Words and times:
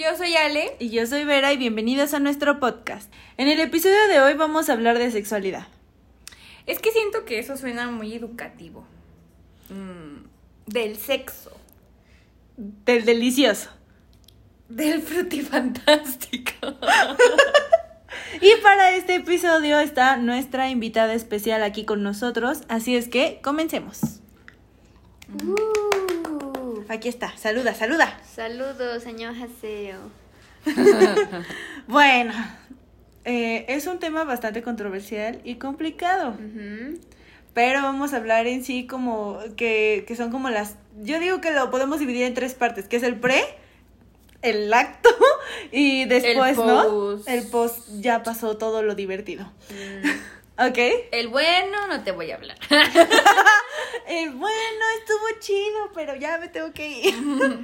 yo 0.00 0.16
soy 0.16 0.34
Ale. 0.34 0.76
Y 0.78 0.88
yo 0.88 1.06
soy 1.06 1.24
Vera 1.24 1.52
y 1.52 1.58
bienvenidos 1.58 2.14
a 2.14 2.20
nuestro 2.20 2.58
podcast. 2.58 3.12
En 3.36 3.48
el 3.48 3.60
episodio 3.60 4.08
de 4.08 4.20
hoy 4.20 4.32
vamos 4.32 4.70
a 4.70 4.72
hablar 4.72 4.98
de 4.98 5.10
sexualidad. 5.10 5.66
Es 6.66 6.78
que 6.78 6.90
siento 6.90 7.26
que 7.26 7.38
eso 7.38 7.58
suena 7.58 7.90
muy 7.90 8.14
educativo. 8.14 8.86
Mm, 9.68 10.24
del 10.66 10.96
sexo. 10.96 11.52
Del 12.56 13.04
delicioso. 13.04 13.68
Del 14.70 15.02
frutifantástico. 15.02 16.54
y 18.40 18.62
para 18.62 18.92
este 18.92 19.16
episodio 19.16 19.80
está 19.80 20.16
nuestra 20.16 20.70
invitada 20.70 21.12
especial 21.12 21.62
aquí 21.62 21.84
con 21.84 22.02
nosotros, 22.02 22.62
así 22.68 22.96
es 22.96 23.08
que 23.08 23.40
comencemos. 23.42 24.20
Uh, 25.44 26.19
aquí 26.90 27.08
está, 27.08 27.36
saluda, 27.36 27.74
saluda. 27.74 28.18
Saludos, 28.34 29.02
señor 29.02 29.34
Haseo. 29.34 29.98
bueno, 31.86 32.32
eh, 33.24 33.64
es 33.68 33.86
un 33.86 33.98
tema 33.98 34.24
bastante 34.24 34.62
controversial 34.62 35.40
y 35.44 35.54
complicado. 35.56 36.36
Pero 37.54 37.82
vamos 37.82 38.12
a 38.12 38.18
hablar 38.18 38.46
en 38.46 38.64
sí 38.64 38.86
como 38.86 39.38
que, 39.56 40.04
que 40.06 40.16
son 40.16 40.30
como 40.30 40.50
las... 40.50 40.76
Yo 41.00 41.18
digo 41.20 41.40
que 41.40 41.52
lo 41.52 41.70
podemos 41.70 42.00
dividir 42.00 42.24
en 42.24 42.34
tres 42.34 42.54
partes, 42.54 42.86
que 42.88 42.96
es 42.96 43.02
el 43.02 43.18
pre, 43.18 43.42
el 44.42 44.72
acto 44.72 45.10
y 45.72 46.04
después, 46.06 46.56
¿no? 46.56 47.18
El 47.26 47.46
post 47.46 47.88
ya 48.00 48.22
pasó 48.22 48.56
todo 48.56 48.82
lo 48.82 48.94
divertido. 48.94 49.44
Mm. 49.70 50.39
¿Ok? 50.60 50.78
El 51.12 51.28
bueno 51.28 51.86
no 51.88 52.02
te 52.02 52.12
voy 52.12 52.30
a 52.30 52.34
hablar. 52.34 52.58
el 54.08 54.30
bueno 54.30 54.84
estuvo 54.98 55.40
chido, 55.40 55.90
pero 55.94 56.14
ya 56.16 56.36
me 56.36 56.48
tengo 56.48 56.72
que 56.72 57.00
ir. 57.00 57.14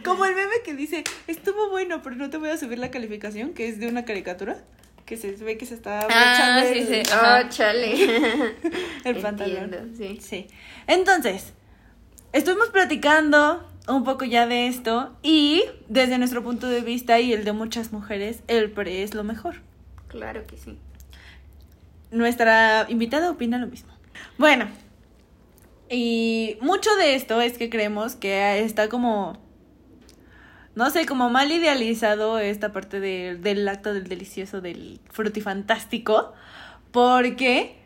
Como 0.05 0.25
el 0.25 0.35
meme 0.35 0.63
que 0.65 0.73
dice, 0.75 1.05
estuvo 1.27 1.69
bueno, 1.69 2.01
pero 2.03 2.17
no 2.17 2.31
te 2.31 2.39
voy 2.39 2.49
a 2.49 2.57
subir 2.57 2.79
la 2.79 2.91
calificación, 2.91 3.53
que 3.53 3.69
es 3.69 3.79
de 3.79 3.89
una 3.89 4.07
caricatura. 4.07 4.65
Que 5.05 5.19
se 5.19 5.33
ve 5.33 5.59
que 5.59 5.67
se 5.67 5.75
está 5.75 6.07
ah, 6.11 6.65
sí, 6.73 6.85
sí. 6.85 7.03
Oh, 7.13 7.49
chale. 7.51 8.55
el 9.05 9.17
pantalón. 9.19 9.95
sí. 9.97 10.19
Sí. 10.21 10.49
Entonces, 10.87 11.53
estuvimos 12.33 12.71
platicando 12.71 13.71
un 13.89 14.05
poco 14.05 14.25
ya 14.25 14.47
de 14.47 14.67
esto 14.67 15.15
y 15.23 15.63
desde 15.89 16.19
nuestro 16.19 16.43
punto 16.43 16.67
de 16.67 16.81
vista 16.81 17.21
y 17.21 17.33
el 17.35 17.45
de 17.45 17.53
muchas 17.53 17.93
mujeres, 17.93 18.41
el 18.49 18.71
pre 18.71 19.03
es 19.03 19.15
lo 19.15 19.23
mejor. 19.23 19.61
Claro 20.09 20.47
que 20.47 20.57
sí. 20.57 20.79
Nuestra 22.17 22.87
invitada 22.89 23.31
opina 23.31 23.59
lo 23.59 23.67
mismo. 23.67 23.93
Bueno, 24.39 24.67
y 25.91 26.57
mucho 26.63 26.95
de 26.97 27.15
esto 27.15 27.43
es 27.43 27.59
que 27.59 27.69
creemos 27.69 28.17
que 28.17 28.61
está 28.61 28.89
como, 28.89 29.39
no 30.75 30.89
sé, 30.89 31.05
como 31.05 31.29
mal 31.29 31.53
idealizado 31.53 32.39
esta 32.39 32.73
parte 32.73 33.01
del 33.01 33.69
acto 33.69 33.93
del 33.93 34.09
delicioso, 34.09 34.63
del 34.63 34.99
frutifantástico, 35.11 36.33
porque 36.91 37.79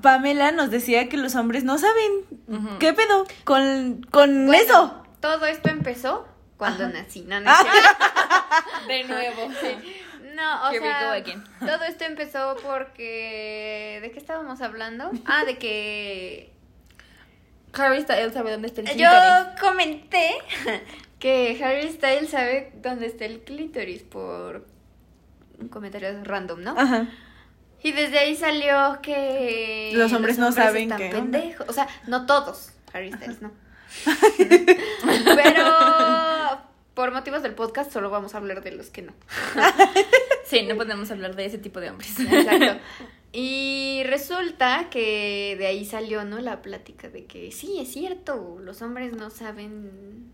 Pamela 0.00 0.50
nos 0.50 0.70
decía 0.70 1.10
que 1.10 1.18
los 1.18 1.34
hombres 1.34 1.62
no 1.62 1.76
saben 1.76 2.78
qué 2.78 2.94
pedo 2.94 3.26
con, 3.44 4.06
con 4.10 4.54
eso. 4.54 5.04
Todo 5.20 5.44
esto 5.44 5.68
empezó 5.68 6.26
cuando 6.56 6.88
nací, 6.88 7.20
no, 7.20 7.36
De 8.88 9.04
nuevo. 9.04 9.50
No, 10.40 10.68
o 10.68 10.72
sea, 10.72 11.22
todo 11.60 11.84
esto 11.84 12.04
empezó 12.04 12.56
porque... 12.62 13.98
¿De 14.00 14.10
qué 14.10 14.18
estábamos 14.18 14.62
hablando? 14.62 15.10
Ah, 15.26 15.44
de 15.44 15.58
que... 15.58 16.50
Harry 17.74 18.00
Styles 18.02 18.32
sabe 18.32 18.50
dónde 18.50 18.68
está 18.68 18.80
el 18.80 18.88
clítoris. 18.88 19.12
Yo 19.12 19.60
comenté 19.60 20.30
que 21.18 21.62
Harry 21.62 21.92
Styles 21.92 22.30
sabe 22.30 22.72
dónde 22.82 23.06
está 23.06 23.26
el 23.26 23.40
clítoris 23.40 24.02
por 24.02 24.66
un 25.58 25.68
comentario 25.68 26.08
random, 26.24 26.62
¿no? 26.62 26.74
Ajá. 26.76 27.06
Y 27.82 27.92
desde 27.92 28.18
ahí 28.18 28.34
salió 28.34 28.98
que 29.02 29.92
los 29.94 30.12
hombres, 30.12 30.38
no 30.38 30.52
saben 30.52 30.90
que 30.90 31.10
pendejos, 31.10 31.68
o 31.68 31.72
sea, 31.72 31.88
no 32.06 32.26
todos, 32.26 32.72
Harry 32.92 33.12
Styles, 33.12 33.40
no. 33.40 33.52
Pero 35.36 36.60
por 36.94 37.12
motivos 37.12 37.42
del 37.42 37.54
podcast 37.54 37.92
solo 37.92 38.10
vamos 38.10 38.34
a 38.34 38.38
hablar 38.38 38.62
de 38.62 38.72
los 38.72 38.90
que 38.90 39.02
no. 39.02 39.12
Sí, 40.50 40.62
no 40.62 40.76
podemos 40.76 41.10
hablar 41.10 41.36
de 41.36 41.46
ese 41.46 41.58
tipo 41.58 41.80
de 41.80 41.90
hombres. 41.90 42.18
Exacto. 42.18 42.80
Y 43.32 44.02
resulta 44.06 44.88
que 44.90 45.54
de 45.56 45.66
ahí 45.66 45.84
salió, 45.84 46.24
¿no? 46.24 46.40
La 46.40 46.62
plática 46.62 47.08
de 47.08 47.26
que 47.26 47.52
sí, 47.52 47.78
es 47.78 47.92
cierto, 47.92 48.58
los 48.60 48.82
hombres 48.82 49.12
no 49.12 49.30
saben 49.30 50.32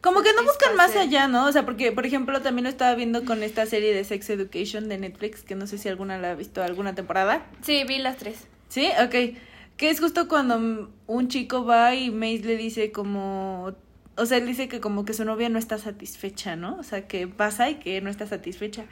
como 0.00 0.22
que 0.22 0.32
no 0.34 0.44
buscan 0.44 0.76
más 0.76 0.94
allá, 0.94 1.26
¿no? 1.26 1.46
O 1.46 1.52
sea, 1.52 1.64
porque, 1.64 1.92
por 1.92 2.06
ejemplo, 2.06 2.40
también 2.40 2.64
lo 2.64 2.70
estaba 2.70 2.94
viendo 2.94 3.24
con 3.24 3.42
esta 3.42 3.66
serie 3.66 3.94
de 3.94 4.04
Sex 4.04 4.30
Education 4.30 4.88
de 4.88 4.98
Netflix, 4.98 5.42
que 5.42 5.54
no 5.54 5.66
sé 5.66 5.78
si 5.78 5.88
alguna 5.88 6.18
la 6.18 6.32
ha 6.32 6.34
visto 6.34 6.62
alguna 6.62 6.94
temporada. 6.94 7.46
Sí, 7.62 7.84
vi 7.84 7.98
las 7.98 8.16
tres. 8.16 8.46
Sí, 8.68 8.88
ok. 9.02 9.36
Que 9.76 9.90
es 9.90 10.00
justo 10.00 10.28
cuando 10.28 10.90
un 11.06 11.28
chico 11.28 11.64
va 11.64 11.94
y 11.94 12.10
Mace 12.10 12.44
le 12.44 12.56
dice 12.56 12.92
como... 12.92 13.74
O 14.16 14.24
sea, 14.24 14.38
él 14.38 14.46
dice 14.46 14.68
que 14.68 14.80
como 14.80 15.04
que 15.04 15.12
su 15.12 15.24
novia 15.24 15.48
no 15.48 15.58
está 15.58 15.76
satisfecha, 15.76 16.56
¿no? 16.56 16.76
O 16.78 16.82
sea, 16.82 17.06
que 17.06 17.26
pasa 17.28 17.68
y 17.68 17.74
que 17.74 18.00
no 18.00 18.08
está 18.08 18.26
satisfecha. 18.26 18.86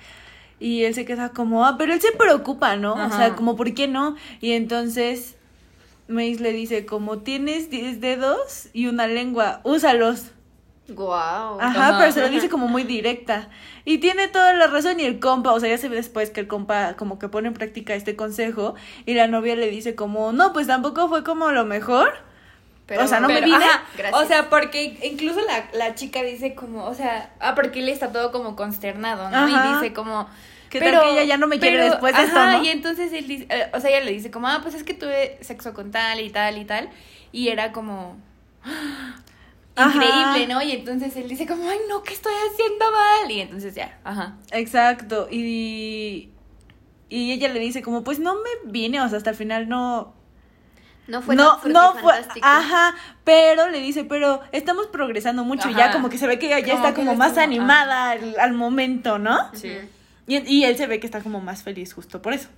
Y 0.61 0.85
él 0.85 0.95
se 0.95 1.05
queda 1.05 1.31
como, 1.31 1.65
ah, 1.67 1.77
pero 1.79 1.93
él 1.93 2.01
se 2.01 2.13
preocupa, 2.13 2.77
¿no? 2.77 2.95
O 2.95 3.11
sea, 3.11 3.35
como, 3.35 3.57
¿por 3.57 3.75
qué 3.75 3.89
no? 3.89 4.17
Y 4.41 4.53
entonces 4.53 5.37
Mace 6.09 6.41
le 6.41 6.53
dice, 6.53 6.87
como 6.87 7.19
tienes 7.19 7.71
10 7.71 8.01
dedos 8.01 8.69
y 8.73 8.87
una 8.87 9.07
lengua, 9.07 9.61
úsalos. 9.65 10.33
Guau. 10.87 11.59
Ajá, 11.61 11.97
pero 11.99 12.13
se 12.13 12.21
lo 12.21 12.29
dice 12.29 12.51
como 12.51 12.69
muy 12.69 12.85
directa. 12.85 13.49
Y 13.87 13.99
tiene 13.99 14.29
toda 14.29 14.53
la 14.53 14.67
razón 14.67 15.01
y 15.01 15.05
el 15.05 15.19
compa, 15.19 15.53
o 15.53 15.61
sea, 15.61 15.71
ya 15.71 15.79
se 15.79 15.89
ve 15.89 15.97
después 15.97 16.31
que 16.31 16.41
el 16.41 16.47
compa 16.47 16.95
como 16.97 17.19
que 17.19 17.29
pone 17.29 17.49
en 17.49 17.55
práctica 17.55 17.95
este 17.95 18.17
consejo 18.17 18.75
y 19.07 19.15
la 19.15 19.27
novia 19.27 19.57
le 19.57 19.71
dice 19.71 19.95
como, 19.95 20.33
no, 20.33 20.53
pues 20.53 20.67
tampoco 20.67 21.09
fue 21.09 21.25
como 21.25 21.51
lo 21.53 21.65
mejor. 21.65 22.13
Pero, 22.87 23.05
o 23.05 23.07
sea, 23.07 23.21
no 23.21 23.29
me 23.29 23.41
vine. 23.41 23.65
o 24.13 24.25
sea, 24.27 24.51
porque 24.51 24.99
incluso 25.03 25.41
la, 25.41 25.69
la 25.73 25.95
chica 25.95 26.23
dice 26.23 26.55
como, 26.55 26.85
o 26.85 26.95
sea, 26.95 27.31
ah, 27.41 27.55
porque 27.55 27.81
él 27.81 27.89
está 27.89 28.13
todo 28.13 28.31
como 28.31 28.57
consternado, 28.57 29.31
¿no? 29.31 29.49
Y 29.49 29.75
dice 29.75 29.93
como... 29.95 30.29
Que 30.69 30.81
pero, 30.81 31.01
tal 31.01 31.09
que 31.09 31.13
ella 31.13 31.25
ya 31.25 31.37
no 31.37 31.47
me 31.47 31.61
quiere 31.61 31.85
después 31.85 32.17
de 32.17 32.25
esto, 32.25 32.63
y 32.63 32.69
entonces 32.69 33.13
él 33.13 33.29
dice, 33.29 33.47
eh, 33.49 33.71
o 33.73 33.79
sea, 33.79 33.91
ella 33.91 34.05
le 34.05 34.11
dice 34.11 34.33
como, 34.33 34.49
ah, 34.49 34.59
pues 34.61 34.75
es 34.75 34.83
que 34.83 34.93
tuve 34.93 35.39
sexo 35.41 35.73
con 35.73 35.93
tal 35.93 36.21
y 36.21 36.31
tal 36.31 36.59
y 36.59 36.65
tal. 36.65 36.91
Y 37.31 37.49
era 37.49 37.71
como 37.71 38.17
increíble, 39.77 40.47
¿no? 40.49 40.61
Y 40.63 40.73
entonces 40.73 41.17
él 41.17 41.29
dice 41.29 41.47
como, 41.47 41.69
ay, 41.69 41.79
no, 41.89 42.03
¿qué 42.03 42.13
estoy 42.13 42.33
haciendo 42.51 42.91
mal? 42.91 43.31
Y 43.31 43.41
entonces 43.41 43.75
ya, 43.75 43.99
ajá. 44.05 44.37
Exacto, 44.51 45.29
y, 45.31 46.31
y 47.09 47.33
ella 47.33 47.49
le 47.49 47.61
dice 47.61 47.83
como, 47.83 48.03
pues 48.03 48.19
no 48.19 48.35
me 48.35 48.71
vine, 48.71 49.01
o 49.01 49.09
sea, 49.09 49.19
hasta 49.19 49.31
el 49.31 49.37
final 49.37 49.69
no... 49.69 50.14
No 51.07 51.21
fue 51.21 51.37
no, 51.37 51.61
no 51.65 51.95
fue, 51.95 52.15
ajá, 52.41 52.95
pero 53.25 53.69
le 53.69 53.81
dice, 53.81 54.05
pero 54.05 54.41
estamos 54.53 54.87
progresando 54.87 55.45
mucho, 55.45 55.69
ya 55.71 55.93
como 55.93 56.09
que 56.09 56.17
se 56.17 56.27
ve 56.27 56.39
que 56.39 56.49
ya, 56.49 56.59
está 56.59 56.95
como 56.95 57.15
más 57.15 57.37
animada 57.37 58.13
al, 58.13 58.53
momento, 58.55 59.19
¿no? 59.19 59.51
Sí. 59.53 59.77
Y, 60.27 60.39
y, 60.51 60.65
él 60.65 60.77
se 60.79 60.87
ve 60.87 61.01
que 61.01 61.07
está 61.07 61.21
como 61.21 61.41
más 61.41 61.63
feliz 61.63 61.93
justo 61.93 62.23
por 62.23 62.33
eso 62.33 62.49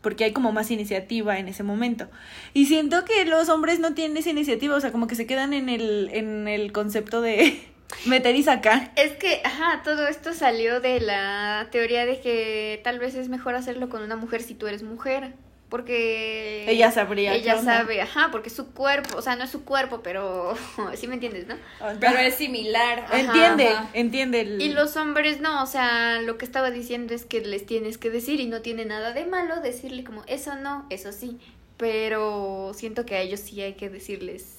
porque 0.00 0.24
hay 0.24 0.32
como 0.32 0.52
más 0.52 0.70
iniciativa 0.70 1.38
en 1.38 1.48
ese 1.48 1.62
momento. 1.62 2.08
Y 2.54 2.66
siento 2.66 3.04
que 3.04 3.24
los 3.24 3.48
hombres 3.48 3.80
no 3.80 3.94
tienen 3.94 4.16
esa 4.16 4.30
iniciativa, 4.30 4.76
o 4.76 4.80
sea, 4.80 4.92
como 4.92 5.06
que 5.06 5.14
se 5.14 5.26
quedan 5.26 5.52
en 5.52 5.68
el, 5.68 6.10
en 6.12 6.48
el 6.48 6.72
concepto 6.72 7.20
de 7.20 7.62
meter 8.06 8.34
y 8.34 8.42
sacar. 8.42 8.92
Es 8.96 9.12
que, 9.12 9.40
ajá, 9.44 9.82
todo 9.84 10.06
esto 10.06 10.32
salió 10.32 10.80
de 10.80 11.00
la 11.00 11.68
teoría 11.70 12.06
de 12.06 12.20
que 12.20 12.80
tal 12.82 12.98
vez 12.98 13.14
es 13.14 13.28
mejor 13.28 13.54
hacerlo 13.54 13.88
con 13.88 14.02
una 14.02 14.16
mujer 14.16 14.42
si 14.42 14.54
tú 14.54 14.66
eres 14.66 14.82
mujer. 14.82 15.34
Porque 15.70 16.66
ella 16.68 16.90
sabría 16.90 17.34
ella 17.34 17.62
sabe 17.62 18.02
ajá 18.02 18.28
porque 18.30 18.50
su 18.50 18.72
cuerpo 18.72 19.16
o 19.16 19.22
sea 19.22 19.36
no 19.36 19.44
es 19.44 19.50
su 19.50 19.64
cuerpo 19.64 20.00
pero 20.02 20.54
sí 20.94 21.06
me 21.06 21.14
entiendes 21.14 21.46
no 21.46 21.54
pero 21.98 22.18
es 22.18 22.34
similar 22.34 23.06
entiende 23.12 23.70
entiende 23.94 24.42
y 24.58 24.70
los 24.70 24.96
hombres 24.96 25.40
no 25.40 25.62
o 25.62 25.66
sea 25.66 26.20
lo 26.20 26.36
que 26.36 26.44
estaba 26.44 26.70
diciendo 26.70 27.14
es 27.14 27.24
que 27.24 27.40
les 27.40 27.64
tienes 27.64 27.96
que 27.96 28.10
decir 28.10 28.40
y 28.40 28.46
no 28.46 28.60
tiene 28.60 28.84
nada 28.84 29.12
de 29.12 29.24
malo 29.24 29.60
decirle 29.60 30.04
como 30.04 30.24
eso 30.26 30.56
no 30.56 30.84
eso 30.90 31.12
sí 31.12 31.38
pero 31.76 32.72
siento 32.74 33.06
que 33.06 33.14
a 33.14 33.20
ellos 33.20 33.40
sí 33.40 33.62
hay 33.62 33.74
que 33.74 33.88
decirles 33.88 34.56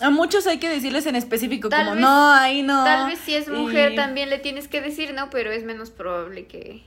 a 0.00 0.10
muchos 0.10 0.46
hay 0.46 0.58
que 0.58 0.68
decirles 0.68 1.06
en 1.06 1.16
específico, 1.16 1.68
como 1.68 1.94
no, 1.94 2.32
ahí 2.32 2.62
no. 2.62 2.82
Tal 2.82 3.08
vez 3.08 3.20
si 3.20 3.34
es 3.34 3.48
mujer 3.48 3.94
también 3.94 4.30
le 4.30 4.38
tienes 4.38 4.66
que 4.66 4.80
decir, 4.80 5.14
¿no? 5.14 5.30
Pero 5.30 5.52
es 5.52 5.64
menos 5.64 5.90
probable 5.90 6.46
que, 6.46 6.82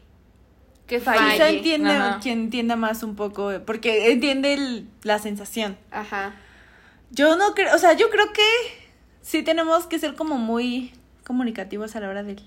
que 0.88 1.00
falle. 1.00 1.34
Quizá 1.34 1.50
entiende, 1.50 2.00
quien 2.22 2.40
entienda 2.40 2.76
más 2.76 3.04
un 3.04 3.16
poco, 3.16 3.52
porque 3.66 4.12
entiende 4.12 4.86
la 5.04 5.20
sensación. 5.20 5.78
Ajá. 5.92 6.34
Yo 7.12 7.36
no 7.36 7.54
creo, 7.54 7.74
o 7.76 7.78
sea, 7.78 7.94
yo 7.94 8.10
creo 8.10 8.34
que 8.34 8.44
sí 9.22 9.44
tenemos 9.44 9.88
que 9.88 10.00
ser 10.00 10.16
como 10.16 10.38
muy 10.38 10.94
comunicativos 11.24 11.96
a 11.96 12.00
la 12.00 12.10
hora 12.10 12.24
del 12.24 12.42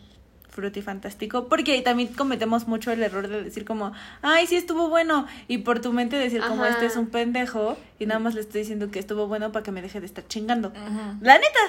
fantástico 0.82 1.48
porque 1.48 1.80
también 1.82 2.12
cometemos 2.12 2.66
mucho 2.66 2.90
el 2.90 3.02
error 3.02 3.28
de 3.28 3.44
decir 3.44 3.64
como, 3.64 3.92
ay, 4.22 4.46
sí 4.46 4.56
estuvo 4.56 4.88
bueno, 4.88 5.26
y 5.46 5.58
por 5.58 5.80
tu 5.80 5.92
mente 5.92 6.16
decir 6.16 6.40
como, 6.40 6.64
este 6.64 6.86
es 6.86 6.96
un 6.96 7.06
pendejo, 7.06 7.76
y 7.98 8.06
nada 8.06 8.18
más 8.18 8.34
le 8.34 8.40
estoy 8.40 8.62
diciendo 8.62 8.90
que 8.90 8.98
estuvo 8.98 9.26
bueno 9.28 9.52
para 9.52 9.62
que 9.62 9.70
me 9.70 9.82
deje 9.82 10.00
de 10.00 10.06
estar 10.06 10.26
chingando. 10.26 10.72
La 11.20 11.34
neta, 11.38 11.60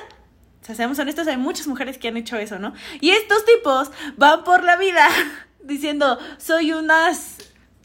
o 0.61 0.65
sea, 0.65 0.75
seamos 0.75 0.97
honestos, 0.97 1.27
hay 1.27 1.37
muchas 1.37 1.67
mujeres 1.67 1.97
que 1.97 2.07
han 2.07 2.17
hecho 2.17 2.37
eso, 2.37 2.57
¿no? 2.57 2.73
Y 2.99 3.11
estos 3.11 3.45
tipos 3.45 3.91
van 4.17 4.43
por 4.43 4.63
la 4.63 4.75
vida 4.75 5.07
diciendo, 5.69 6.19
soy 6.37 6.73
unas 6.73 7.37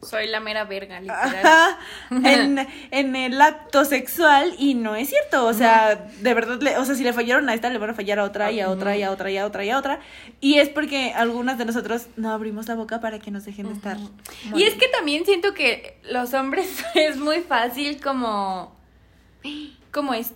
soy 0.05 0.27
la 0.27 0.41
mera 0.41 0.65
verga, 0.65 1.01
literal. 1.01 1.77
en, 2.11 2.67
en, 2.91 3.17
el 3.17 3.41
acto 3.41 3.85
sexual 3.85 4.55
y 4.59 4.75
no 4.75 4.95
es 4.95 5.09
cierto. 5.09 5.47
O 5.47 5.55
sea, 5.55 5.95
de 6.21 6.35
verdad, 6.35 6.61
le, 6.61 6.77
o 6.77 6.85
sea, 6.85 6.95
si 6.95 7.03
le 7.03 7.13
fallaron 7.13 7.49
a 7.49 7.55
esta, 7.55 7.71
le 7.71 7.79
van 7.79 7.91
a 7.91 7.95
fallar 7.95 8.19
a 8.19 8.25
otra 8.25 8.53
y 8.53 8.61
a 8.61 8.71
otra 8.71 8.97
y 8.97 9.03
a 9.03 9.11
otra 9.11 9.31
y 9.31 9.39
a 9.39 9.47
otra 9.47 9.65
y 9.65 9.71
a 9.71 9.79
otra. 9.79 10.01
Y 10.41 10.59
es 10.59 10.69
porque 10.69 11.13
algunas 11.15 11.59
de 11.59 11.65
nosotros 11.65 12.09
no 12.17 12.31
abrimos 12.31 12.69
la 12.69 12.75
boca 12.75 13.01
para 13.01 13.19
que 13.19 13.31
nos 13.31 13.45
dejen 13.45 13.69
de 13.69 13.75
estar. 13.75 13.97
Y 14.55 14.65
es 14.65 14.75
que 14.75 14.89
también 14.89 15.25
siento 15.25 15.55
que 15.55 15.99
los 16.05 16.35
hombres 16.35 16.85
es 16.95 17.17
muy 17.17 17.41
fácil 17.41 18.01
como... 18.01 18.75
¿Cómo 19.91 20.15
es? 20.15 20.33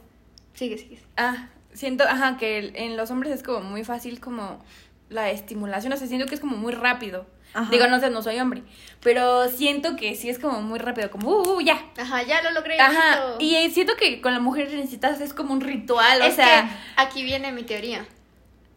Sigue, 0.55 0.79
sigue. 0.79 1.01
Ah, 1.17 1.49
siento, 1.73 2.05
ajá, 2.05 2.37
que 2.37 2.73
en 2.75 2.97
los 2.97 3.11
hombres 3.11 3.33
es 3.33 3.43
como 3.43 3.61
muy 3.61 3.85
fácil 3.85 4.21
como 4.21 4.63
la 5.09 5.31
estimulación, 5.31 5.93
o 5.93 5.97
sea, 5.97 6.07
siento 6.07 6.27
que 6.27 6.35
es 6.35 6.41
como 6.41 6.57
muy 6.57 6.73
rápido. 6.73 7.27
Digo, 7.71 7.87
no 7.89 7.99
sé, 7.99 8.11
no 8.11 8.23
soy 8.23 8.39
hombre. 8.39 8.63
Pero 9.03 9.49
siento 9.49 9.97
que 9.97 10.15
sí 10.15 10.29
es 10.29 10.39
como 10.39 10.61
muy 10.61 10.79
rápido, 10.79 11.11
como, 11.11 11.31
uh, 11.31 11.57
uh 11.57 11.61
ya. 11.61 11.85
Ajá, 11.97 12.23
ya 12.23 12.43
lo 12.43 12.51
logré. 12.53 12.81
Ajá. 12.81 13.37
Y 13.39 13.71
siento 13.71 13.95
que 13.97 14.21
con 14.21 14.33
la 14.33 14.41
mujer 14.41 14.73
necesitas, 14.73 15.21
es 15.21 15.33
como 15.33 15.55
un 15.55 15.61
ritual, 15.61 16.23
o 16.23 16.31
sea. 16.31 16.69
aquí 16.97 17.23
viene 17.23 17.53
mi 17.53 17.63
teoría. 17.63 18.07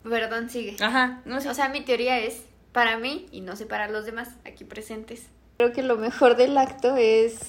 Perdón, 0.04 0.50
sigue. 0.50 0.76
Ajá, 0.80 1.22
no 1.26 1.42
sé. 1.42 1.50
O 1.50 1.54
sea, 1.54 1.70
mi 1.70 1.82
teoría 1.82 2.20
es 2.20 2.44
para 2.72 2.98
mí 2.98 3.28
y 3.32 3.42
no 3.42 3.56
sé 3.56 3.66
para 3.66 3.88
los 3.88 4.06
demás 4.06 4.30
aquí 4.46 4.64
presentes. 4.64 5.28
Creo 5.58 5.74
que 5.74 5.84
lo 5.84 5.98
mejor 5.98 6.38
del 6.38 6.58
acto 6.58 6.96
es 6.96 7.40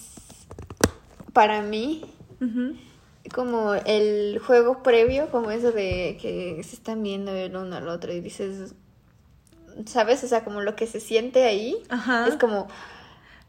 para 1.33 1.63
mí. 1.63 2.05
Como 3.33 3.75
el 3.75 4.41
juego 4.45 4.83
previo, 4.83 5.31
como 5.31 5.53
eso 5.53 5.71
de 5.71 6.19
que 6.21 6.61
se 6.65 6.75
están 6.75 7.03
viendo 7.05 7.33
el 7.33 7.55
uno 7.55 7.77
al 7.77 7.89
otro 7.89 8.13
y 8.13 8.21
dices, 8.21 8.75
¿sabes? 9.87 10.23
O 10.25 10.29
sea, 10.29 10.45
como 10.45 10.61
lo 10.61 10.77
que 10.77 10.87
se 10.87 11.01
siente 11.01 11.45
ahí. 11.45 11.77
Ajá. 11.89 12.27
Es 12.29 12.37
como... 12.37 12.69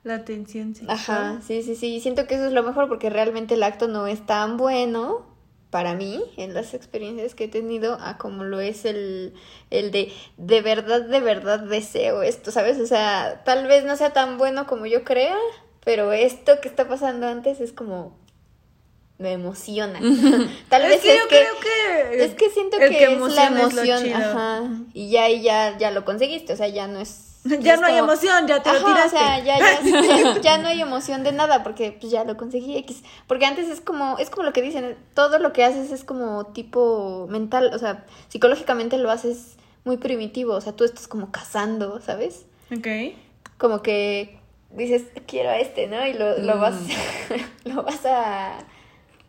La 0.04 0.26
tensión 0.26 0.76
sexual. 0.76 0.98
Ajá, 0.98 1.42
sí, 1.48 1.64
sí, 1.64 1.76
sí. 1.76 2.02
Siento 2.02 2.28
que 2.28 2.36
eso 2.36 2.48
es 2.48 2.52
lo 2.52 2.62
mejor 2.62 2.90
porque 2.90 3.10
realmente 3.10 3.54
el 3.54 3.64
acto 3.64 3.88
no 3.88 4.06
es 4.08 4.26
tan 4.26 4.58
bueno 4.58 5.26
para 5.70 5.96
mí 5.96 6.22
en 6.38 6.54
las 6.54 6.76
experiencias 6.76 7.34
que 7.34 7.46
he 7.46 7.48
tenido 7.48 7.98
a 8.00 8.20
como 8.20 8.44
lo 8.44 8.60
es 8.60 8.86
el, 8.86 9.34
el 9.72 9.90
de 9.90 10.14
de 10.38 10.62
verdad, 10.62 11.02
de 11.02 11.20
verdad 11.20 11.62
deseo 11.62 12.22
esto, 12.22 12.52
¿sabes? 12.52 12.80
O 12.80 12.86
sea, 12.86 13.42
tal 13.44 13.66
vez 13.66 13.84
no 13.84 13.96
sea 13.96 14.14
tan 14.14 14.38
bueno 14.38 14.68
como 14.68 14.86
yo 14.86 15.04
crea, 15.04 15.36
pero 15.84 16.12
esto 16.12 16.62
que 16.62 16.68
está 16.68 16.88
pasando 16.88 17.26
antes 17.28 17.60
es 17.60 17.72
como 17.74 18.16
me 19.18 19.32
emociona. 19.32 20.00
Tal 20.70 20.84
vez 20.84 21.04
es 21.04 21.24
que, 21.24 21.28
creo 21.28 21.60
que 21.60 21.70
es 22.12 22.34
que 22.36 22.50
siento 22.50 22.78
que, 22.78 23.04
es 23.04 23.20
la 23.20 23.46
emoción, 23.48 24.14
ajá, 24.14 24.64
y 24.94 25.10
ya 25.10 25.30
y 25.30 25.42
ya 25.42 25.78
ya 25.78 25.92
lo 25.92 26.06
conseguiste, 26.06 26.54
o 26.54 26.56
sea, 26.56 26.68
ya 26.68 26.88
no 26.88 27.00
es 27.00 27.34
ya 27.60 27.76
no 27.78 27.88
hay 27.88 27.98
emoción, 27.98 28.48
ya 28.48 28.64
te 28.64 28.72
lo 28.72 28.80
tiraste. 28.86 29.18
O 29.18 29.20
sea, 29.20 29.40
ya, 29.44 29.60
ya, 29.60 30.40
ya, 30.42 30.58
no 30.60 30.70
hay 30.70 30.82
emoción 30.82 31.24
de 31.24 31.34
nada 31.34 31.62
porque 31.62 31.92
pues 31.92 32.12
ya 32.12 32.24
lo 32.24 32.38
conseguí 32.38 32.78
X. 32.78 33.04
Porque 33.28 33.46
antes 33.46 33.68
es 33.68 33.82
como, 33.82 34.18
es 34.18 34.30
como 34.30 34.44
lo 34.44 34.54
que 34.54 34.62
dicen, 34.62 34.96
todo 35.14 35.40
lo 35.40 35.52
que 35.52 35.66
haces 35.66 35.92
es 35.92 36.06
como 36.06 36.46
tipo 36.48 37.28
mental, 37.30 37.72
o 37.74 37.80
sea, 37.80 38.06
psicológicamente 38.30 38.98
lo 38.98 39.12
haces 39.12 39.58
muy 39.84 39.98
primitivo, 39.98 40.54
o 40.54 40.62
sea, 40.62 40.74
tú 40.74 40.86
estás 40.86 41.08
como 41.10 41.32
cazando, 41.32 42.00
¿sabes? 42.00 42.46
Ok. 42.72 42.88
Como 43.58 43.82
que 43.82 44.40
dices, 44.72 45.04
quiero 45.28 45.50
a 45.50 45.58
este, 45.58 45.88
¿no? 45.88 46.06
Y 46.08 46.14
lo, 46.14 46.38
lo 46.38 46.58
vas, 46.60 46.76
mm. 46.76 47.66
lo 47.66 47.84
vas 47.84 48.06
a 48.06 48.58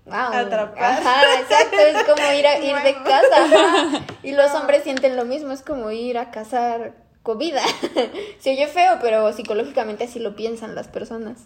Atrapar. 0.07 0.83
Ajá, 0.83 1.23
exacto, 1.41 1.77
es 1.79 2.05
como 2.05 2.33
ir, 2.33 2.47
a, 2.47 2.59
ir 2.65 2.77
de 2.77 2.95
casa. 3.03 4.05
Y 4.23 4.33
los 4.33 4.53
hombres 4.55 4.83
sienten 4.83 5.17
lo 5.17 5.25
mismo, 5.25 5.53
es 5.53 5.63
como 5.63 5.91
ir 5.91 6.19
a 6.19 6.31
cazar 6.31 6.95
comida. 7.23 7.63
Se 8.39 8.51
oye 8.51 8.67
feo, 8.69 8.99
pero 9.01 9.33
psicológicamente 9.33 10.05
así 10.05 10.19
lo 10.19 10.37
piensan 10.37 10.75
las 10.75 10.89
personas. 10.89 11.45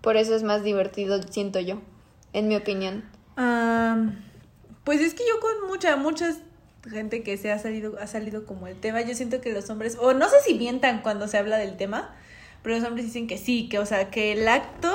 Por 0.00 0.16
eso 0.16 0.34
es 0.34 0.42
más 0.42 0.62
divertido, 0.62 1.22
siento 1.22 1.60
yo, 1.60 1.80
en 2.32 2.48
mi 2.48 2.56
opinión. 2.56 3.04
pues 4.84 5.00
es 5.00 5.14
que 5.14 5.24
yo 5.28 5.40
con 5.40 5.68
mucha, 5.68 5.96
mucha 5.96 6.32
gente 6.88 7.22
que 7.22 7.36
se 7.36 7.52
ha 7.52 7.58
salido, 7.58 7.98
ha 8.00 8.06
salido 8.06 8.46
como 8.46 8.66
el 8.66 8.80
tema, 8.80 9.02
yo 9.02 9.14
siento 9.14 9.40
que 9.40 9.52
los 9.52 9.68
hombres, 9.68 9.98
o 10.00 10.14
no 10.14 10.28
sé 10.28 10.36
si 10.44 10.54
mientan 10.54 11.02
cuando 11.02 11.28
se 11.28 11.36
habla 11.36 11.58
del 11.58 11.76
tema, 11.76 12.14
pero 12.62 12.76
los 12.76 12.84
hombres 12.86 13.06
dicen 13.06 13.26
que 13.26 13.38
sí, 13.38 13.68
que 13.68 13.78
o 13.78 13.86
sea, 13.86 14.10
que 14.10 14.32
el 14.32 14.48
acto 14.48 14.94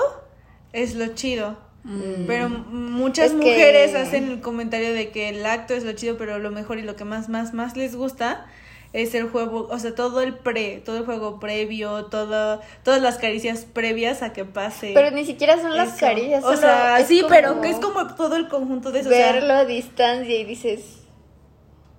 es 0.72 0.96
lo 0.96 1.08
chido. 1.14 1.58
Mm. 1.84 2.26
Pero 2.28 2.50
muchas 2.50 3.34
mujeres 3.34 3.94
hacen 3.94 4.30
el 4.32 4.42
comentario 4.42 4.94
de 4.94 5.10
que 5.10 5.30
el 5.30 5.46
acto 5.46 5.74
es 5.74 5.84
lo 5.84 5.94
chido, 5.94 6.18
pero 6.18 6.40
lo 6.40 6.52
mejor 6.52 6.80
y 6.80 6.82
lo 6.82 6.96
que 6.96 7.04
más, 7.04 7.30
más, 7.30 7.54
más 7.54 7.76
les 7.76 7.96
gusta 7.96 8.46
es 8.94 9.16
el 9.16 9.28
juego, 9.28 9.68
o 9.72 9.80
sea, 9.80 9.96
todo 9.96 10.22
el 10.22 10.36
pre, 10.36 10.82
todo 10.86 10.98
el 10.98 11.06
juego 11.06 11.40
previo, 11.40 12.06
todo, 12.06 12.62
todas 12.84 13.02
las 13.02 13.18
caricias 13.18 13.66
previas 13.66 14.22
a 14.22 14.34
que 14.34 14.46
pase. 14.46 14.92
Pero 14.94 15.10
ni 15.12 15.26
siquiera 15.26 15.60
son 15.60 15.76
las 15.76 16.00
caricias. 16.00 16.44
O 16.44 16.56
sea, 16.56 17.04
sí, 17.04 17.24
pero 17.28 17.60
que 17.60 17.72
es 17.72 17.78
como 17.78 18.16
todo 18.16 18.36
el 18.36 18.48
conjunto 18.48 18.92
de 18.92 19.00
eso. 19.00 19.10
Verlo 19.10 19.54
a 19.54 19.66
distancia 19.66 20.40
y 20.40 20.44
dices, 20.46 21.00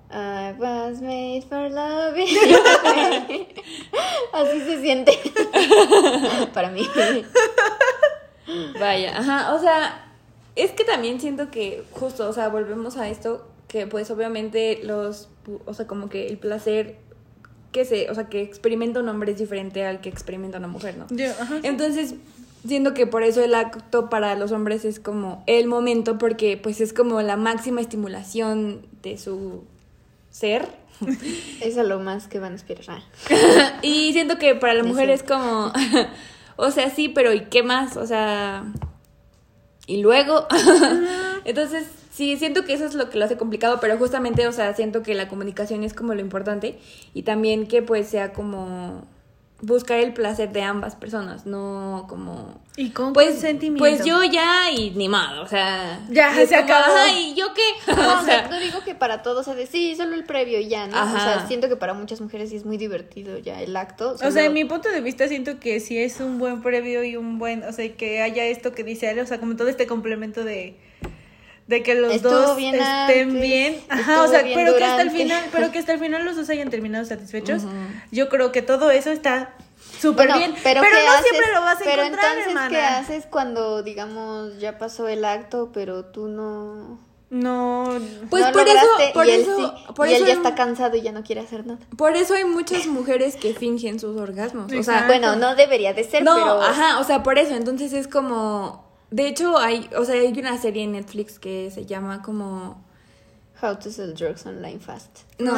I 0.09 0.55
was 0.57 1.01
made 1.03 1.43
for 1.49 1.69
love. 1.69 2.15
Así 4.33 4.61
se 4.61 4.81
siente. 4.81 5.19
Para 6.55 6.71
mí. 6.71 6.89
Vaya, 8.79 9.19
ajá, 9.19 9.55
o 9.55 9.59
sea, 9.59 10.13
es 10.57 10.73
que 10.73 10.85
también 10.85 11.21
siento 11.21 11.51
que 11.51 11.85
justo, 11.91 12.29
o 12.29 12.33
sea, 12.33 12.49
volvemos 12.49 12.97
a 12.97 13.09
esto, 13.09 13.47
que 13.69 13.87
pues 13.87 14.11
obviamente 14.11 14.81
los, 14.85 15.29
o 15.67 15.75
sea, 15.75 15.87
como 15.87 16.09
que 16.09 16.27
el 16.27 16.39
placer 16.39 16.97
que 17.73 17.85
se, 17.85 18.09
o 18.09 18.15
sea, 18.15 18.29
que 18.29 18.41
experimenta 18.41 19.01
un 19.01 19.09
hombre 19.09 19.33
es 19.33 19.39
diferente 19.39 19.85
al 19.85 20.01
que 20.01 20.09
experimenta 20.09 20.59
una 20.59 20.69
mujer, 20.69 20.97
¿no? 20.97 21.07
Entonces, 21.65 22.15
siento 22.67 22.95
que 22.95 23.07
por 23.07 23.23
eso 23.23 23.43
el 23.43 23.55
acto 23.55 24.09
para 24.09 24.37
los 24.37 24.53
hombres 24.53 24.85
es 24.85 25.01
como 25.01 25.43
el 25.47 25.67
momento, 25.67 26.17
porque 26.17 26.57
pues 26.57 26.81
es 26.81 26.93
como 26.93 27.21
la 27.21 27.37
máxima 27.37 27.81
estimulación 27.81 28.87
de 29.03 29.19
su 29.19 29.65
ser. 30.31 30.69
Eso 31.61 31.81
es 31.81 31.89
lo 31.89 31.99
más 31.99 32.29
que 32.29 32.39
van 32.39 32.53
a 32.53 32.57
esperar. 32.57 33.03
y 33.83 34.13
siento 34.13 34.39
que 34.39 34.55
para 34.55 34.75
la 34.75 34.85
mujer 34.85 35.11
es 35.11 35.25
como 35.25 35.73
o 36.57 36.71
sea, 36.71 36.91
sí, 36.91 37.09
pero 37.09 37.33
¿y 37.33 37.47
qué 37.47 37.63
más? 37.63 37.97
O 37.97 38.07
sea, 38.07 38.65
y 39.87 40.03
luego, 40.03 40.47
entonces, 41.45 41.87
sí, 42.11 42.37
siento 42.37 42.65
que 42.65 42.73
eso 42.73 42.87
es 42.87 42.95
lo 42.95 43.11
que 43.11 43.19
lo 43.19 43.25
hace 43.25 43.37
complicado, 43.37 43.79
pero 43.81 43.99
justamente, 43.99 44.47
o 44.47 44.53
sea, 44.53 44.75
siento 44.75 45.03
que 45.03 45.15
la 45.15 45.29
comunicación 45.29 45.85
es 45.85 45.95
como 45.95 46.15
lo 46.15 46.21
importante 46.21 46.79
y 47.13 47.23
también 47.23 47.67
que 47.67 47.83
pues 47.83 48.09
sea 48.09 48.33
como 48.33 49.07
buscar 49.67 50.01
el 50.01 50.13
placer 50.13 50.53
de 50.53 50.63
ambas 50.63 50.97
personas, 50.97 51.47
no 51.47 52.07
como... 52.09 52.63
Y 52.77 52.91
con 52.91 53.13
pues, 53.13 53.39
sentimiento. 53.39 53.85
Pues 53.85 54.05
yo 54.05 54.25
ya 54.25 54.71
y 54.71 54.91
ni 54.91 55.09
más, 55.09 55.39
o 55.39 55.47
sea... 55.47 56.01
Ya, 56.11 56.35
se 56.47 56.57
acabó. 56.57 56.95
¿y 57.17 57.35
yo 57.35 57.53
qué? 57.55 57.63
No, 57.95 58.21
o 58.21 58.25
sea, 58.25 58.49
no 58.49 58.59
digo 58.59 58.81
que 58.85 58.95
para 58.95 59.23
todos, 59.23 59.41
o 59.41 59.45
sea, 59.45 59.55
de 59.55 59.67
sí, 59.67 59.95
solo 59.97 60.15
el 60.15 60.25
previo 60.25 60.59
y 60.61 60.69
ya, 60.69 60.87
¿no? 60.87 61.03
O 61.03 61.19
sea, 61.19 61.47
siento 61.47 61.69
que 61.69 61.77
para 61.77 61.95
muchas 61.95 62.21
mujeres 62.21 62.51
sí 62.51 62.57
es 62.57 62.65
muy 62.65 62.77
divertido 62.77 63.39
ya 63.39 63.61
el 63.61 63.77
acto. 63.77 64.17
O 64.23 64.31
sea, 64.31 64.45
en 64.45 64.53
mi 64.53 64.65
punto 64.65 64.89
de 64.89 65.01
vista 65.01 65.29
siento 65.29 65.61
que 65.61 65.81
sí 65.81 65.99
es 65.99 66.21
un 66.21 66.39
buen 66.39 66.63
previo 66.63 67.05
y 67.05 67.17
un 67.17 67.39
buen, 67.39 67.63
o 67.65 67.73
sea, 67.73 67.95
que 67.97 68.23
haya 68.23 68.45
esto 68.45 68.73
que 68.73 68.85
dice 68.85 69.09
Ale, 69.09 69.23
o 69.23 69.27
sea, 69.27 69.39
como 69.39 69.57
todo 69.57 69.69
este 69.69 69.87
complemento 69.87 70.45
de 70.45 70.77
de 71.67 71.83
que 71.83 71.95
los 71.95 72.21
dos 72.23 72.59
estén 72.59 73.41
bien. 73.41 73.81
Ajá, 73.89 74.23
o 74.23 74.29
sea, 74.29 74.43
pero 74.43 74.77
que 74.77 74.85
hasta 74.85 75.03
el 75.03 75.11
final, 75.11 75.45
pero 75.53 75.71
que 75.73 75.79
hasta 75.79 75.93
el 75.93 75.99
final 75.99 76.25
los 76.25 76.37
dos 76.37 76.49
hayan 76.51 76.71
terminado 76.71 77.05
satisfechos. 77.05 77.63
Yo 78.11 78.29
creo 78.29 78.53
que 78.53 78.63
todo 78.63 78.91
eso 78.91 79.11
está 79.11 79.55
súper 79.99 80.33
bien. 80.33 80.55
Pero, 80.63 80.83
no 80.83 80.89
siempre 81.23 81.53
lo 81.55 81.61
vas 81.63 81.77
a 81.77 81.85
pero 81.85 82.03
encontrar, 82.03 82.39
entonces, 82.39 82.69
¿qué 82.69 82.81
haces 82.81 83.27
cuando, 83.27 83.83
digamos, 83.83 84.59
ya 84.59 84.79
pasó 84.79 85.09
el 85.09 85.25
acto, 85.25 85.71
pero 85.73 86.05
tú 86.05 86.29
no... 86.29 86.99
No, 87.31 87.89
pues 88.31 88.47
por 88.53 88.69
eso, 88.69 88.87
por 89.13 89.27
y 89.27 89.31
eso, 89.31 89.59
él, 89.59 89.67
sí, 89.67 89.93
por 89.95 90.07
y 90.09 90.13
eso 90.13 90.23
él 90.23 90.29
ya 90.29 90.33
hay- 90.35 90.39
está 90.39 90.55
cansado 90.55 90.97
y 90.97 91.01
ya 91.03 91.11
no 91.11 91.25
quiere 91.25 91.41
hacer 91.41 91.67
nada. 91.67 91.81
Por 91.97 92.15
eso 92.17 92.35
hay 92.35 92.45
muchas 92.45 92.87
mujeres 92.87 93.35
que 93.35 93.55
fingen 93.55 93.99
sus 93.99 94.17
orgasmos. 94.21 94.73
O 94.73 94.83
sea. 94.85 95.07
Bueno, 95.09 95.35
no 95.35 95.57
debería 95.57 95.93
de 95.95 96.05
ser, 96.05 96.23
no, 96.23 96.35
pero... 96.35 96.63
ajá, 96.63 97.01
o 97.01 97.05
sea, 97.05 97.25
por 97.25 97.39
eso. 97.41 97.55
Entonces 97.57 97.93
es 97.93 98.07
como. 98.07 98.84
De 99.15 99.29
hecho, 99.29 99.57
hay, 99.59 99.89
o 99.97 100.05
sea, 100.05 100.17
hay 100.17 100.37
una 100.37 100.59
serie 100.59 100.83
en 100.83 100.91
Netflix 100.93 101.39
que 101.39 101.71
se 101.71 101.87
llama 101.87 102.21
como. 102.21 102.85
How 103.63 103.77
to 103.77 103.91
sell 103.93 104.13
drugs 104.13 104.45
online 104.45 104.81
fast. 104.81 105.21
No. 105.39 105.55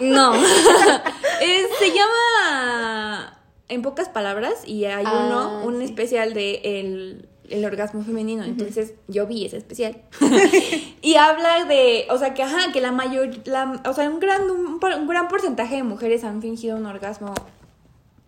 no. 0.00 0.32
Es- 1.42 1.68
se 1.78 1.88
llama. 1.90 3.36
En 3.68 3.82
pocas 3.82 4.08
palabras, 4.08 4.66
y 4.66 4.86
hay 4.86 5.04
Ah, 5.06 5.24
uno, 5.26 5.66
un 5.66 5.78
sí. 5.78 5.84
especial 5.84 6.32
de 6.32 6.60
el, 6.64 7.28
el 7.50 7.64
orgasmo 7.64 8.02
femenino. 8.02 8.42
Entonces, 8.42 8.94
yo 9.06 9.26
vi 9.26 9.44
ese 9.44 9.58
especial. 9.58 10.00
y 11.02 11.16
habla 11.16 11.66
de. 11.66 12.06
O 12.10 12.16
sea, 12.16 12.32
que 12.32 12.42
ajá, 12.42 12.72
que 12.72 12.80
la 12.80 12.90
mayor. 12.90 13.28
La, 13.44 13.80
o 13.86 13.92
sea, 13.92 14.08
un 14.08 14.18
gran, 14.18 14.50
un, 14.50 14.80
un 14.82 15.06
gran 15.08 15.28
porcentaje 15.28 15.76
de 15.76 15.82
mujeres 15.82 16.24
han 16.24 16.40
fingido 16.40 16.76
un 16.78 16.86
orgasmo. 16.86 17.34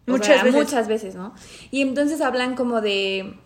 Muchas 0.06 0.26
sea, 0.34 0.42
veces. 0.44 0.60
Muchas 0.60 0.86
veces, 0.88 1.14
¿no? 1.14 1.34
Y 1.70 1.80
entonces 1.80 2.20
hablan 2.20 2.54
como 2.56 2.82
de. 2.82 3.38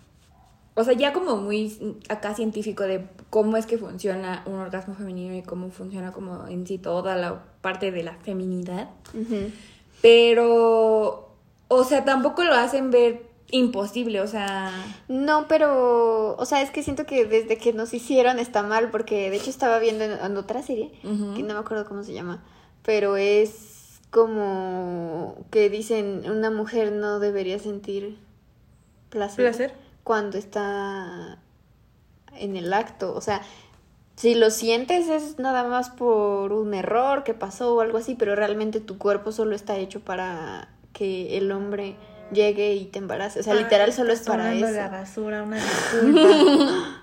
O 0.79 0.85
sea, 0.85 0.93
ya 0.93 1.15
como 1.15 1.37
muy 1.37 2.01
acá 2.11 2.35
científico 2.35 2.85
de 2.85 3.07
cómo 3.31 3.57
es 3.57 3.65
que 3.65 3.79
funciona 3.79 4.43
un 4.47 4.55
orgasmo 4.55 4.95
femenino 4.95 5.35
y 5.35 5.43
cómo 5.43 5.71
funciona 5.71 6.13
como 6.13 6.47
en 6.49 6.67
sí 6.67 6.77
toda 6.77 7.17
la 7.17 7.43
parte 7.63 7.91
de 7.91 8.03
la 8.03 8.15
feminidad. 8.17 8.91
Pero, 10.03 11.31
o 11.69 11.85
sea, 11.85 12.05
tampoco 12.05 12.45
lo 12.45 12.53
hacen 12.53 12.91
ver 12.91 13.23
imposible, 13.51 14.21
o 14.21 14.27
sea... 14.27 14.71
No, 15.09 15.47
pero, 15.49 16.37
o 16.37 16.45
sea, 16.45 16.61
es 16.61 16.71
que 16.71 16.83
siento 16.83 17.07
que 17.07 17.25
desde 17.25 17.57
que 17.57 17.73
nos 17.73 17.95
hicieron 17.95 18.39
está 18.39 18.63
mal, 18.63 18.91
porque 18.91 19.31
de 19.31 19.37
hecho 19.37 19.49
estaba 19.49 19.79
viendo 19.79 20.05
en, 20.05 20.13
en 20.13 20.37
otra 20.37 20.63
serie, 20.63 20.93
que 21.03 21.43
no 21.43 21.55
me 21.55 21.61
acuerdo 21.61 21.87
cómo 21.87 22.03
se 22.03 22.13
llama, 22.13 22.45
pero 22.83 23.17
es 23.17 24.01
como 24.11 25.37
que 25.51 25.71
dicen 25.71 26.31
una 26.31 26.51
mujer 26.51 26.93
no 26.93 27.19
debería 27.19 27.59
sentir 27.59 28.19
placer, 29.11 29.45
Placer. 29.45 29.86
Cuando 30.07 30.39
está 30.39 31.37
en 32.39 32.55
el 32.55 32.73
acto, 32.73 33.13
o 33.13 33.21
sea, 33.21 33.43
si 34.15 34.37
lo 34.37 34.51
sientes 34.51 35.09
es 35.09 35.41
nada 35.41 35.65
más 35.65 35.91
por 35.91 36.53
un 36.53 36.75
error 36.75 37.25
que 37.25 37.35
pasó 37.35 37.75
o 37.75 37.81
algo 37.81 37.99
así, 37.99 38.15
pero 38.15 38.37
realmente 38.37 38.79
tu 38.79 38.99
cuerpo 38.99 39.33
solo 39.33 39.57
está 39.57 39.77
hecho 39.79 39.99
para 39.99 40.69
que 40.93 41.37
el 41.37 41.51
hombre 41.51 41.97
llegue 42.31 42.75
y 42.75 42.85
te 42.85 43.01
embarace, 43.01 43.41
o 43.41 43.43
sea, 43.43 43.55
literal 43.55 43.93
solo 43.93 44.13
es 44.13 44.21
para 44.21 44.55
eso. 44.55 44.71
la 44.71 44.89
basura, 44.91 45.43
una 45.43 45.57
disculpa. 45.57 47.03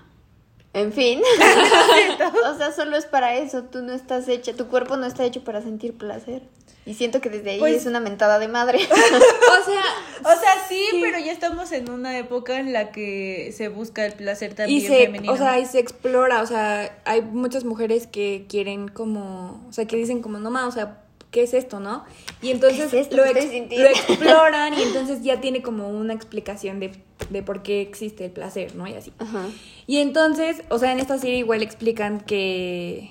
En 0.72 0.92
fin. 0.92 1.20
o 2.50 2.56
sea, 2.56 2.72
solo 2.72 2.96
es 2.96 3.06
para 3.06 3.36
eso. 3.36 3.62
Tú 3.62 3.80
no 3.82 3.92
estás 3.92 4.26
hecha, 4.26 4.54
tu 4.54 4.66
cuerpo 4.66 4.96
no 4.96 5.06
está 5.06 5.22
hecho 5.22 5.44
para 5.44 5.62
sentir 5.62 5.96
placer. 5.96 6.42
Y 6.86 6.94
siento 6.94 7.20
que 7.20 7.30
desde 7.30 7.52
ahí 7.52 7.58
Pues- 7.58 7.76
es 7.76 7.86
una 7.86 8.00
mentada 8.00 8.38
de 8.38 8.48
madre. 8.48 8.78
O 8.88 9.64
sea, 9.64 9.82
O 10.20 10.40
sea, 10.40 10.66
sí, 10.68 10.82
pero 11.00 11.18
ya 11.18 11.32
estamos 11.32 11.70
en 11.72 11.90
una 11.90 12.18
época 12.18 12.58
en 12.58 12.72
la 12.72 12.90
que 12.92 13.52
se 13.56 13.68
busca 13.68 14.04
el 14.06 14.12
placer 14.12 14.54
también 14.54 14.78
y 14.78 14.80
se, 14.82 15.06
femenino. 15.06 15.32
o 15.32 15.36
sea, 15.36 15.58
y 15.58 15.66
se 15.66 15.78
explora, 15.78 16.42
o 16.42 16.46
sea, 16.46 16.98
hay 17.04 17.20
muchas 17.22 17.64
mujeres 17.64 18.06
que 18.06 18.46
quieren 18.48 18.88
como, 18.88 19.64
o 19.68 19.72
sea, 19.72 19.86
que 19.86 19.96
dicen 19.96 20.22
como, 20.22 20.38
no 20.38 20.50
ma, 20.50 20.66
o 20.66 20.70
sea, 20.72 21.02
¿qué 21.30 21.42
es 21.42 21.52
esto, 21.54 21.78
no? 21.80 22.04
Y 22.42 22.50
entonces 22.52 22.90
¿Qué 22.90 23.00
es 23.00 23.06
esto 23.08 23.24
ex- 23.24 23.76
lo 23.78 23.86
exploran 23.88 24.74
y 24.78 24.82
entonces 24.82 25.22
ya 25.22 25.40
tiene 25.40 25.62
como 25.62 25.88
una 25.90 26.14
explicación 26.14 26.80
de, 26.80 26.92
de 27.30 27.42
por 27.42 27.62
qué 27.62 27.80
existe 27.82 28.24
el 28.26 28.30
placer, 28.30 28.74
¿no? 28.76 28.86
Y 28.86 28.94
así. 28.94 29.12
Ajá. 29.18 29.46
Y 29.86 29.98
entonces, 29.98 30.62
o 30.70 30.78
sea, 30.78 30.92
en 30.92 31.00
esta 31.00 31.18
serie 31.18 31.36
igual 31.38 31.62
explican 31.62 32.20
que, 32.20 33.10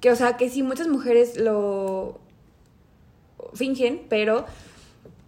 que, 0.00 0.10
o 0.10 0.16
sea, 0.16 0.36
que 0.36 0.48
sí, 0.50 0.62
muchas 0.62 0.86
mujeres 0.88 1.36
lo 1.38 2.20
fingen, 3.56 4.02
pero 4.08 4.46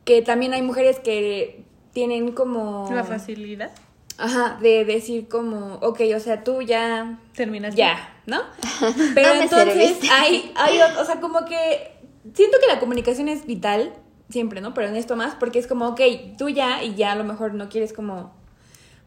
que 0.05 0.23
también 0.23 0.55
hay 0.55 0.63
mujeres 0.63 0.99
que 0.99 1.65
tienen 1.93 2.33
como... 2.33 2.89
la 2.93 3.05
facilidad. 3.05 3.73
Ajá, 4.19 4.59
de 4.61 4.85
decir 4.85 5.29
como, 5.29 5.75
ok, 5.77 6.01
o 6.17 6.21
sea, 6.21 6.43
tú 6.43 6.61
ya, 6.63 7.21
Terminas. 7.37 7.77
ya, 7.77 8.21
¿no? 8.27 8.41
Pero 9.15 9.33
entonces 9.35 9.99
hay, 10.11 10.53
hay, 10.57 10.81
o 10.99 11.05
sea, 11.05 11.21
como 11.21 11.45
que 11.45 11.93
siento 12.35 12.59
que 12.61 12.67
la 12.67 12.81
comunicación 12.81 13.29
es 13.29 13.47
vital, 13.47 13.93
siempre, 14.29 14.61
¿no? 14.61 14.75
Pero 14.75 14.89
en 14.89 14.97
esto 14.97 15.15
más, 15.15 15.35
porque 15.37 15.61
es 15.61 15.69
como, 15.69 15.89
ok, 15.89 16.01
tú 16.37 16.49
ya 16.49 16.83
y 16.83 16.97
ya 16.97 17.13
a 17.13 17.15
lo 17.15 17.25
mejor 17.25 17.55
no 17.55 17.69
quieres 17.69 17.93
como... 17.93 18.35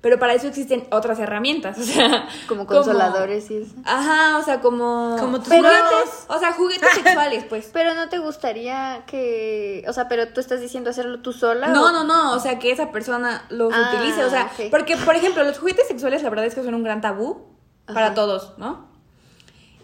Pero 0.01 0.17
para 0.17 0.33
eso 0.33 0.47
existen 0.47 0.87
otras 0.91 1.19
herramientas, 1.19 1.77
o 1.77 1.83
sea... 1.83 2.27
Como 2.47 2.65
consoladores 2.65 3.51
y 3.51 3.57
eso. 3.57 3.75
Ajá, 3.85 4.39
o 4.39 4.43
sea, 4.43 4.59
como... 4.59 5.15
Como 5.19 5.37
tus 5.39 5.49
juguetes, 5.53 6.25
o 6.27 6.39
sea, 6.39 6.53
juguetes 6.53 6.89
sexuales, 6.95 7.45
pues. 7.47 7.69
Pero 7.71 7.93
no 7.93 8.09
te 8.09 8.17
gustaría 8.17 9.03
que, 9.05 9.85
o 9.87 9.93
sea, 9.93 10.07
pero 10.07 10.29
tú 10.29 10.39
estás 10.41 10.59
diciendo 10.59 10.89
hacerlo 10.89 11.19
tú 11.21 11.33
sola. 11.33 11.67
No, 11.67 11.85
o- 11.85 11.91
no, 11.91 12.03
no, 12.03 12.33
o 12.33 12.39
sea, 12.39 12.57
que 12.57 12.71
esa 12.71 12.91
persona 12.91 13.45
los 13.49 13.71
Ah, 13.75 13.91
utilice, 13.93 14.23
o 14.23 14.29
sea, 14.31 14.51
porque, 14.71 14.97
por 14.97 15.15
ejemplo, 15.15 15.43
los 15.43 15.59
juguetes 15.59 15.87
sexuales 15.87 16.23
la 16.23 16.31
verdad 16.31 16.45
es 16.47 16.55
que 16.55 16.63
son 16.63 16.73
un 16.73 16.83
gran 16.83 17.01
tabú 17.01 17.45
para 17.85 18.15
todos, 18.15 18.53
¿no? 18.57 18.87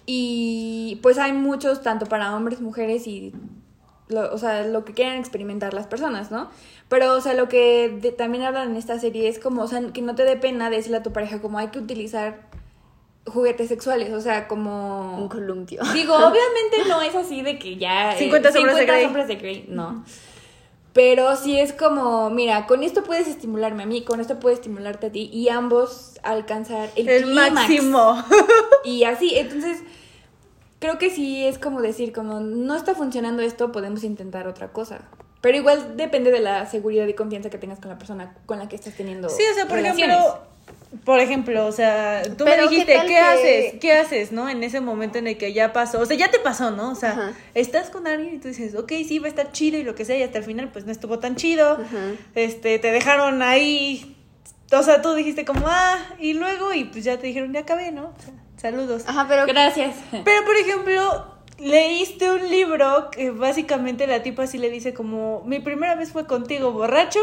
Y 0.07 0.99
pues 1.03 1.17
hay 1.17 1.33
muchos, 1.33 1.81
tanto 1.83 2.05
para 2.05 2.35
hombres, 2.35 2.61
mujeres 2.61 3.05
y, 3.07 3.33
lo- 4.09 4.33
o 4.33 4.37
sea, 4.37 4.63
lo 4.63 4.85
que 4.85 4.93
quieran 4.93 5.17
experimentar 5.17 5.73
las 5.73 5.87
personas, 5.87 6.31
¿no? 6.31 6.49
Pero, 6.89 7.13
o 7.13 7.21
sea, 7.21 7.33
lo 7.33 7.49
que 7.49 7.89
de- 8.01 8.11
también 8.11 8.43
hablan 8.43 8.71
en 8.71 8.77
esta 8.77 8.99
serie 8.99 9.27
es 9.27 9.39
como, 9.39 9.63
o 9.63 9.67
sea, 9.67 9.81
que 9.93 10.01
no 10.01 10.15
te 10.15 10.23
dé 10.23 10.37
pena 10.37 10.69
decirle 10.69 10.97
a 10.97 11.03
tu 11.03 11.11
pareja 11.11 11.41
como 11.41 11.57
hay 11.59 11.67
que 11.67 11.79
utilizar 11.79 12.47
juguetes 13.25 13.67
sexuales, 13.67 14.13
o 14.13 14.21
sea, 14.21 14.47
como... 14.47 15.17
Un 15.17 15.27
columpio. 15.27 15.81
Digo, 15.93 16.13
obviamente 16.15 16.77
no 16.87 17.01
es 17.01 17.13
así 17.13 17.41
de 17.41 17.59
que 17.59 17.75
ya... 17.75 18.13
eh, 18.15 18.19
50 18.19 18.51
sombras 18.53 18.77
de 18.77 18.85
Grey. 18.85 19.03
sombras 19.03 19.27
de 19.27 19.35
Grey, 19.35 19.65
no. 19.67 20.05
Pero 20.93 21.35
sí 21.35 21.59
es 21.59 21.73
como, 21.73 22.29
mira, 22.31 22.65
con 22.65 22.81
esto 22.83 23.03
puedes 23.03 23.27
estimularme 23.27 23.83
a 23.83 23.85
mí, 23.85 24.03
con 24.03 24.19
esto 24.19 24.39
puedes 24.39 24.57
estimularte 24.59 25.07
a 25.07 25.11
ti 25.11 25.29
y 25.31 25.49
ambos 25.49 26.19
alcanzar 26.23 26.89
el, 26.95 27.07
El 27.09 27.25
máximo. 27.35 28.23
Y 28.83 29.03
así, 29.03 29.37
entonces, 29.37 29.83
creo 30.79 30.97
que 30.97 31.09
sí 31.09 31.45
es 31.45 31.57
como 31.57 31.81
decir, 31.81 32.11
como 32.13 32.39
no 32.39 32.75
está 32.75 32.95
funcionando 32.95 33.41
esto, 33.41 33.71
podemos 33.71 34.03
intentar 34.03 34.47
otra 34.47 34.69
cosa. 34.69 35.01
Pero 35.41 35.57
igual 35.57 35.95
depende 35.97 36.31
de 36.31 36.39
la 36.39 36.65
seguridad 36.65 37.05
y 37.07 37.13
confianza 37.13 37.49
que 37.49 37.57
tengas 37.57 37.79
con 37.79 37.89
la 37.89 37.97
persona 37.97 38.35
con 38.45 38.59
la 38.59 38.67
que 38.67 38.75
estás 38.75 38.93
teniendo 38.95 39.29
Sí, 39.29 39.43
o 39.51 39.53
sea, 39.53 39.65
por 39.67 39.75
relaciones. 39.77 40.17
ejemplo, 40.17 40.39
por 41.05 41.19
ejemplo, 41.19 41.65
o 41.67 41.71
sea, 41.71 42.23
tú 42.37 42.43
me 42.43 42.51
Pero, 42.51 42.63
¿qué 42.63 42.69
dijiste, 42.69 42.93
¿qué, 43.01 43.07
que- 43.07 43.17
haces? 43.19 43.73
¿Qué 43.79 43.91
haces, 43.93 44.31
no? 44.31 44.49
En 44.49 44.63
ese 44.63 44.81
momento 44.81 45.17
en 45.19 45.27
el 45.27 45.37
que 45.37 45.53
ya 45.53 45.73
pasó, 45.73 45.99
o 45.99 46.05
sea, 46.05 46.17
ya 46.17 46.31
te 46.31 46.39
pasó, 46.39 46.71
¿no? 46.71 46.91
O 46.91 46.95
sea, 46.95 47.11
Ajá. 47.11 47.33
estás 47.53 47.89
con 47.91 48.07
alguien 48.07 48.35
y 48.35 48.37
tú 48.39 48.47
dices, 48.47 48.73
ok, 48.75 48.91
sí, 49.07 49.19
va 49.19 49.27
a 49.27 49.29
estar 49.29 49.51
chido 49.51 49.77
y 49.77 49.83
lo 49.83 49.95
que 49.95 50.05
sea, 50.05 50.17
y 50.17 50.23
hasta 50.23 50.39
el 50.39 50.43
final, 50.43 50.69
pues 50.71 50.85
no 50.85 50.91
estuvo 50.91 51.19
tan 51.19 51.35
chido. 51.35 51.73
Ajá. 51.73 52.11
Este, 52.35 52.79
te 52.79 52.91
dejaron 52.91 53.41
ahí, 53.43 54.17
o 54.71 54.81
sea, 54.83 55.01
tú 55.01 55.13
dijiste 55.13 55.45
como, 55.45 55.67
ah, 55.67 55.97
y 56.19 56.33
luego, 56.33 56.73
y 56.73 56.85
pues 56.85 57.03
ya 57.03 57.17
te 57.17 57.27
dijeron, 57.27 57.53
ya 57.53 57.59
acabé, 57.61 57.91
¿no? 57.91 58.05
O 58.17 58.21
sea, 58.21 58.33
saludos. 58.57 59.03
Ajá, 59.07 59.25
pero 59.29 59.45
Gracias. 59.45 59.95
Pero, 60.11 60.45
por 60.45 60.55
ejemplo, 60.57 61.25
leíste 61.59 62.29
un 62.31 62.49
libro 62.49 63.09
que 63.11 63.31
básicamente 63.31 64.05
la 64.07 64.23
tipa 64.23 64.43
así 64.43 64.57
le 64.57 64.69
dice 64.69 64.93
como, 64.93 65.43
mi 65.45 65.59
primera 65.59 65.95
vez 65.95 66.11
fue 66.11 66.25
contigo 66.27 66.71
borracho 66.71 67.19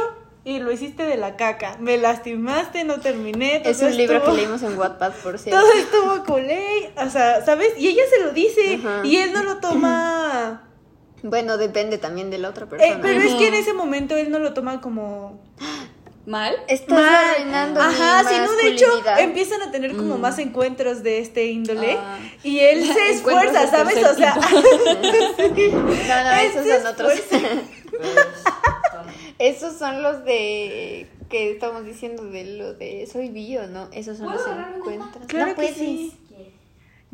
y 0.46 0.58
lo 0.58 0.70
hiciste 0.72 1.04
de 1.04 1.16
la 1.16 1.36
caca. 1.36 1.76
Me 1.80 1.96
lastimaste, 1.96 2.84
no 2.84 3.00
terminé. 3.00 3.62
es 3.64 3.80
un 3.82 3.96
libro 3.96 4.22
que 4.24 4.32
leímos 4.32 4.62
en 4.62 4.76
Wattpad, 4.78 5.12
por 5.22 5.38
cierto. 5.40 5.60
Todo 5.60 5.72
estuvo 5.72 6.24
culé, 6.24 6.92
o 6.96 7.08
sea, 7.10 7.44
¿sabes? 7.44 7.72
Y 7.78 7.88
ella 7.88 8.02
se 8.14 8.22
lo 8.24 8.32
dice 8.32 8.74
Ajá. 8.74 9.00
y 9.04 9.16
él 9.16 9.32
no 9.32 9.42
lo 9.42 9.58
toma... 9.58 10.60
Bueno, 11.22 11.56
depende 11.56 11.96
también 11.96 12.30
de 12.30 12.36
la 12.36 12.50
otra 12.50 12.66
Eh, 12.66 12.68
persona. 12.68 12.98
pero 13.00 13.18
es 13.22 13.32
que 13.36 13.48
en 13.48 13.54
ese 13.54 13.72
momento 13.72 14.14
él 14.14 14.30
no 14.30 14.38
lo 14.38 14.52
toma 14.52 14.82
como... 14.82 15.40
¿Mal? 16.26 16.54
Estás 16.68 16.98
mal. 16.98 17.24
arruinando 17.36 17.80
Ajá, 17.82 18.22
mi 18.22 18.28
si 18.30 18.40
no, 18.40 18.52
de 18.52 18.68
hecho, 18.68 18.86
empiezan 19.18 19.60
a 19.62 19.70
tener 19.70 19.94
como 19.94 20.16
más 20.16 20.38
encuentros 20.38 21.02
de 21.02 21.18
este 21.18 21.46
índole 21.48 21.98
Ah. 22.00 22.18
y 22.42 22.60
él 22.60 22.82
se 22.94 23.10
esfuerza, 23.10 23.66
¿sabes? 23.66 24.02
O 24.02 24.14
sea, 24.14 24.34
No, 25.38 26.24
no, 26.24 26.32
esos 26.40 26.66
son 26.66 26.86
otros. 26.86 27.12
esos 29.38 29.76
son 29.78 30.02
los 30.02 30.24
de 30.24 31.08
que 31.28 31.50
estamos 31.52 31.84
diciendo 31.84 32.24
de 32.24 32.44
lo 32.56 32.74
de 32.74 33.06
soy 33.10 33.28
bio, 33.28 33.66
¿no? 33.66 33.88
Esos 33.92 34.18
son 34.18 34.32
los 34.32 34.40
encuentros. 34.76 35.26
Claro 35.26 35.46
no 35.50 35.54
que 35.54 35.56
puedes. 35.56 35.76
sí. 35.76 36.12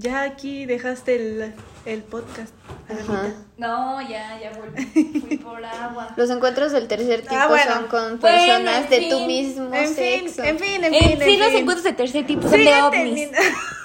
Ya 0.02 0.22
aquí 0.22 0.64
dejaste 0.64 1.16
el, 1.16 1.54
el 1.84 2.02
podcast. 2.02 2.54
Ajá. 2.88 3.34
No, 3.58 4.00
ya, 4.00 4.38
ya 4.40 4.50
volví. 4.58 5.20
Fui 5.20 5.36
por 5.36 5.62
agua. 5.62 6.08
Los 6.16 6.30
encuentros 6.30 6.72
del 6.72 6.88
tercer 6.88 7.20
tipo 7.20 7.34
Ah, 7.36 7.48
bueno. 7.48 7.74
son 7.74 7.86
con 7.88 8.18
personas 8.18 8.88
de 8.88 8.98
fin. 8.98 9.10
tu 9.10 9.20
mismo 9.26 9.74
En 9.74 9.88
fin, 9.94 10.26
en 10.42 10.58
fin, 10.58 10.84
en 10.84 10.94
En 10.94 10.94
fin. 10.94 11.18
sí, 11.20 11.34
en 11.34 11.38
los 11.40 11.48
fin. 11.48 11.58
encuentros 11.58 11.84
de 11.84 11.92
tercer 11.92 12.26
tipo 12.26 12.42
son 12.42 12.52
de 12.52 12.58
Sigue 12.58 12.82
ovnis. 12.82 13.28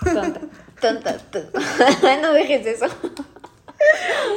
Tonta. 0.05 0.39
Tonta, 0.79 1.17
no 2.21 2.33
dejes 2.33 2.65
eso. 2.65 2.85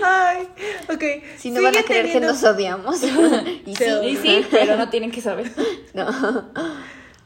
Ay, 0.05 0.49
ok. 0.93 1.03
Si 1.39 1.51
no 1.51 1.63
van 1.63 1.77
a 1.77 1.83
creer 1.85 2.11
que 2.13 2.21
nos 2.21 2.43
odiamos. 2.43 3.03
y, 3.67 3.77
sí, 3.77 3.85
y 4.03 4.17
sí, 4.17 4.47
pero 4.51 4.77
no 4.77 4.89
tienen 4.91 5.11
que 5.13 5.21
saber. 5.21 5.51
No. 5.95 6.07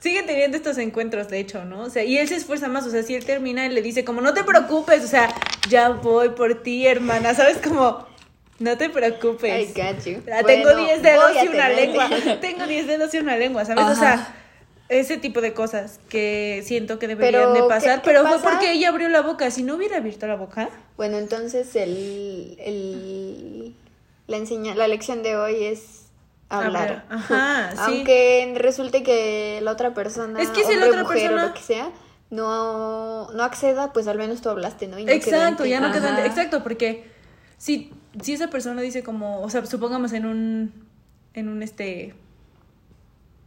Sigue 0.02 0.24
teniendo 0.24 0.56
estos 0.56 0.78
encuentros, 0.78 1.28
de 1.28 1.38
hecho, 1.38 1.64
¿no? 1.64 1.82
O 1.82 1.90
sea, 1.90 2.02
y 2.02 2.18
él 2.18 2.26
se 2.26 2.34
esfuerza 2.34 2.66
más, 2.66 2.84
o 2.86 2.90
sea, 2.90 3.04
si 3.04 3.14
él 3.14 3.24
termina 3.24 3.64
y 3.66 3.68
le 3.68 3.82
dice 3.82 4.04
como, 4.04 4.20
no 4.20 4.34
te 4.34 4.42
preocupes, 4.42 5.04
o 5.04 5.06
sea, 5.06 5.32
ya 5.68 5.90
voy 5.90 6.30
por 6.30 6.62
ti, 6.62 6.88
hermana, 6.88 7.34
¿sabes? 7.34 7.58
Como, 7.58 8.04
no 8.58 8.76
te 8.76 8.90
preocupes. 8.90 9.70
I 9.70 9.80
got 9.80 10.04
you. 10.04 10.20
Tengo 10.44 10.74
10 10.74 11.02
dedos 11.02 11.32
y 11.44 11.48
una 11.48 11.68
lengua. 11.68 12.10
Tengo 12.40 12.66
10 12.66 12.86
dedos 12.88 13.14
y 13.14 13.18
una 13.18 13.36
lengua, 13.36 13.64
¿sabes? 13.64 13.84
O 13.84 13.94
sea, 13.94 14.34
ese 14.88 15.18
tipo 15.18 15.40
de 15.40 15.52
cosas 15.52 16.00
que 16.08 16.62
siento 16.64 16.98
que 16.98 17.06
deberían 17.06 17.54
de 17.54 17.62
pasar, 17.62 18.02
pero 18.04 18.26
fue 18.26 18.40
porque 18.40 18.72
ella 18.72 18.88
abrió 18.88 19.08
la 19.08 19.22
boca. 19.22 19.52
Si 19.52 19.62
no 19.62 19.76
hubiera 19.76 19.98
abierto 19.98 20.26
la 20.26 20.34
boca. 20.34 20.68
Bueno, 20.96 21.18
entonces 21.18 21.76
el, 21.76 22.56
el 22.58 23.74
la 24.26 24.36
enseña, 24.36 24.74
la 24.74 24.88
lección 24.88 25.22
de 25.22 25.36
hoy 25.36 25.64
es 25.64 26.01
hablar. 26.58 27.04
Ajá, 27.08 27.70
sí. 27.72 27.78
Aunque 27.78 28.54
resulte 28.56 29.02
que 29.02 29.60
la 29.62 29.72
otra 29.72 29.94
persona, 29.94 30.40
es 30.40 30.50
que 30.50 30.64
si 30.64 30.74
la 30.76 30.86
otra 30.86 31.02
mujer 31.02 31.18
persona 31.18 31.44
o 31.44 31.48
lo 31.48 31.54
que 31.54 31.62
sea, 31.62 31.90
no, 32.30 33.30
no 33.32 33.42
acceda, 33.42 33.92
pues 33.92 34.08
al 34.08 34.18
menos 34.18 34.40
tú 34.40 34.48
hablaste, 34.48 34.86
¿no? 34.86 34.98
Y 34.98 35.04
no 35.04 35.12
exacto, 35.12 35.64
ya 35.64 35.80
no 35.80 35.92
queda 35.92 36.24
exacto, 36.24 36.62
porque 36.62 37.10
si, 37.58 37.92
si 38.22 38.32
esa 38.32 38.48
persona 38.48 38.80
dice 38.80 39.02
como, 39.02 39.42
o 39.42 39.50
sea, 39.50 39.64
supongamos 39.66 40.12
en 40.12 40.26
un, 40.26 40.72
en 41.34 41.48
un 41.48 41.62
este 41.62 42.14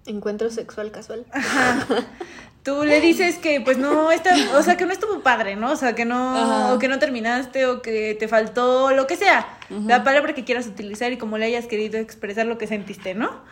Encuentro 0.06 0.52
sexual 0.52 0.92
casual. 0.92 1.26
Tú 2.66 2.84
le 2.84 3.00
dices 3.00 3.38
que 3.38 3.62
pues 3.62 3.78
no 3.78 4.12
está, 4.12 4.32
o 4.58 4.64
sea, 4.64 4.76
que 4.76 4.88
no 4.88 4.92
estuvo 4.92 5.22
padre, 5.22 5.56
¿no? 5.56 5.72
O 5.72 5.76
sea, 5.76 5.94
que 5.94 6.04
no 6.04 6.74
o 6.74 6.80
que 6.80 6.88
no 6.88 6.98
terminaste 6.98 7.68
o 7.68 7.84
que 7.84 8.16
te 8.16 8.28
faltó 8.28 8.90
lo 8.90 9.06
que 9.06 9.16
sea, 9.16 9.48
la 9.70 10.04
palabra 10.04 10.34
que 10.34 10.44
quieras 10.44 10.66
utilizar 10.66 11.12
y 11.12 11.18
como 11.18 11.38
le 11.38 11.46
hayas 11.46 11.68
querido 11.68 12.00
expresar 12.00 12.48
lo 12.48 12.58
que 12.58 12.66
sentiste, 12.66 13.14
¿no? 13.14 13.44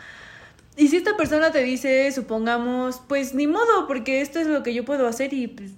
Y 0.76 0.88
si 0.88 0.96
esta 0.96 1.16
persona 1.16 1.52
te 1.52 1.62
dice, 1.62 2.10
supongamos, 2.10 3.02
pues 3.06 3.34
ni 3.34 3.46
modo, 3.46 3.86
porque 3.86 4.20
esto 4.20 4.40
es 4.40 4.48
lo 4.48 4.64
que 4.64 4.74
yo 4.74 4.84
puedo 4.84 5.06
hacer 5.06 5.32
y 5.32 5.46
pues 5.46 5.70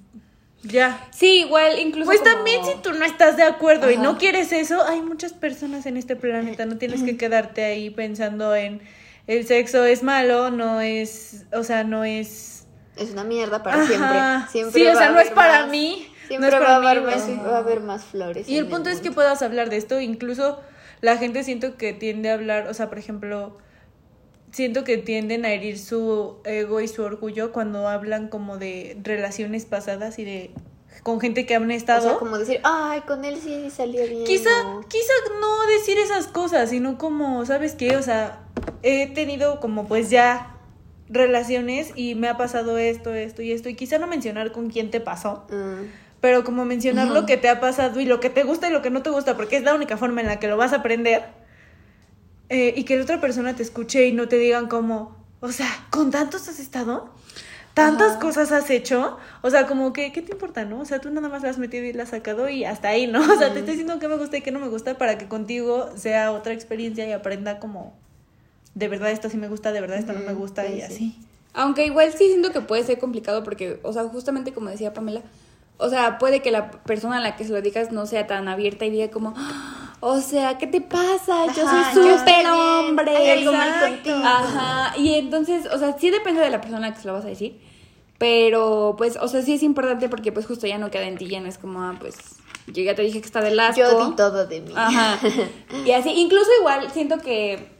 ya. 0.62 1.06
Sí, 1.10 1.40
igual, 1.40 1.78
incluso. 1.78 2.06
Pues 2.06 2.22
también 2.22 2.64
si 2.64 2.80
tú 2.80 2.94
no 2.94 3.04
estás 3.04 3.36
de 3.36 3.42
acuerdo 3.42 3.90
y 3.90 3.98
no 3.98 4.16
quieres 4.16 4.50
eso, 4.52 4.82
hay 4.82 5.02
muchas 5.02 5.34
personas 5.34 5.84
en 5.84 5.98
este 5.98 6.16
planeta, 6.16 6.64
no 6.64 6.78
tienes 6.78 7.02
que 7.02 7.18
quedarte 7.18 7.66
ahí 7.66 7.90
pensando 7.90 8.56
en 8.56 8.80
el 9.26 9.46
sexo 9.46 9.84
es 9.84 10.02
malo, 10.02 10.50
no 10.50 10.80
es, 10.80 11.44
o 11.52 11.64
sea, 11.64 11.84
no 11.84 12.04
es... 12.04 12.55
Es 12.96 13.10
una 13.10 13.24
mierda 13.24 13.62
para 13.62 13.86
siempre. 13.86 14.18
siempre. 14.50 14.80
Sí, 14.80 14.86
o 14.86 14.96
sea, 14.96 15.10
no 15.10 15.20
es 15.20 15.30
para 15.30 15.66
mí. 15.66 16.10
Siempre 16.26 16.50
no 16.50 16.56
es 16.56 16.62
para 16.62 16.78
va, 16.78 16.88
a 16.88 16.90
haber 16.90 17.02
más, 17.02 17.28
va 17.46 17.56
a 17.56 17.58
haber 17.58 17.80
más 17.80 18.04
flores. 18.04 18.48
Y 18.48 18.58
el 18.58 18.66
punto 18.66 18.90
es 18.90 19.00
que 19.00 19.12
puedas 19.12 19.42
hablar 19.42 19.70
de 19.70 19.76
esto, 19.76 20.00
incluso 20.00 20.60
la 21.00 21.16
gente 21.18 21.44
siento 21.44 21.76
que 21.76 21.92
tiende 21.92 22.30
a 22.30 22.34
hablar, 22.34 22.68
o 22.68 22.74
sea, 22.74 22.88
por 22.88 22.98
ejemplo, 22.98 23.56
siento 24.50 24.84
que 24.84 24.98
tienden 24.98 25.44
a 25.44 25.50
herir 25.50 25.78
su 25.78 26.36
ego 26.44 26.80
y 26.80 26.88
su 26.88 27.02
orgullo 27.02 27.52
cuando 27.52 27.86
hablan 27.88 28.28
como 28.28 28.58
de 28.58 28.96
relaciones 29.02 29.66
pasadas 29.66 30.18
y 30.18 30.24
de 30.24 30.50
con 31.02 31.20
gente 31.20 31.46
que 31.46 31.54
han 31.54 31.70
estado. 31.70 32.06
O 32.06 32.10
sea, 32.10 32.18
como 32.18 32.38
decir, 32.38 32.60
ay, 32.64 33.02
con 33.02 33.24
él 33.24 33.38
sí 33.40 33.70
salió 33.70 34.02
bien. 34.08 34.24
Quizá, 34.24 34.50
quizá 34.88 35.12
no 35.40 35.66
decir 35.66 35.98
esas 35.98 36.26
cosas, 36.26 36.70
sino 36.70 36.98
como, 36.98 37.44
¿sabes 37.46 37.74
qué? 37.74 37.96
O 37.96 38.02
sea, 38.02 38.40
he 38.82 39.06
tenido 39.12 39.60
como 39.60 39.86
pues 39.86 40.10
ya 40.10 40.55
relaciones 41.08 41.92
y 41.94 42.14
me 42.14 42.28
ha 42.28 42.36
pasado 42.36 42.78
esto, 42.78 43.14
esto 43.14 43.42
y 43.42 43.52
esto. 43.52 43.68
Y 43.68 43.74
quizá 43.74 43.98
no 43.98 44.06
mencionar 44.06 44.52
con 44.52 44.70
quién 44.70 44.90
te 44.90 45.00
pasó. 45.00 45.46
Mm. 45.50 45.86
Pero 46.20 46.44
como 46.44 46.64
mencionar 46.64 47.08
lo 47.08 47.26
que 47.26 47.36
te 47.36 47.48
ha 47.48 47.60
pasado 47.60 48.00
y 48.00 48.06
lo 48.06 48.20
que 48.20 48.30
te 48.30 48.42
gusta 48.42 48.68
y 48.68 48.72
lo 48.72 48.82
que 48.82 48.90
no 48.90 49.02
te 49.02 49.10
gusta, 49.10 49.36
porque 49.36 49.56
es 49.56 49.62
la 49.62 49.74
única 49.74 49.96
forma 49.96 50.20
en 50.20 50.26
la 50.26 50.38
que 50.38 50.48
lo 50.48 50.56
vas 50.56 50.72
a 50.72 50.76
aprender. 50.76 51.24
Eh, 52.48 52.74
y 52.76 52.84
que 52.84 52.96
la 52.96 53.02
otra 53.02 53.20
persona 53.20 53.54
te 53.54 53.62
escuche 53.62 54.06
y 54.06 54.12
no 54.12 54.28
te 54.28 54.38
digan 54.38 54.68
como, 54.68 55.16
o 55.40 55.52
sea, 55.52 55.68
¿con 55.90 56.10
tantos 56.10 56.48
has 56.48 56.58
estado? 56.58 57.12
tantas 57.76 58.16
cosas 58.16 58.52
has 58.52 58.70
hecho, 58.70 59.18
o 59.42 59.50
sea, 59.50 59.66
como 59.66 59.92
que, 59.92 60.10
¿qué 60.10 60.22
te 60.22 60.32
importa, 60.32 60.64
no? 60.64 60.80
O 60.80 60.86
sea, 60.86 60.98
tú 60.98 61.10
nada 61.10 61.28
más 61.28 61.42
la 61.42 61.50
has 61.50 61.58
metido 61.58 61.84
y 61.84 61.92
la 61.92 62.04
has 62.04 62.08
sacado 62.08 62.48
y 62.48 62.64
hasta 62.64 62.88
ahí, 62.88 63.06
¿no? 63.06 63.20
O 63.30 63.36
sea, 63.36 63.52
te 63.52 63.58
estoy 63.58 63.74
diciendo 63.74 63.98
qué 63.98 64.08
me 64.08 64.16
gusta 64.16 64.38
y 64.38 64.40
qué 64.40 64.50
no 64.50 64.60
me 64.60 64.68
gusta 64.68 64.96
para 64.96 65.18
que 65.18 65.28
contigo 65.28 65.90
sea 65.94 66.32
otra 66.32 66.54
experiencia 66.54 67.06
y 67.06 67.12
aprenda 67.12 67.58
como, 67.58 67.94
de 68.76 68.88
verdad 68.88 69.10
esto 69.10 69.30
sí 69.30 69.38
me 69.38 69.48
gusta, 69.48 69.72
de 69.72 69.80
verdad 69.80 69.96
esto 69.96 70.12
no 70.12 70.20
me 70.20 70.34
gusta 70.34 70.68
y 70.68 70.82
así. 70.82 71.16
Aunque 71.54 71.86
igual 71.86 72.12
sí 72.12 72.26
siento 72.26 72.52
que 72.52 72.60
puede 72.60 72.84
ser 72.84 72.98
complicado 72.98 73.42
porque, 73.42 73.80
o 73.82 73.92
sea, 73.94 74.04
justamente 74.04 74.52
como 74.52 74.68
decía 74.68 74.92
Pamela, 74.92 75.22
o 75.78 75.88
sea, 75.88 76.18
puede 76.18 76.42
que 76.42 76.50
la 76.50 76.70
persona 76.70 77.16
a 77.16 77.20
la 77.20 77.36
que 77.36 77.44
se 77.44 77.52
lo 77.52 77.62
digas 77.62 77.90
no 77.90 78.04
sea 78.04 78.26
tan 78.26 78.48
abierta 78.48 78.84
y 78.84 78.90
diga 78.90 79.10
como, 79.10 79.34
o 80.00 80.20
sea, 80.20 80.58
¿qué 80.58 80.66
te 80.66 80.82
pasa? 80.82 81.46
Yo 81.54 81.66
soy 81.66 81.84
súper 81.94 82.46
hombre. 82.48 83.46
Ajá. 84.22 84.94
Y 84.98 85.14
entonces, 85.14 85.64
o 85.72 85.78
sea, 85.78 85.96
sí 85.98 86.10
depende 86.10 86.42
de 86.42 86.50
la 86.50 86.60
persona 86.60 86.86
a 86.86 86.90
la 86.90 86.94
que 86.94 87.00
se 87.00 87.08
lo 87.08 87.14
vas 87.14 87.24
a 87.24 87.28
decir. 87.28 87.58
Pero, 88.18 88.94
pues, 88.98 89.16
o 89.20 89.28
sea, 89.28 89.40
sí 89.40 89.54
es 89.54 89.62
importante 89.62 90.10
porque, 90.10 90.32
pues, 90.32 90.46
justo 90.46 90.66
ya 90.66 90.78
no 90.78 90.90
queda 90.90 91.04
en 91.04 91.16
ti, 91.16 91.28
ya 91.28 91.40
no 91.40 91.48
es 91.48 91.58
como, 91.58 91.82
ah, 91.82 91.96
pues, 91.98 92.16
yo 92.66 92.82
ya 92.82 92.94
te 92.94 93.02
dije 93.02 93.20
que 93.20 93.26
está 93.26 93.40
de 93.40 93.58
asco. 93.60 93.80
Yo 93.80 94.10
di 94.10 94.16
todo 94.16 94.46
de 94.46 94.60
mí. 94.60 94.72
Ajá. 94.74 95.18
Y 95.86 95.92
así, 95.92 96.10
incluso 96.10 96.48
igual, 96.60 96.90
siento 96.92 97.18
que, 97.18 97.75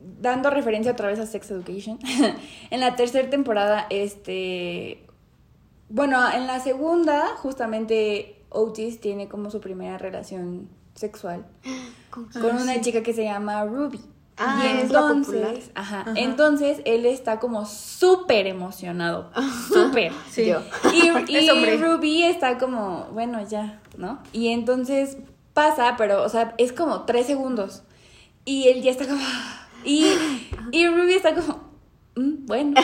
dando 0.00 0.50
referencia 0.50 0.92
otra 0.92 1.08
vez 1.08 1.18
a 1.18 1.26
Sex 1.26 1.50
Education, 1.50 1.98
en 2.70 2.80
la 2.80 2.96
tercera 2.96 3.28
temporada, 3.28 3.86
este, 3.90 5.04
bueno, 5.88 6.20
en 6.32 6.46
la 6.46 6.60
segunda, 6.60 7.36
justamente, 7.36 8.42
Otis 8.48 9.00
tiene 9.00 9.28
como 9.28 9.50
su 9.50 9.60
primera 9.60 9.98
relación 9.98 10.68
sexual 10.94 11.46
con, 12.10 12.56
una 12.56 12.80
chica 12.80 13.02
que 13.02 13.12
se 13.12 13.24
llama 13.24 13.64
Ruby. 13.64 14.00
Ah, 14.42 14.62
y 14.64 14.80
entonces, 14.80 15.70
ajá, 15.74 16.06
entonces 16.16 16.80
él 16.86 17.04
está 17.04 17.38
como 17.38 17.66
súper 17.66 18.46
emocionado, 18.46 19.30
súper. 19.68 20.12
sí. 20.30 20.50
Y, 21.28 21.76
Ruby 21.76 22.22
está 22.22 22.56
como, 22.56 23.08
bueno, 23.12 23.46
ya, 23.46 23.80
¿no? 23.98 24.18
Y 24.32 24.48
entonces 24.48 25.18
pasa, 25.52 25.96
pero, 25.98 26.22
o 26.22 26.28
sea, 26.30 26.54
es 26.56 26.72
como 26.72 27.02
tres 27.02 27.26
segundos. 27.26 27.82
Y 28.46 28.68
él 28.68 28.82
ya 28.82 28.90
está 28.90 29.06
como, 29.06 29.22
y, 29.84 30.06
y 30.72 30.86
Ruby 30.88 31.14
está 31.14 31.34
como, 31.34 31.60
mm, 32.16 32.46
bueno. 32.46 32.80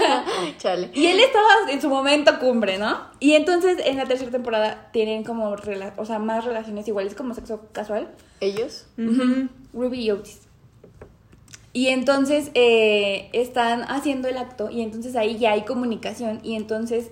Chale. 0.58 0.90
Y 0.94 1.06
él 1.06 1.20
estaba 1.20 1.70
en 1.70 1.80
su 1.80 1.88
momento 1.88 2.38
cumbre, 2.38 2.78
¿no? 2.78 2.98
Y 3.20 3.32
entonces 3.32 3.78
en 3.84 3.96
la 3.96 4.06
tercera 4.06 4.30
temporada 4.30 4.88
tienen 4.92 5.24
como, 5.24 5.56
o 5.96 6.04
sea, 6.04 6.18
más 6.18 6.44
relaciones 6.44 6.86
iguales 6.88 7.14
como 7.14 7.34
sexo 7.34 7.68
casual. 7.72 8.08
¿Ellos? 8.40 8.86
Ruby 9.72 10.00
y 10.00 10.10
Otis. 10.10 10.40
Y 11.72 11.88
entonces 11.88 12.52
eh, 12.54 13.30
están 13.32 13.82
haciendo 13.82 14.28
el 14.28 14.38
acto 14.38 14.70
y 14.70 14.80
entonces 14.80 15.16
ahí 15.16 15.38
ya 15.38 15.52
hay 15.52 15.62
comunicación 15.62 16.38
y 16.44 16.54
entonces 16.54 17.10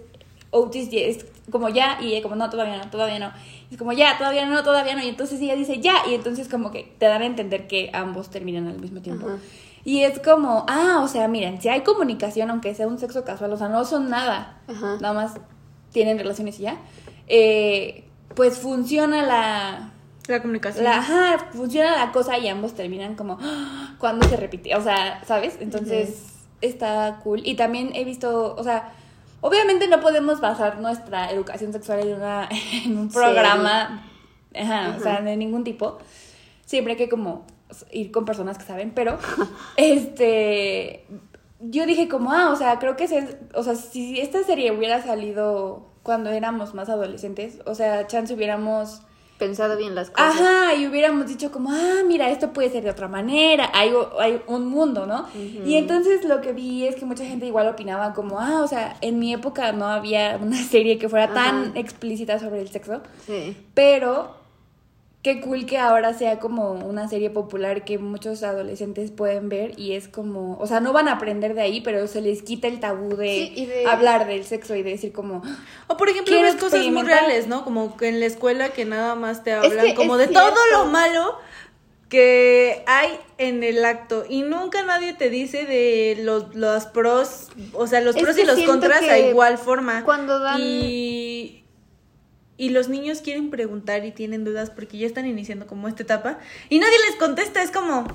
Otis 0.53 0.89
es 0.93 1.27
como 1.51 1.69
ya 1.69 1.99
y 2.01 2.21
como 2.23 2.37
no, 2.37 2.49
todavía 2.49 2.77
no, 2.77 2.89
todavía 2.89 3.19
no. 3.19 3.33
Es 3.73 3.79
como 3.79 3.93
ya, 3.95 4.19
todavía 4.19 4.45
no, 4.45 4.63
todavía 4.63 4.95
no. 4.95 5.03
Y 5.03 5.09
entonces 5.09 5.41
ella 5.41 5.57
dice 5.57 5.81
ya 5.81 6.07
y 6.07 6.15
entonces 6.15 6.47
como 6.47 6.71
que 6.71 6.95
te 6.99 7.07
dan 7.07 7.23
a 7.23 7.27
entender 7.27 7.67
que 7.67 7.91
ambos 7.95 8.29
terminan 8.29 8.69
al 8.69 8.79
mismo 8.79 9.01
tiempo. 9.01 9.27
Y 9.83 10.03
es 10.03 10.21
como, 10.21 10.67
ah, 10.69 11.01
o 11.03 11.09
sea, 11.09 11.27
miren, 11.27 11.61
si 11.61 11.71
hay 11.71 11.81
comunicación, 11.81 12.51
aunque 12.51 12.75
sea 12.75 12.87
un 12.87 12.99
sexo 12.99 13.25
casual, 13.25 13.51
o 13.51 13.57
sea, 13.57 13.69
no 13.69 13.87
son 13.87 14.11
nada, 14.11 14.61
nada 15.01 15.15
más 15.15 15.35
tienen 15.91 16.19
relaciones 16.19 16.61
y 16.61 16.65
ya, 16.65 16.77
eh, 17.29 18.05
pues 18.35 18.59
funciona 18.59 19.25
la 19.25 19.93
la 20.29 20.41
comunicación. 20.41 20.87
ajá, 20.87 21.49
funciona 21.53 21.97
la 21.97 22.13
cosa 22.13 22.39
y 22.39 22.49
ambos 22.49 22.75
terminan 22.75 23.17
como 23.17 23.39
¡ah! 23.41 23.97
cuando 23.99 24.29
se 24.29 24.37
repite, 24.37 24.77
o 24.77 24.83
sea, 24.83 25.25
¿sabes? 25.25 25.57
Entonces 25.61 26.35
está 26.61 27.21
cool. 27.25 27.41
Y 27.45 27.55
también 27.55 27.91
he 27.95 28.05
visto, 28.05 28.55
o 28.55 28.63
sea, 28.63 28.93
obviamente 29.43 29.87
no 29.89 30.01
podemos 30.01 30.41
basar 30.41 30.81
nuestra 30.81 31.31
educación 31.31 31.75
sexual 31.75 32.01
en, 32.01 32.15
una, 32.15 32.49
en 32.85 32.97
un 32.97 33.11
programa, 33.11 34.09
ajá, 34.55 34.97
o 34.99 35.03
sea, 35.03 35.21
de 35.21 35.37
ningún 35.37 35.65
tipo. 35.65 35.99
Siempre 36.65 36.95
hay 36.95 36.99
que 36.99 37.11
como 37.11 37.45
ir 37.91 38.11
con 38.11 38.25
personas 38.25 38.57
que 38.57 38.65
saben, 38.65 38.93
pero 38.95 39.19
este 39.77 41.05
yo 41.61 41.87
dije 41.87 42.09
como, 42.09 42.33
ah, 42.33 42.51
o 42.51 42.57
sea, 42.57 42.79
creo 42.79 42.97
que 42.97 43.07
se, 43.07 43.39
o 43.55 43.63
sea, 43.63 43.77
si 43.77 44.19
esta 44.21 44.43
serie 44.43 44.73
hubiera 44.73 45.03
salido 45.03 45.93
cuando 46.03 46.31
éramos 46.31 46.75
más 46.75 46.89
adolescentes, 46.89 47.61
o 47.67 47.75
sea, 47.75 48.07
chance 48.09 48.35
hubiéramos 48.35 49.03
pensado 49.43 49.77
bien 49.77 49.97
las 49.97 50.11
cosas. 50.11 50.37
Ajá, 50.37 50.75
y 50.75 50.87
hubiéramos 50.87 51.27
dicho 51.27 51.51
como, 51.51 51.73
ah, 51.73 52.03
mira, 52.07 52.31
esto 52.31 52.53
puede 52.53 52.71
ser 52.71 52.85
de 52.85 52.91
otra 52.91 53.09
manera, 53.09 53.71
hay, 53.75 53.93
hay 54.21 54.41
un 54.47 54.69
mundo, 54.69 55.05
¿no? 55.05 55.27
Y 55.67 55.75
entonces 55.75 56.25
lo 56.25 56.41
que 56.41 56.53
vi 56.53 56.87
es 56.87 56.95
que 56.95 57.05
mucha 57.05 57.25
gente 57.25 57.47
igual 57.47 57.67
opinaba 57.67 58.15
como, 58.15 58.39
ah, 58.39 58.63
o 58.63 58.69
sea, 58.69 58.97
en 59.01 59.19
mi 59.19 59.35
época 59.35 59.73
no 59.73 59.87
había 59.87 60.39
una 60.41 60.57
serie 60.63 60.97
que 60.99 61.09
fuera 61.09 61.35
tan 61.35 61.77
explícita 61.77 62.39
sobre 62.39 62.61
el 62.61 62.69
sexo, 62.69 63.03
sí. 63.27 63.57
pero 63.75 64.42
qué 65.23 65.41
cool 65.41 65.67
que 65.67 65.79
ahora 65.79 66.15
sea 66.15 66.41
como 66.41 66.73
una 66.73 67.09
serie 67.09 67.31
popular 67.31 67.85
que 67.85 67.99
muchos 67.99 68.43
adolescentes 68.43 69.13
pueden 69.13 69.49
ver 69.49 69.79
y 69.79 69.93
es 69.93 70.09
como, 70.09 70.59
o 70.59 70.67
sea, 70.67 70.81
no 70.81 70.93
van 70.93 71.07
a 71.07 71.13
aprender 71.13 71.55
de 71.55 71.63
ahí, 71.63 71.81
pero 71.81 72.09
se 72.09 72.21
les 72.21 72.43
quita 72.43 72.67
el 72.67 72.81
tabú 72.81 73.17
de, 73.17 73.85
hablar 73.89 74.27
del 74.27 74.45
sexo 74.45 74.75
y 74.75 74.83
de 74.83 74.91
decir 74.91 75.13
como... 75.13 75.43
O 75.87 75.97
por 75.97 76.09
ejemplo, 76.09 76.41
ves 76.41 76.57
cosas 76.57 76.85
muy 76.87 77.03
reales, 77.03 77.47
¿no? 77.47 77.65
Como 77.65 77.97
que 77.97 78.09
en 78.09 78.19
la 78.19 78.27
escuela 78.27 78.71
que 78.71 78.85
nada 78.85 79.15
más 79.15 79.45
te 79.45 79.53
hablan 79.53 79.95
como 79.95 80.17
de 80.17 80.27
todo 80.27 80.57
lo 80.73 80.87
malo 80.87 81.39
que 82.09 82.83
hay 82.87 83.19
en 83.39 83.63
el 83.63 83.83
acto 83.85 84.25
y 84.29 84.43
nunca 84.43 84.83
nadie 84.83 85.15
te 85.15 85.31
dice 85.31 85.65
de 85.65 86.19
los, 86.21 86.55
los 86.55 86.85
pros, 86.87 87.49
o 87.73 87.87
sea, 87.87 88.01
los 88.01 88.17
pros 88.17 88.37
y 88.37 88.45
los 88.45 88.61
contras 88.63 89.03
a 89.03 89.19
igual 89.19 89.57
forma. 89.57 90.05
Cuando 90.05 90.41
dan... 90.41 90.61
Y 90.61 91.62
y 92.57 92.71
los 92.71 92.89
niños 92.89 93.21
quieren 93.21 93.51
preguntar 93.51 94.05
y 94.05 94.13
tienen 94.13 94.45
dudas 94.45 94.71
porque 94.71 94.99
ya 94.99 95.07
están 95.07 95.27
iniciando 95.27 95.67
como 95.67 95.89
esta 95.89 96.03
etapa 96.03 96.39
y 96.69 96.79
nadie 96.79 96.97
les 97.09 97.17
contesta, 97.17 97.63
es 97.63 97.71
como... 97.71 98.07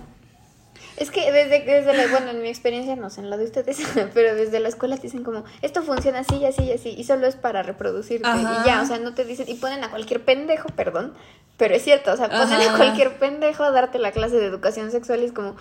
Es 0.96 1.12
que 1.12 1.32
desde, 1.32 1.64
desde 1.64 1.94
la, 1.94 2.08
bueno, 2.08 2.32
en 2.32 2.42
mi 2.42 2.48
experiencia 2.48 2.96
no 2.96 3.12
sé 3.12 3.22
en 3.22 3.30
la 3.30 3.38
de 3.38 3.46
ustedes, 3.46 3.78
pero 4.14 4.36
desde 4.36 4.60
la 4.60 4.70
escuela 4.70 4.96
te 4.96 5.04
dicen 5.04 5.24
como, 5.24 5.44
esto 5.62 5.84
funciona 5.84 6.20
así, 6.20 6.44
así, 6.46 6.72
así, 6.72 6.90
y 6.90 7.04
solo 7.04 7.28
es 7.28 7.36
para 7.36 7.62
reproducirte, 7.62 8.28
y 8.28 8.66
ya, 8.66 8.82
o 8.82 8.86
sea, 8.86 8.98
no 8.98 9.14
te 9.14 9.24
dicen, 9.24 9.48
y 9.48 9.56
ponen 9.56 9.84
a 9.84 9.92
cualquier 9.92 10.24
pendejo, 10.24 10.70
perdón, 10.70 11.14
pero 11.58 11.76
es 11.76 11.84
cierto, 11.84 12.14
o 12.14 12.18
sea, 12.18 12.30
ponen 12.30 12.68
a 12.68 12.78
cualquier 12.78 13.18
pendejo 13.20 13.64
a 13.64 13.72
darte 13.72 14.00
la 14.00 14.12
clase 14.12 14.38
de 14.38 14.46
educación 14.46 14.90
sexual 14.92 15.22
y 15.22 15.26
es 15.26 15.34
como, 15.34 15.56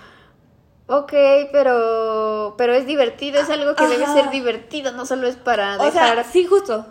ok, 0.87 1.13
pero, 1.53 2.55
pero 2.57 2.73
es 2.75 2.87
divertido, 2.87 3.41
es 3.41 3.51
algo 3.51 3.75
que 3.75 3.87
debe 3.89 4.07
ser 4.07 4.31
divertido, 4.31 4.93
no 4.93 5.05
solo 5.05 5.27
es 5.27 5.37
para 5.37 5.77
dejar... 5.77 6.25
sí, 6.25 6.47
justo, 6.47 6.87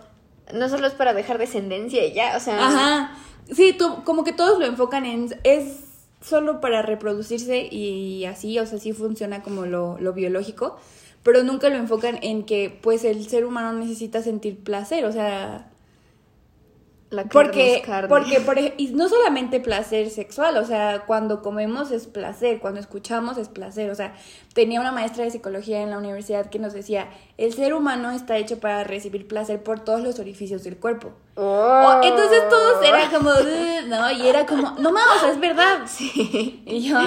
no 0.56 0.70
solo 0.70 0.88
es 0.88 0.94
para 0.94 1.14
dejar 1.14 1.38
descendencia 1.38 2.06
y 2.06 2.14
ya, 2.14 2.36
o 2.36 2.40
sea. 2.40 2.68
Ajá. 2.68 3.18
Sí, 3.52 3.76
tú, 3.78 4.04
como 4.04 4.24
que 4.24 4.34
todos 4.34 4.60
lo 4.60 4.66
enfocan 4.66 5.06
en. 5.06 5.36
Es 5.44 5.82
solo 6.22 6.60
para 6.60 6.82
reproducirse 6.82 7.68
y 7.72 8.26
así, 8.26 8.58
o 8.58 8.66
sea, 8.66 8.80
sí 8.80 8.94
funciona 8.94 9.44
como 9.44 9.66
lo, 9.66 9.98
lo 10.00 10.14
biológico, 10.14 10.78
pero 11.22 11.44
nunca 11.44 11.70
lo 11.70 11.76
enfocan 11.76 12.18
en 12.24 12.44
que, 12.46 12.76
pues, 12.82 13.04
el 13.04 13.28
ser 13.30 13.46
humano 13.46 13.74
necesita 13.74 14.24
sentir 14.24 14.64
placer, 14.64 15.06
o 15.06 15.12
sea 15.12 15.70
porque, 17.32 17.84
porque 18.08 18.40
por, 18.42 18.58
y 18.58 18.88
no 18.94 19.10
solamente 19.10 19.60
placer 19.60 20.10
sexual, 20.10 20.58
o 20.58 20.66
sea, 20.66 21.04
cuando 21.06 21.42
comemos 21.42 21.92
es 21.92 22.08
placer, 22.08 22.60
cuando 22.60 22.80
escuchamos 22.80 23.38
es 23.38 23.50
placer, 23.50 23.90
o 23.90 23.96
sea, 23.96 24.14
tenía 24.54 24.80
una 24.80 24.92
maestra 24.92 25.24
de 25.24 25.32
psicología 25.32 25.82
en 25.82 25.90
la 25.90 25.98
universidad 25.98 26.50
que 26.50 26.60
nos 26.60 26.74
decía, 26.74 27.10
el 27.38 27.54
ser 27.54 27.74
humano 27.74 28.12
está 28.12 28.38
hecho 28.38 28.60
para 28.60 28.84
recibir 28.84 29.28
placer 29.28 29.64
por 29.64 29.80
todos 29.82 30.02
los 30.02 30.20
orificios 30.20 30.64
del 30.64 30.78
cuerpo. 30.78 31.14
Oh. 31.38 32.00
entonces 32.02 32.48
todos 32.50 32.86
eran 32.86 33.12
como, 33.12 33.32
no, 33.88 34.12
y 34.12 34.28
era 34.28 34.46
como, 34.46 34.72
no 34.80 34.92
mames, 34.92 35.24
es 35.32 35.40
verdad. 35.40 35.80
Sí. 35.88 36.62
Y 36.66 36.90
yo, 36.90 36.98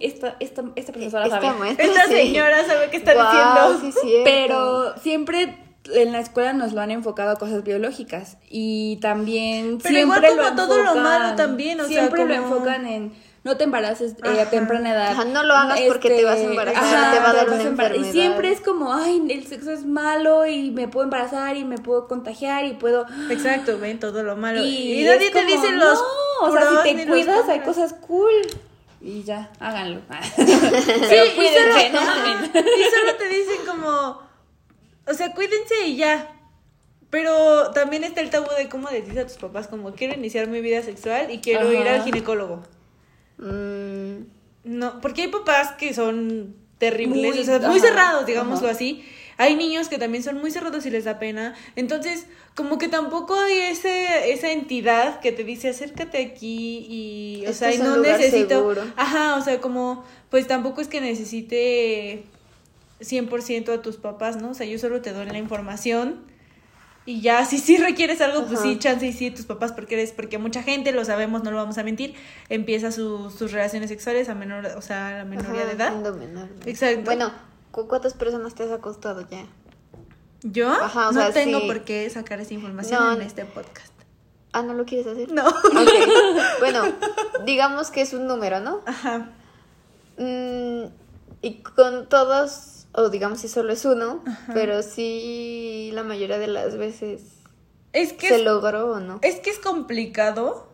esta, 0.00 0.36
esta, 0.40 0.62
esta 0.76 0.92
profesora 0.92 1.28
sabe. 1.28 1.48
esta 1.78 2.04
señora 2.04 2.64
sabe 2.66 2.90
qué 2.90 2.96
está 2.98 3.12
diciendo. 3.12 4.24
Pero 4.24 4.96
siempre 4.98 5.67
en 5.94 6.12
la 6.12 6.20
escuela 6.20 6.52
nos 6.52 6.72
lo 6.72 6.80
han 6.80 6.90
enfocado 6.90 7.30
a 7.30 7.36
cosas 7.36 7.64
biológicas 7.64 8.36
y 8.50 8.96
también 8.96 9.78
Pero 9.82 9.94
siempre 9.94 10.30
igual 10.30 10.54
como 10.54 10.56
todo 10.56 10.82
lo 10.82 10.94
malo 10.96 11.34
también, 11.36 11.80
o 11.80 11.84
siempre 11.84 12.26
lo 12.26 12.34
enfocan 12.34 12.86
en 12.86 13.28
no 13.44 13.56
te 13.56 13.64
embaraces 13.64 14.14
eh, 14.24 14.40
a 14.40 14.50
temprana 14.50 14.90
edad. 14.90 15.24
no 15.26 15.42
lo 15.42 15.54
hagas 15.54 15.80
porque 15.86 16.10
te 16.10 16.24
vas 16.24 16.34
a 16.34 16.38
este, 16.38 16.50
embarazar, 16.50 17.14
te 17.14 17.20
va 17.20 17.30
a 17.30 17.32
dar 17.32 17.48
una 17.48 17.62
enfermedad. 17.62 18.04
Y 18.04 18.12
siempre 18.12 18.50
es 18.50 18.60
como, 18.60 18.92
ay, 18.92 19.22
el 19.30 19.46
sexo 19.46 19.70
es 19.70 19.86
malo 19.86 20.46
y 20.46 20.70
me 20.70 20.88
puedo 20.88 21.04
embarazar 21.04 21.56
y 21.56 21.64
me 21.64 21.78
puedo 21.78 22.08
contagiar 22.08 22.66
y 22.66 22.74
puedo... 22.74 23.06
Exacto, 23.30 23.78
ven 23.78 24.00
todo 24.00 24.22
lo 24.22 24.36
malo. 24.36 24.62
Y, 24.62 25.02
nadie 25.04 25.30
te 25.30 25.44
dice 25.44 25.70
los... 25.72 25.98
No, 25.98 26.48
o 26.48 26.52
sea, 26.52 26.82
si 26.82 26.94
te 26.94 27.06
cuidas 27.06 27.48
hay 27.48 27.60
cosas 27.60 27.94
cool. 27.94 28.32
Y 29.00 29.22
ya, 29.22 29.50
háganlo. 29.60 30.00
sí, 30.36 30.44
Pero 31.08 31.34
cuídense, 31.36 31.90
no 31.90 32.00
mames. 32.00 32.50
Y 32.54 32.90
solo 32.90 33.14
te 33.16 33.28
dicen 33.28 33.66
como 33.66 34.27
o 35.08 35.14
sea, 35.14 35.34
cuídense 35.34 35.86
y 35.86 35.96
ya. 35.96 36.34
Pero 37.10 37.70
también 37.70 38.04
está 38.04 38.20
el 38.20 38.30
tabú 38.30 38.48
de 38.56 38.68
cómo 38.68 38.88
decís 38.90 39.16
a 39.16 39.26
tus 39.26 39.38
papás, 39.38 39.66
como 39.66 39.94
quiero 39.94 40.14
iniciar 40.14 40.46
mi 40.46 40.60
vida 40.60 40.82
sexual 40.82 41.30
y 41.30 41.38
quiero 41.38 41.72
ir 41.72 41.88
al 41.88 42.04
ginecólogo. 42.04 42.62
Mm. 43.38 44.24
No, 44.64 45.00
porque 45.00 45.22
hay 45.22 45.28
papás 45.28 45.72
que 45.72 45.94
son 45.94 46.54
terribles, 46.76 47.34
muy, 47.34 47.40
o 47.40 47.44
sea, 47.44 47.58
muy 47.60 47.80
cerrados, 47.80 48.26
digámoslo 48.26 48.68
así. 48.68 49.04
Hay 49.38 49.54
niños 49.54 49.88
que 49.88 49.98
también 49.98 50.22
son 50.22 50.38
muy 50.38 50.50
cerrados 50.50 50.84
y 50.84 50.90
les 50.90 51.04
da 51.04 51.18
pena. 51.18 51.54
Entonces, 51.76 52.26
como 52.54 52.76
que 52.76 52.88
tampoco 52.88 53.38
hay 53.38 53.58
ese, 53.70 54.32
esa 54.32 54.50
entidad 54.50 55.20
que 55.20 55.32
te 55.32 55.44
dice 55.44 55.68
acércate 55.68 56.18
aquí 56.18 56.86
y, 56.88 57.46
o 57.46 57.52
sea, 57.52 57.72
y 57.72 57.78
no 57.78 57.98
necesito. 57.98 58.74
Ajá, 58.96 59.36
o 59.36 59.42
sea, 59.42 59.60
como, 59.60 60.04
pues 60.28 60.46
tampoco 60.48 60.80
es 60.80 60.88
que 60.88 61.00
necesite 61.00 62.24
100% 63.00 63.72
a 63.72 63.82
tus 63.82 63.96
papás, 63.96 64.36
¿no? 64.36 64.50
O 64.50 64.54
sea, 64.54 64.66
yo 64.66 64.78
solo 64.78 65.00
te 65.00 65.12
doy 65.12 65.26
la 65.26 65.38
información 65.38 66.26
y 67.08 67.22
ya, 67.22 67.46
si 67.46 67.56
sí 67.56 67.78
requieres 67.78 68.20
algo, 68.20 68.44
pues 68.44 68.60
sí, 68.60 68.78
chance 68.78 69.06
y 69.06 69.14
sí, 69.14 69.30
tus 69.30 69.46
papás, 69.46 69.72
porque 69.72 69.94
eres, 69.94 70.12
porque 70.12 70.36
mucha 70.36 70.62
gente, 70.62 70.92
lo 70.92 71.06
sabemos, 71.06 71.42
no 71.42 71.50
lo 71.50 71.56
vamos 71.56 71.78
a 71.78 71.82
mentir, 71.82 72.14
empieza 72.50 72.92
sus 72.92 73.50
relaciones 73.50 73.88
sexuales 73.88 74.28
a 74.28 74.34
menor, 74.34 74.66
o 74.76 74.82
sea, 74.82 75.08
a 75.08 75.12
la 75.18 75.24
menoría 75.24 75.64
de 75.64 75.72
edad. 75.72 75.96
Menor, 76.14 76.50
Exacto. 76.66 77.04
Bueno, 77.06 77.32
¿cuántas 77.70 78.12
personas 78.12 78.54
te 78.54 78.64
has 78.64 78.72
acostado 78.72 79.26
ya? 79.26 79.46
¿Yo? 80.42 80.70
Ajá, 80.70 81.08
o 81.08 81.12
no 81.12 81.30
tengo 81.30 81.66
por 81.66 81.82
qué 81.84 82.10
sacar 82.10 82.40
esa 82.40 82.52
información 82.52 83.14
en 83.14 83.22
este 83.22 83.46
podcast. 83.46 83.94
Ah, 84.52 84.60
¿no 84.60 84.74
lo 84.74 84.84
quieres 84.84 85.06
hacer? 85.06 85.32
No. 85.32 85.44
Bueno, 86.60 86.82
digamos 87.46 87.90
que 87.90 88.02
es 88.02 88.12
un 88.12 88.26
número, 88.26 88.60
¿no? 88.60 88.82
Ajá. 88.84 89.30
Mm, 90.18 90.84
y 91.40 91.62
con 91.62 92.06
todos 92.10 92.77
o 92.92 93.08
digamos 93.08 93.40
si 93.40 93.48
solo 93.48 93.72
es 93.72 93.84
uno, 93.84 94.22
pero 94.54 94.82
sí 94.82 95.90
la 95.92 96.02
mayoría 96.02 96.38
de 96.38 96.48
las 96.48 96.76
veces 96.76 97.22
es 97.92 98.12
que 98.12 98.28
se 98.28 98.42
logró 98.42 98.92
o 98.92 99.00
no. 99.00 99.18
Es 99.22 99.40
que 99.40 99.50
es 99.50 99.58
complicado 99.58 100.68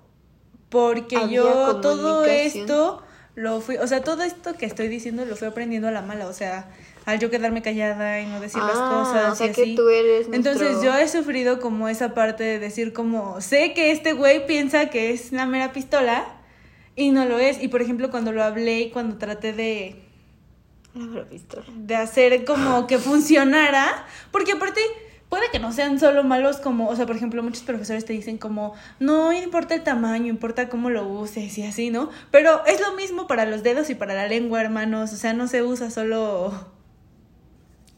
porque 0.69 1.29
yo 1.29 1.77
todo 1.81 2.25
esto 2.25 3.03
lo 3.35 3.61
fui, 3.61 3.77
o 3.77 3.87
sea, 3.87 4.03
todo 4.03 4.23
esto 4.23 4.55
que 4.55 4.67
estoy 4.67 4.89
diciendo 4.89 5.25
lo 5.25 5.37
fui 5.37 5.49
aprendiendo 5.49 5.89
a 5.89 5.91
la 5.91 6.03
mala, 6.03 6.27
o 6.29 6.33
sea, 6.33 6.69
al 7.05 7.19
yo 7.19 7.31
quedarme 7.31 7.63
callada 7.63 8.21
y 8.21 8.27
no 8.27 8.41
decir 8.41 8.63
las 8.63 8.77
ah, 8.77 8.91
cosas 8.91 9.33
o 9.33 9.37
sea 9.37 9.53
que 9.53 9.75
tú 9.75 9.89
eres 9.89 10.29
Entonces 10.33 10.83
yo 10.83 10.97
he 10.97 11.07
sufrido 11.09 11.61
como 11.61 11.89
esa 11.89 12.15
parte 12.15 12.45
de 12.45 12.59
decir 12.59 12.93
como, 12.93 13.41
sé 13.41 13.75
que 13.75 13.91
este 13.91 14.13
güey 14.13 14.47
piensa 14.47 14.89
que 14.89 15.11
es 15.11 15.33
una 15.33 15.47
mera 15.47 15.73
pistola 15.73 16.25
y 16.97 17.11
no 17.11 17.25
lo 17.25 17.39
es. 17.39 17.63
Y 17.63 17.69
por 17.69 17.83
ejemplo, 17.83 18.11
cuando 18.11 18.33
lo 18.33 18.43
hablé 18.43 18.81
y 18.81 18.91
cuando 18.91 19.19
traté 19.19 19.53
de 19.53 20.04
de 20.95 21.97
hacer 21.97 22.45
como 22.45 22.87
que 22.87 22.99
funcionara, 22.99 24.07
porque 24.31 24.53
aparte 24.53 24.81
puede 25.29 25.51
que 25.51 25.59
no 25.59 25.73
sean 25.73 25.99
solo 25.99 26.23
malos 26.23 26.59
como, 26.59 26.89
o 26.89 26.95
sea, 26.95 27.07
por 27.07 27.17
ejemplo, 27.17 27.43
muchos 27.43 27.65
profesores 27.65 28.05
te 28.05 28.13
dicen 28.13 28.39
como, 28.39 28.75
no 29.01 29.33
importa 29.33 29.75
el 29.75 29.83
tamaño, 29.83 30.27
importa 30.27 30.69
cómo 30.69 30.91
lo 30.91 31.07
uses 31.07 31.59
y 31.59 31.67
así, 31.67 31.91
¿no? 31.91 32.11
Pero 32.31 32.65
es 32.67 32.81
lo 32.81 32.93
mismo 32.93 33.27
para 33.27 33.45
los 33.45 33.63
dedos 33.63 33.91
y 33.91 33.97
para 33.97 34.15
la 34.15 34.29
lengua, 34.29 34.61
hermanos, 34.61 35.13
o 35.13 35.17
sea, 35.17 35.33
no 35.33 35.49
se 35.49 35.63
usa 35.63 35.91
solo 35.91 36.53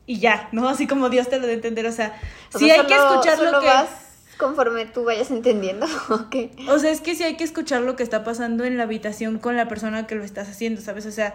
y 0.06 0.18
ya, 0.18 0.48
¿no? 0.52 0.68
Así 0.68 0.86
como 0.86 1.10
Dios 1.10 1.28
te 1.28 1.38
lo 1.38 1.46
de 1.46 1.54
entender, 1.54 1.84
o 1.86 1.92
sea, 1.92 2.18
sí 2.56 2.70
hay 2.70 2.86
que 2.86 2.94
escuchar 2.94 3.38
lo 3.40 3.60
que... 3.60 3.66
Vas 3.66 4.06
conforme 4.38 4.84
tú 4.86 5.04
vayas 5.04 5.30
entendiendo, 5.30 5.86
¿ok? 6.08 6.36
O 6.68 6.78
sea, 6.78 6.90
es 6.90 7.00
que 7.00 7.14
sí 7.14 7.24
hay 7.24 7.36
que 7.36 7.44
escuchar 7.44 7.82
lo 7.82 7.96
que 7.96 8.02
está 8.02 8.24
pasando 8.24 8.64
en 8.64 8.76
la 8.76 8.84
habitación 8.84 9.38
con 9.38 9.56
la 9.56 9.68
persona 9.68 10.06
que 10.06 10.14
lo 10.14 10.24
estás 10.24 10.48
haciendo, 10.48 10.80
¿sabes? 10.80 11.06
O 11.06 11.10
sea, 11.10 11.34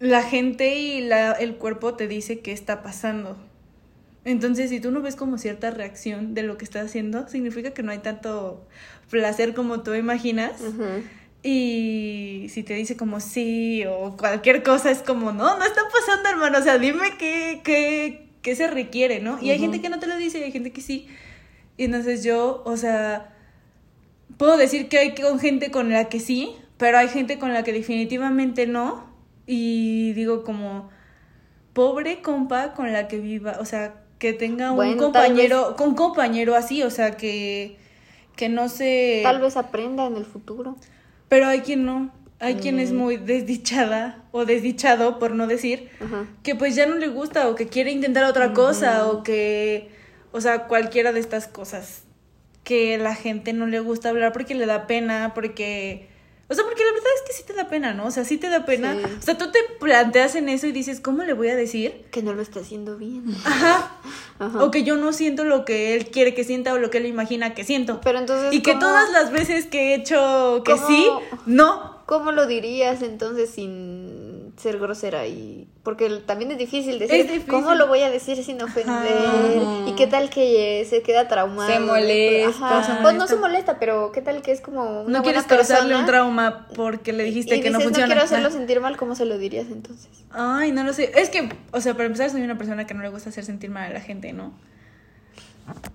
la 0.00 0.22
gente 0.22 0.76
y 0.76 1.00
la, 1.00 1.32
el 1.32 1.56
cuerpo 1.56 1.94
te 1.94 2.08
dice 2.08 2.40
qué 2.40 2.52
está 2.52 2.82
pasando. 2.82 3.36
Entonces, 4.24 4.70
si 4.70 4.80
tú 4.80 4.90
no 4.90 5.02
ves 5.02 5.16
como 5.16 5.36
cierta 5.36 5.70
reacción 5.70 6.34
de 6.34 6.42
lo 6.42 6.56
que 6.56 6.64
estás 6.64 6.86
haciendo, 6.86 7.28
significa 7.28 7.72
que 7.72 7.82
no 7.82 7.92
hay 7.92 7.98
tanto 7.98 8.66
placer 9.10 9.54
como 9.54 9.82
tú 9.82 9.94
imaginas. 9.94 10.52
Y 11.42 12.46
si 12.48 12.62
te 12.62 12.72
dice 12.72 12.96
como 12.96 13.20
sí 13.20 13.84
o 13.86 14.16
cualquier 14.16 14.62
cosa, 14.62 14.90
es 14.90 15.02
como, 15.02 15.32
no, 15.32 15.58
no 15.58 15.64
está 15.64 15.82
pasando, 15.92 16.28
hermano. 16.30 16.58
O 16.58 16.62
sea, 16.62 16.78
dime 16.78 17.18
qué, 17.18 17.60
qué, 17.62 18.30
qué 18.40 18.56
se 18.56 18.66
requiere, 18.66 19.20
¿no? 19.20 19.38
Y 19.42 19.50
hay 19.50 19.58
gente 19.58 19.82
que 19.82 19.90
no 19.90 19.98
te 19.98 20.06
lo 20.06 20.16
dice 20.16 20.38
y 20.38 20.44
hay 20.44 20.52
gente 20.52 20.72
que 20.72 20.80
sí. 20.80 21.06
Y 21.76 21.84
entonces 21.84 22.24
yo, 22.24 22.62
o 22.64 22.78
sea, 22.78 23.34
puedo 24.38 24.56
decir 24.56 24.88
que 24.88 24.98
hay 24.98 25.14
con 25.14 25.38
gente 25.38 25.70
con 25.70 25.90
la 25.90 26.08
que 26.08 26.18
sí, 26.18 26.56
pero 26.78 26.96
hay 26.96 27.08
gente 27.08 27.38
con 27.38 27.52
la 27.52 27.62
que 27.62 27.74
definitivamente 27.74 28.66
no. 28.66 29.12
Y 29.46 30.12
digo 30.14 30.42
como, 30.42 30.90
pobre 31.72 32.22
compa 32.22 32.72
con 32.72 32.92
la 32.92 33.08
que 33.08 33.18
viva, 33.18 33.58
o 33.60 33.64
sea, 33.64 33.94
que 34.18 34.32
tenga 34.32 34.72
un 34.72 34.96
compañero, 34.96 35.76
con 35.76 35.90
un 35.90 35.94
compañero 35.94 36.54
así, 36.54 36.82
o 36.82 36.90
sea, 36.90 37.16
que, 37.16 37.76
que 38.36 38.48
no 38.48 38.68
se... 38.68 39.20
Tal 39.22 39.40
vez 39.40 39.56
aprenda 39.56 40.06
en 40.06 40.16
el 40.16 40.24
futuro. 40.24 40.76
Pero 41.28 41.46
hay 41.46 41.60
quien 41.60 41.84
no, 41.84 42.10
hay 42.38 42.56
quien 42.56 42.78
es 42.78 42.92
mm. 42.92 42.96
muy 42.96 43.16
desdichada 43.16 44.22
o 44.30 44.44
desdichado, 44.44 45.18
por 45.18 45.32
no 45.32 45.46
decir, 45.46 45.90
que 46.42 46.54
pues 46.54 46.74
ya 46.74 46.86
no 46.86 46.96
le 46.96 47.08
gusta 47.08 47.48
o 47.48 47.54
que 47.54 47.66
quiere 47.66 47.90
intentar 47.90 48.24
otra 48.24 48.52
cosa 48.52 49.08
o 49.08 49.22
que, 49.22 49.90
o 50.32 50.40
sea, 50.40 50.66
cualquiera 50.66 51.12
de 51.12 51.20
estas 51.20 51.48
cosas. 51.48 52.04
que 52.62 52.96
la 52.96 53.14
gente 53.14 53.52
no 53.52 53.66
le 53.66 53.80
gusta 53.80 54.08
hablar 54.08 54.32
porque 54.32 54.54
le 54.54 54.66
da 54.66 54.86
pena, 54.86 55.32
porque... 55.34 56.08
O 56.46 56.54
sea, 56.54 56.64
porque 56.64 56.84
la 56.84 56.92
verdad 56.92 57.10
es 57.16 57.22
que 57.26 57.32
sí 57.32 57.42
te 57.46 57.54
da 57.54 57.68
pena, 57.68 57.94
¿no? 57.94 58.06
O 58.06 58.10
sea, 58.10 58.24
sí 58.24 58.36
te 58.36 58.48
da 58.50 58.66
pena. 58.66 58.96
O 59.18 59.22
sea, 59.22 59.38
tú 59.38 59.50
te 59.50 59.58
planteas 59.80 60.34
en 60.34 60.50
eso 60.50 60.66
y 60.66 60.72
dices, 60.72 61.00
¿cómo 61.00 61.22
le 61.22 61.32
voy 61.32 61.48
a 61.48 61.56
decir? 61.56 62.04
Que 62.10 62.22
no 62.22 62.34
lo 62.34 62.42
está 62.42 62.60
haciendo 62.60 62.98
bien. 62.98 63.24
Ajá. 63.44 63.98
O 64.60 64.70
que 64.70 64.84
yo 64.84 64.96
no 64.96 65.12
siento 65.12 65.44
lo 65.44 65.64
que 65.64 65.94
él 65.94 66.10
quiere 66.10 66.34
que 66.34 66.44
sienta 66.44 66.74
o 66.74 66.78
lo 66.78 66.90
que 66.90 66.98
él 66.98 67.06
imagina 67.06 67.54
que 67.54 67.64
siento. 67.64 68.00
Pero 68.02 68.18
entonces... 68.18 68.52
Y 68.52 68.60
que 68.60 68.74
todas 68.74 69.10
las 69.10 69.32
veces 69.32 69.66
que 69.66 69.92
he 69.92 69.94
hecho 69.94 70.62
que 70.64 70.76
sí, 70.76 71.08
no. 71.46 71.94
¿Cómo 72.04 72.32
lo 72.32 72.46
dirías 72.46 73.00
entonces 73.00 73.48
sin 73.48 74.03
ser 74.56 74.78
grosera 74.78 75.26
y 75.26 75.68
porque 75.82 76.08
también 76.26 76.52
es 76.52 76.58
difícil 76.58 76.98
decir 76.98 77.44
cómo 77.48 77.74
lo 77.74 77.88
voy 77.88 78.00
a 78.00 78.10
decir 78.10 78.42
sin 78.44 78.62
ofender 78.62 79.62
y 79.86 79.94
qué 79.94 80.06
tal 80.06 80.30
que 80.30 80.86
se 80.88 81.02
queda 81.02 81.28
traumado 81.28 81.72
se 81.72 81.80
molesta, 81.80 83.00
pues 83.02 83.14
no 83.16 83.26
se 83.26 83.36
molesta 83.36 83.78
pero 83.78 84.12
qué 84.12 84.20
tal 84.20 84.42
que 84.42 84.52
es 84.52 84.60
como 84.60 85.02
una 85.02 85.18
no 85.18 85.24
quieres 85.24 85.44
causarle 85.44 85.96
un 85.96 86.06
trauma 86.06 86.68
porque 86.74 87.12
le 87.12 87.24
dijiste 87.24 87.60
que 87.60 87.70
no 87.70 87.80
funciona 87.80 88.06
no 88.06 88.12
quiero 88.12 88.22
hacerlo 88.22 88.50
sentir 88.50 88.80
mal 88.80 88.96
cómo 88.96 89.14
se 89.14 89.24
lo 89.24 89.38
dirías 89.38 89.66
entonces 89.70 90.08
ay 90.30 90.72
no 90.72 90.84
lo 90.84 90.92
sé. 90.92 91.12
Es 91.16 91.30
que 91.30 91.48
o 91.72 91.80
sea 91.80 91.94
para 91.94 92.06
empezar 92.06 92.30
soy 92.30 92.42
una 92.42 92.56
persona 92.56 92.86
que 92.86 92.94
no 92.94 93.02
le 93.02 93.08
gusta 93.08 93.30
hacer 93.30 93.44
sentir 93.44 93.70
mal 93.70 93.90
a 93.90 93.94
la 93.94 94.00
gente 94.00 94.32
no 94.32 94.52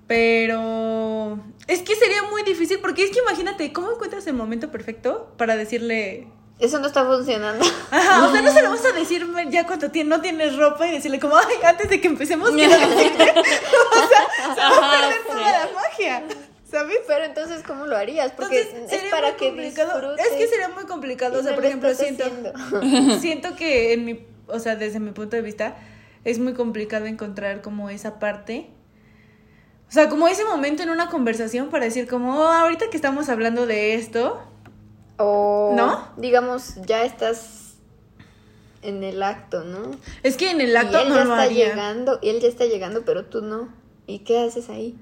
pero 0.07 1.39
es 1.67 1.81
que 1.83 1.95
sería 1.95 2.23
muy 2.23 2.43
difícil 2.43 2.79
porque 2.81 3.03
es 3.03 3.11
que 3.11 3.19
imagínate, 3.19 3.71
¿cómo 3.71 3.91
encuentras 3.91 4.25
el 4.27 4.33
momento 4.33 4.71
perfecto 4.71 5.31
para 5.37 5.55
decirle 5.55 6.27
eso 6.59 6.79
no 6.79 6.87
está 6.87 7.05
funcionando. 7.05 7.65
Ajá, 7.91 8.27
o 8.27 8.31
sea, 8.31 8.41
no 8.41 8.51
se 8.51 8.61
lo 8.61 8.69
vas 8.69 8.85
a 8.85 8.91
decir 8.91 9.25
ya 9.49 9.65
cuando 9.65 9.89
no 10.05 10.21
tienes 10.21 10.57
ropa 10.57 10.87
y 10.87 10.91
decirle 10.91 11.19
como, 11.19 11.37
ay, 11.37 11.55
antes 11.63 11.89
de 11.89 12.01
que 12.01 12.07
empecemos, 12.07 12.51
quiero 12.51 12.77
decirte. 12.89 13.23
o 13.23 14.07
sea, 14.07 14.55
se 14.55 14.61
va 14.61 14.77
a 14.77 15.01
perder 15.01 15.25
toda 15.25 15.51
la 15.51 15.69
magia. 15.73 16.23
¿Sabes? 16.69 16.99
Pero 17.07 17.25
entonces, 17.25 17.63
¿cómo 17.65 17.87
lo 17.87 17.97
harías? 17.97 18.31
Porque 18.33 18.59
es 18.59 19.03
para 19.09 19.35
que 19.35 19.47
complicado. 19.47 20.15
Es 20.15 20.29
que 20.33 20.47
sería 20.47 20.69
muy 20.69 20.83
complicado. 20.83 21.39
o 21.39 21.43
sea, 21.43 21.55
por 21.55 21.65
ejemplo, 21.65 21.91
siento, 21.95 22.25
siento 23.19 23.55
que 23.55 23.93
en 23.93 24.05
mi, 24.05 24.27
o 24.45 24.59
sea, 24.59 24.75
desde 24.75 24.99
mi 24.99 25.11
punto 25.11 25.35
de 25.35 25.41
vista, 25.41 25.77
es 26.25 26.37
muy 26.37 26.53
complicado 26.53 27.07
encontrar 27.07 27.61
como 27.61 27.89
esa 27.89 28.19
parte. 28.19 28.69
O 29.87 29.91
sea, 29.91 30.09
como 30.09 30.27
ese 30.27 30.45
momento 30.45 30.83
en 30.83 30.91
una 30.91 31.09
conversación 31.09 31.69
para 31.69 31.85
decir 31.85 32.07
como, 32.07 32.37
oh, 32.37 32.51
ahorita 32.51 32.91
que 32.91 32.97
estamos 32.97 33.29
hablando 33.29 33.65
de 33.65 33.95
esto, 33.95 34.39
o, 35.19 35.73
¿No? 35.75 36.07
digamos, 36.17 36.75
ya 36.85 37.03
estás 37.03 37.75
en 38.81 39.03
el 39.03 39.21
acto, 39.21 39.63
¿no? 39.65 39.91
Es 40.23 40.37
que 40.37 40.49
en 40.49 40.61
el 40.61 40.75
acto 40.75 40.97
y 40.97 41.01
él 41.01 41.09
no 41.09 41.15
ya 41.15 41.23
lo 41.25 41.31
está 41.33 41.43
haría. 41.43 41.69
llegando, 41.69 42.19
y 42.21 42.29
él 42.29 42.39
ya 42.39 42.47
está 42.47 42.65
llegando, 42.65 43.03
pero 43.03 43.25
tú 43.25 43.41
no. 43.41 43.67
¿Y 44.07 44.19
qué 44.19 44.39
haces 44.39 44.69
ahí? 44.69 44.97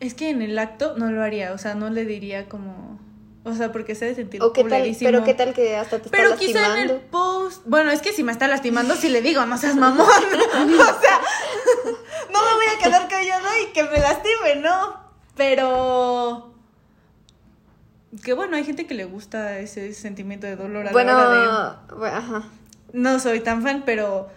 Es 0.00 0.14
que 0.14 0.30
en 0.30 0.42
el 0.42 0.58
acto 0.58 0.94
no 0.96 1.10
lo 1.10 1.22
haría, 1.22 1.52
o 1.52 1.58
sea, 1.58 1.74
no 1.74 1.90
le 1.90 2.04
diría 2.04 2.48
como... 2.48 2.98
O 3.44 3.54
sea, 3.54 3.70
porque 3.72 3.94
se 3.94 4.04
ha 4.04 4.08
de 4.08 4.14
sentir 4.14 4.42
o 4.42 4.52
qué 4.52 4.64
tal, 4.64 4.82
Pero 4.98 5.24
qué 5.24 5.32
tal 5.32 5.54
que 5.54 5.76
hasta 5.76 5.98
te 5.98 6.06
está 6.06 6.16
Pero 6.16 6.36
quizá 6.36 6.80
en 6.80 6.90
el 6.90 6.96
post... 6.96 7.62
Bueno, 7.66 7.90
es 7.90 8.02
que 8.02 8.12
si 8.12 8.22
me 8.22 8.32
está 8.32 8.46
lastimando, 8.48 8.94
si 8.94 9.08
le 9.08 9.22
digo, 9.22 9.44
no 9.46 9.56
seas 9.58 9.76
mamón. 9.76 10.06
o 10.06 11.00
sea, 11.00 11.20
no 12.32 12.44
me 12.44 12.54
voy 12.54 12.66
a 12.74 12.82
quedar 12.82 13.08
callado 13.08 13.46
y 13.62 13.72
que 13.72 13.84
me 13.84 13.98
lastime, 13.98 14.56
¿no? 14.62 14.96
Pero... 15.36 16.52
Que 18.22 18.32
bueno, 18.32 18.56
hay 18.56 18.64
gente 18.64 18.86
que 18.86 18.94
le 18.94 19.04
gusta 19.04 19.58
ese 19.58 19.92
sentimiento 19.92 20.46
de 20.46 20.56
dolor 20.56 20.88
a 20.88 20.92
bueno, 20.92 21.12
la 21.12 21.28
hora 21.28 21.78
de... 22.00 22.06
Ajá. 22.08 22.48
No 22.92 23.18
soy 23.18 23.40
tan 23.40 23.62
fan, 23.62 23.82
pero... 23.84 24.28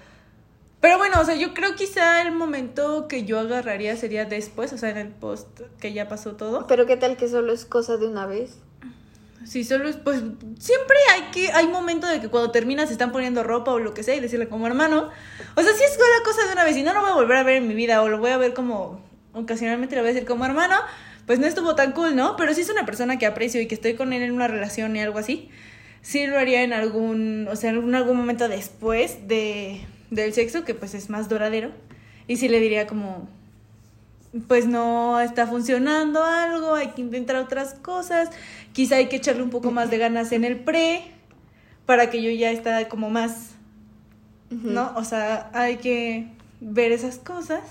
Pero 0.82 0.98
bueno, 0.98 1.22
o 1.22 1.26
sea, 1.26 1.36
yo 1.36 1.54
creo 1.54 1.76
quizá 1.76 2.24
el 2.24 2.32
momento 2.32 3.08
que 3.08 3.24
yo 3.24 3.40
agarraría 3.40 3.96
sería 3.96 4.26
después, 4.26 4.74
o 4.74 4.78
sea, 4.80 4.90
en 4.90 4.98
el 4.98 5.10
post 5.10 5.62
que 5.80 5.94
ya 5.94 6.10
pasó 6.10 6.36
todo. 6.36 6.66
Pero 6.66 6.88
qué 6.88 6.98
tal 6.98 7.18
que 7.18 7.28
solo 7.28 7.54
es 7.54 7.66
cosa 7.66 7.98
de 7.98 8.08
una 8.08 8.26
vez? 8.26 8.58
Sí, 9.46 9.64
solo 9.64 9.88
es, 9.88 9.96
pues 9.96 10.22
siempre 10.60 10.98
hay 11.14 11.32
que, 11.32 11.52
hay 11.52 11.68
momento 11.68 12.08
de 12.08 12.20
que 12.20 12.30
cuando 12.30 12.52
terminas 12.52 12.88
se 12.88 12.94
están 12.94 13.12
poniendo 13.12 13.44
ropa 13.44 13.72
o 13.72 13.80
lo 13.80 13.94
que 13.94 14.04
sea 14.04 14.16
y 14.16 14.20
decirle 14.20 14.50
como 14.50 14.68
hermano. 14.68 15.10
O 15.56 15.62
sea, 15.62 15.74
si 15.74 15.84
es 15.84 15.98
la 15.98 16.24
cosa 16.24 16.46
de 16.46 16.54
una 16.54 16.64
vez 16.64 16.78
y 16.78 16.84
no 16.84 16.94
lo 16.94 17.02
voy 17.02 17.12
a 17.12 17.14
volver 17.14 17.38
a 17.38 17.44
ver 17.44 17.58
en 17.58 17.68
mi 17.68 17.74
vida 17.74 18.02
o 18.02 18.10
lo 18.10 18.20
voy 18.20 18.32
a 18.32 18.38
ver 18.38 18.54
como, 18.54 19.04
ocasionalmente 19.34 19.96
le 19.96 20.02
voy 20.02 20.12
a 20.12 20.14
decir 20.14 20.28
como 20.28 20.46
hermano, 20.46 20.76
pues 21.26 21.40
no 21.40 21.48
estuvo 21.48 21.76
tan 21.76 21.92
cool, 21.92 22.16
¿no? 22.16 22.36
Pero 22.36 22.54
si 22.54 22.62
es 22.62 22.70
una 22.70 22.86
persona 22.86 23.18
que 23.18 23.26
aprecio 23.26 23.62
y 23.62 23.68
que 23.68 23.76
estoy 23.76 23.94
con 23.96 24.14
él 24.14 24.22
en 24.22 24.32
una 24.32 24.48
relación 24.48 24.96
y 24.96 25.02
algo 25.02 25.20
así, 25.20 25.50
sí 26.02 26.28
lo 26.28 26.38
haría 26.38 26.64
en 26.64 26.74
algún, 26.74 27.48
o 27.50 27.56
sea, 27.56 27.70
en 27.72 27.96
algún 27.96 28.18
momento 28.18 28.48
después 28.48 29.28
de, 29.28 29.82
del 30.10 30.34
sexo, 30.34 30.64
que 30.64 30.76
pues 30.76 30.94
es 30.94 31.10
más 31.10 31.30
duradero. 31.30 31.72
Y 32.28 32.38
sí 32.38 32.48
le 32.48 32.60
diría 32.60 32.88
como, 32.88 33.28
pues 34.48 34.66
no 34.66 35.20
está 35.20 35.48
funcionando 35.48 36.24
algo, 36.24 36.76
hay 36.76 36.90
que 36.90 37.02
intentar 37.02 37.36
otras 37.36 37.74
cosas, 37.74 38.30
quizá 38.74 38.96
hay 38.98 39.08
que 39.08 39.18
echarle 39.18 39.44
un 39.44 39.50
poco 39.50 39.72
más 39.72 39.90
de 39.90 39.98
ganas 39.98 40.32
en 40.32 40.46
el 40.46 40.60
pre, 40.60 41.04
para 41.86 42.10
que 42.10 42.22
yo 42.22 42.32
ya 42.32 42.52
esté 42.52 42.88
como 42.88 43.10
más, 43.10 43.52
¿no? 44.50 44.94
O 44.96 45.04
sea, 45.04 45.50
hay 45.54 45.78
que 45.78 46.28
ver 46.62 46.92
esas 46.92 47.18
cosas. 47.18 47.62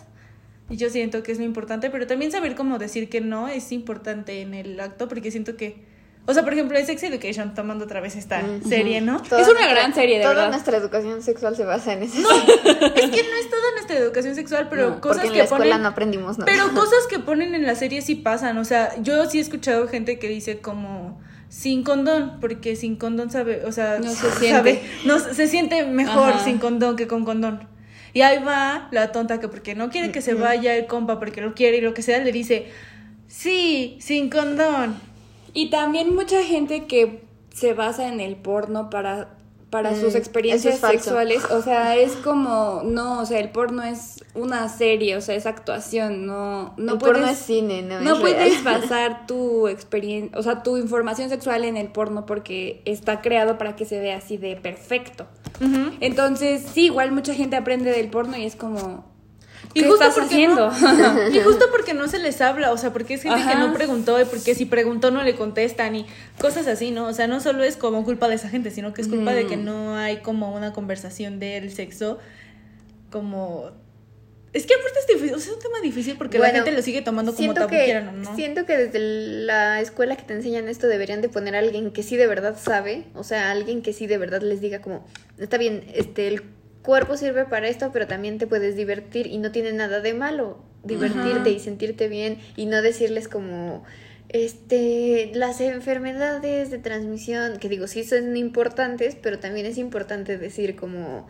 Y 0.70 0.76
yo 0.76 0.88
siento 0.88 1.22
que 1.24 1.33
es 1.33 1.38
lo 1.38 1.44
importante, 1.44 1.90
pero 1.90 2.06
también 2.06 2.30
saber 2.30 2.54
cómo 2.54 2.78
decir 2.78 3.09
que 3.09 3.20
no 3.20 3.48
es 3.48 3.72
importante 3.72 4.40
en 4.40 4.54
el 4.54 4.78
acto, 4.78 5.09
porque 5.09 5.30
siento 5.33 5.56
que... 5.56 5.85
O 6.26 6.35
sea, 6.35 6.44
por 6.44 6.52
ejemplo, 6.52 6.78
en 6.78 6.87
Sex 6.87 7.02
Education, 7.02 7.54
tomando 7.54 7.87
otra 7.87 8.00
vez 8.00 8.14
esta 8.14 8.42
serie, 8.68 9.00
¿no? 9.00 9.16
es 9.16 9.48
una 9.48 9.66
gran 9.66 9.92
serie, 9.94 10.18
de 10.18 10.22
toda 10.22 10.35
verdad. 10.35 10.44
Toda 10.44 10.56
nuestra 10.56 10.76
educación 10.76 11.22
sexual 11.22 11.56
se 11.56 11.64
basa 11.64 11.94
en 11.94 12.04
eso. 12.04 12.20
No, 12.20 12.30
es 12.30 13.11
que 13.11 13.22
no 13.22 13.37
es 13.37 13.50
toda 13.50 13.72
nuestra 13.74 13.96
educación 13.96 14.35
sexual, 14.37 14.68
pero 14.70 15.00
cosas 15.00 15.24
en 15.24 15.33
que 15.33 15.38
la 15.38 15.44
escuela 15.44 15.78
no 15.78 15.88
aprendimos 15.88 16.38
nada. 16.38 16.50
Pero 16.52 16.68
cosas 16.74 17.06
que 17.09 17.18
ponen 17.18 17.54
en 17.54 17.66
la 17.66 17.74
serie 17.74 18.00
sí 18.02 18.14
pasan, 18.14 18.59
o 18.59 18.64
sea, 18.64 18.94
yo 19.02 19.28
sí 19.28 19.38
he 19.38 19.40
escuchado 19.40 19.88
gente 19.88 20.20
que 20.20 20.28
dice 20.28 20.61
como 20.61 21.18
sin 21.48 21.83
condón, 21.83 22.38
porque 22.40 22.76
sin 22.76 22.94
condón 22.94 23.30
sabe, 23.30 23.64
o 23.66 23.72
sea, 23.72 23.98
no 23.98 24.11
se 24.11 24.30
siente, 24.33 24.83
no, 25.04 25.18
se 25.18 25.48
siente 25.48 25.85
mejor 25.85 26.38
sin 26.44 26.59
condón 26.59 26.94
que 26.94 27.09
con 27.09 27.24
condón. 27.24 27.69
Y 28.12 28.23
ahí 28.23 28.42
va 28.42 28.88
la 28.90 29.12
tonta 29.12 29.40
que 29.40 29.49
porque 29.49 29.75
no 29.75 29.90
quiere 29.90 30.12
que 30.12 30.23
se 30.23 30.35
vaya 30.35 30.77
el 30.77 30.87
compa, 30.87 31.18
porque 31.18 31.40
lo 31.40 31.55
quiere 31.55 31.79
y 31.79 31.81
lo 31.81 31.94
que 31.94 32.03
sea, 32.03 32.18
le 32.18 32.33
dice, 32.33 32.66
sí, 33.29 33.96
sin 34.01 34.31
condón. 34.31 34.96
Y 35.53 35.70
también 35.70 36.14
mucha 36.14 36.42
gente 36.42 36.87
que 36.87 37.23
se 37.53 37.73
basa 37.73 38.09
en 38.09 38.20
el 38.20 38.37
porno 38.37 38.90
para 38.90 39.29
para 39.70 39.94
sus 39.94 40.14
mm, 40.14 40.16
experiencias 40.16 40.80
sexuales, 40.80 41.44
o 41.50 41.62
sea, 41.62 41.96
es 41.96 42.12
como, 42.16 42.83
no, 42.85 43.20
o 43.20 43.26
sea, 43.26 43.38
el 43.38 43.50
porno 43.50 43.85
es 43.85 44.24
una 44.35 44.68
serie, 44.68 45.16
o 45.16 45.20
sea, 45.20 45.37
es 45.37 45.46
actuación, 45.46 46.26
no, 46.26 46.74
no 46.76 46.92
el 46.94 46.98
puedes, 46.98 47.16
porno 47.16 47.28
es 47.28 47.38
cine, 47.38 47.83
no, 47.83 48.00
no 48.00 48.20
puedes 48.20 48.64
basar 48.64 49.26
tu 49.26 49.68
experiencia, 49.68 50.37
o 50.38 50.42
sea, 50.42 50.64
tu 50.64 50.76
información 50.76 51.28
sexual 51.28 51.64
en 51.64 51.76
el 51.76 51.88
porno 51.88 52.26
porque 52.26 52.83
está 52.85 53.20
creado 53.20 53.59
para 53.59 53.76
que 53.76 53.85
se 53.85 54.00
vea 54.00 54.16
así 54.16 54.37
de 54.37 54.56
perfecto. 54.56 55.26
Entonces, 56.00 56.64
sí, 56.72 56.87
igual 56.87 57.12
mucha 57.12 57.35
gente 57.35 57.54
aprende 57.54 57.90
del 57.90 58.09
porno 58.09 58.37
y 58.37 58.46
es 58.46 58.56
como, 58.56 59.04
¿Qué 59.72 59.80
y 59.80 59.85
justo 59.85 60.04
estás 60.04 60.24
haciendo? 60.24 60.72
y 61.33 61.40
justo 61.44 61.66
porque 61.70 61.94
no 61.94 62.09
se 62.09 62.18
les 62.18 62.40
habla, 62.40 62.72
o 62.72 62.76
sea, 62.76 62.92
porque 62.92 63.14
es 63.14 63.22
gente 63.22 63.40
que 63.46 63.54
no 63.54 63.72
preguntó 63.72 64.20
y 64.20 64.24
porque 64.24 64.54
si 64.54 64.64
preguntó 64.64 65.11
no 65.11 65.22
le 65.22 65.37
contestan 65.37 65.94
y 65.94 66.06
cosas 66.40 66.66
así, 66.66 66.90
¿no? 66.90 67.06
O 67.06 67.12
sea, 67.12 67.28
no 67.28 67.40
solo 67.40 67.62
es 67.62 67.76
como 67.76 68.04
culpa 68.04 68.28
de 68.28 68.35
esa 68.35 68.48
gente, 68.48 68.70
sino 68.70 68.92
que 68.92 69.02
es 69.02 69.09
culpa 69.09 69.33
de 69.33 69.46
que 69.46 69.56
no 69.56 69.96
hay 69.96 70.18
como 70.18 70.54
una 70.54 70.72
conversación 70.72 71.38
del 71.38 71.72
sexo 71.72 72.18
como... 73.11 73.70
Es 74.52 74.66
que 74.66 74.74
aparte 74.74 74.98
es 74.98 75.06
difícil, 75.06 75.35
o 75.37 75.38
sea, 75.38 75.52
es 75.52 75.56
un 75.59 75.62
tema 75.62 75.80
difícil 75.80 76.16
porque 76.18 76.40
la 76.40 76.50
gente 76.50 76.72
lo 76.72 76.83
sigue 76.83 77.02
tomando 77.02 77.33
como 77.33 77.54
tabú, 77.54 77.68
quieran 77.68 78.09
o 78.09 78.12
no. 78.12 78.35
Siento 78.35 78.66
que 78.66 78.76
desde 78.76 78.98
la 78.98 79.80
escuela 79.80 80.16
que 80.16 80.24
te 80.24 80.35
enseñan 80.35 80.68
esto 80.68 80.88
deberían 80.88 81.20
de 81.20 81.28
poner 81.28 81.54
a 81.54 81.61
alguien 81.61 81.92
que 81.92 82.02
sí 82.02 82.16
de 82.16 82.26
verdad 82.26 82.59
sabe, 82.61 83.04
o 83.14 83.22
sea, 83.22 83.52
alguien 83.52 83.80
que 83.80 83.92
sí 83.92 84.09
de 84.09 84.18
verdad 84.18 84.42
les 84.42 84.61
diga 84.61 84.80
como, 84.80 85.06
está 85.38 85.56
bien, 85.56 85.85
este, 85.94 86.26
el 86.26 86.42
cuerpo 86.82 87.16
sirve 87.16 87.44
para 87.44 87.68
esto, 87.68 87.90
pero 87.92 88.06
también 88.06 88.38
te 88.38 88.46
puedes 88.46 88.76
divertir 88.76 89.26
y 89.26 89.38
no 89.38 89.52
tiene 89.52 89.72
nada 89.72 90.00
de 90.00 90.14
malo 90.14 90.62
divertirte 90.82 91.50
y 91.50 91.60
sentirte 91.60 92.08
bien 92.08 92.38
y 92.56 92.66
no 92.66 92.82
decirles 92.82 93.28
como 93.28 93.84
este 94.28 95.32
las 95.34 95.60
enfermedades 95.60 96.70
de 96.70 96.78
transmisión 96.78 97.58
que 97.58 97.68
digo 97.68 97.86
sí 97.88 98.04
son 98.04 98.36
importantes 98.36 99.16
pero 99.20 99.40
también 99.40 99.66
es 99.66 99.76
importante 99.76 100.38
decir 100.38 100.76
como 100.76 101.26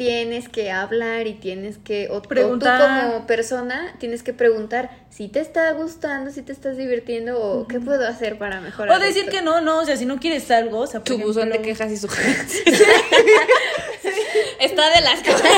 tienes 0.00 0.48
que 0.48 0.70
hablar 0.70 1.26
y 1.26 1.34
tienes 1.34 1.76
que 1.76 2.08
o, 2.10 2.22
preguntar. 2.22 2.78
tú 2.78 2.84
como 3.12 3.26
persona 3.26 3.94
tienes 3.98 4.22
que 4.22 4.32
preguntar 4.32 4.88
si 5.10 5.28
te 5.28 5.40
está 5.40 5.70
gustando 5.72 6.30
si 6.30 6.40
te 6.40 6.52
estás 6.52 6.78
divirtiendo 6.78 7.38
o 7.38 7.66
qué 7.66 7.80
puedo 7.80 8.08
hacer 8.08 8.38
para 8.38 8.62
mejorar 8.62 8.96
o 8.96 8.98
decir 8.98 9.28
que 9.28 9.42
no 9.42 9.60
no 9.60 9.80
o 9.80 9.84
sea 9.84 9.98
si 9.98 10.06
no 10.06 10.18
quieres 10.18 10.50
algo 10.50 10.78
o 10.78 10.86
sea 10.86 11.04
tu 11.04 11.18
buzón 11.18 11.50
de 11.50 11.60
quejas 11.60 11.92
y 11.92 11.98
sugerencias 11.98 12.62
Está 14.60 14.94
de 14.94 15.00
las 15.00 15.22
cosas. 15.22 15.42